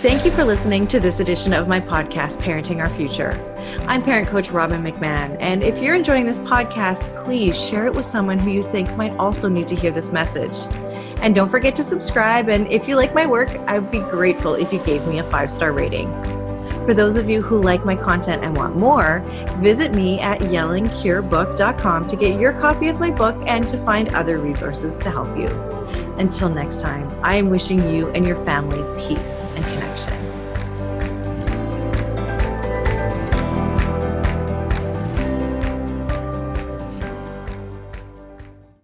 Thank 0.00 0.24
you 0.24 0.30
for 0.30 0.44
listening 0.44 0.86
to 0.88 0.98
this 0.98 1.20
edition 1.20 1.52
of 1.52 1.68
my 1.68 1.78
podcast, 1.78 2.38
Parenting 2.38 2.78
Our 2.78 2.88
Future. 2.88 3.32
I'm 3.86 4.02
parent 4.02 4.28
coach 4.28 4.50
Robin 4.50 4.82
McMahon, 4.82 5.36
and 5.40 5.62
if 5.62 5.78
you're 5.78 5.94
enjoying 5.94 6.24
this 6.24 6.38
podcast, 6.38 7.02
please 7.22 7.54
share 7.62 7.84
it 7.84 7.94
with 7.94 8.06
someone 8.06 8.38
who 8.38 8.50
you 8.50 8.62
think 8.62 8.90
might 8.96 9.12
also 9.18 9.46
need 9.46 9.68
to 9.68 9.76
hear 9.76 9.90
this 9.90 10.10
message. 10.10 10.56
And 11.22 11.34
don't 11.34 11.48
forget 11.48 11.76
to 11.76 11.84
subscribe. 11.84 12.48
And 12.48 12.66
if 12.68 12.88
you 12.88 12.96
like 12.96 13.14
my 13.14 13.26
work, 13.26 13.50
I 13.66 13.78
would 13.78 13.90
be 13.90 14.00
grateful 14.00 14.54
if 14.54 14.72
you 14.72 14.78
gave 14.84 15.06
me 15.06 15.18
a 15.18 15.24
five 15.24 15.50
star 15.50 15.72
rating. 15.72 16.10
For 16.86 16.94
those 16.94 17.16
of 17.16 17.28
you 17.28 17.42
who 17.42 17.60
like 17.60 17.84
my 17.84 17.94
content 17.94 18.42
and 18.42 18.56
want 18.56 18.76
more, 18.76 19.20
visit 19.58 19.92
me 19.92 20.18
at 20.20 20.40
yellingcurebook.com 20.40 22.08
to 22.08 22.16
get 22.16 22.40
your 22.40 22.52
copy 22.54 22.88
of 22.88 22.98
my 22.98 23.10
book 23.10 23.36
and 23.46 23.68
to 23.68 23.78
find 23.84 24.08
other 24.14 24.38
resources 24.38 24.96
to 24.98 25.10
help 25.10 25.36
you. 25.36 25.48
Until 26.18 26.48
next 26.48 26.80
time, 26.80 27.08
I 27.22 27.36
am 27.36 27.48
wishing 27.50 27.94
you 27.94 28.08
and 28.10 28.26
your 28.26 28.36
family 28.44 28.82
peace 28.98 29.42
and 29.54 29.64